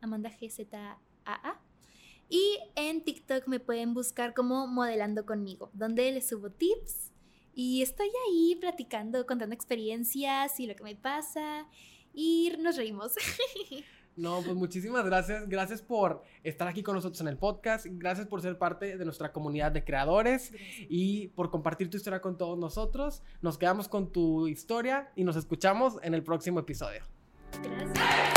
Amanda 0.00 0.30
GZAA. 0.30 1.60
Y 2.28 2.58
en 2.74 3.04
TikTok 3.04 3.46
me 3.46 3.60
pueden 3.60 3.94
buscar 3.94 4.34
como 4.34 4.66
Modelando 4.66 5.24
conmigo, 5.24 5.70
donde 5.74 6.10
les 6.10 6.28
subo 6.28 6.50
tips 6.50 7.12
y 7.54 7.82
estoy 7.82 8.08
ahí 8.26 8.56
platicando, 8.56 9.26
contando 9.26 9.54
experiencias 9.54 10.58
y 10.58 10.66
lo 10.66 10.74
que 10.74 10.82
me 10.82 10.96
pasa 10.96 11.68
y 12.12 12.52
nos 12.58 12.76
reímos. 12.76 13.14
No, 14.16 14.42
pues 14.42 14.56
muchísimas 14.56 15.04
gracias. 15.04 15.48
Gracias 15.48 15.82
por 15.82 16.22
estar 16.42 16.68
aquí 16.68 16.82
con 16.82 16.94
nosotros 16.94 17.20
en 17.20 17.28
el 17.28 17.36
podcast. 17.36 17.86
Gracias 17.88 18.26
por 18.26 18.40
ser 18.42 18.58
parte 18.58 18.96
de 18.96 19.04
nuestra 19.04 19.32
comunidad 19.32 19.72
de 19.72 19.84
creadores 19.84 20.52
y 20.88 21.28
por 21.28 21.50
compartir 21.50 21.90
tu 21.90 21.96
historia 21.96 22.20
con 22.20 22.38
todos 22.38 22.58
nosotros. 22.58 23.22
Nos 23.42 23.58
quedamos 23.58 23.88
con 23.88 24.12
tu 24.12 24.46
historia 24.46 25.10
y 25.16 25.24
nos 25.24 25.36
escuchamos 25.36 25.98
en 26.02 26.14
el 26.14 26.22
próximo 26.22 26.60
episodio. 26.60 27.02
Gracias. 27.62 28.33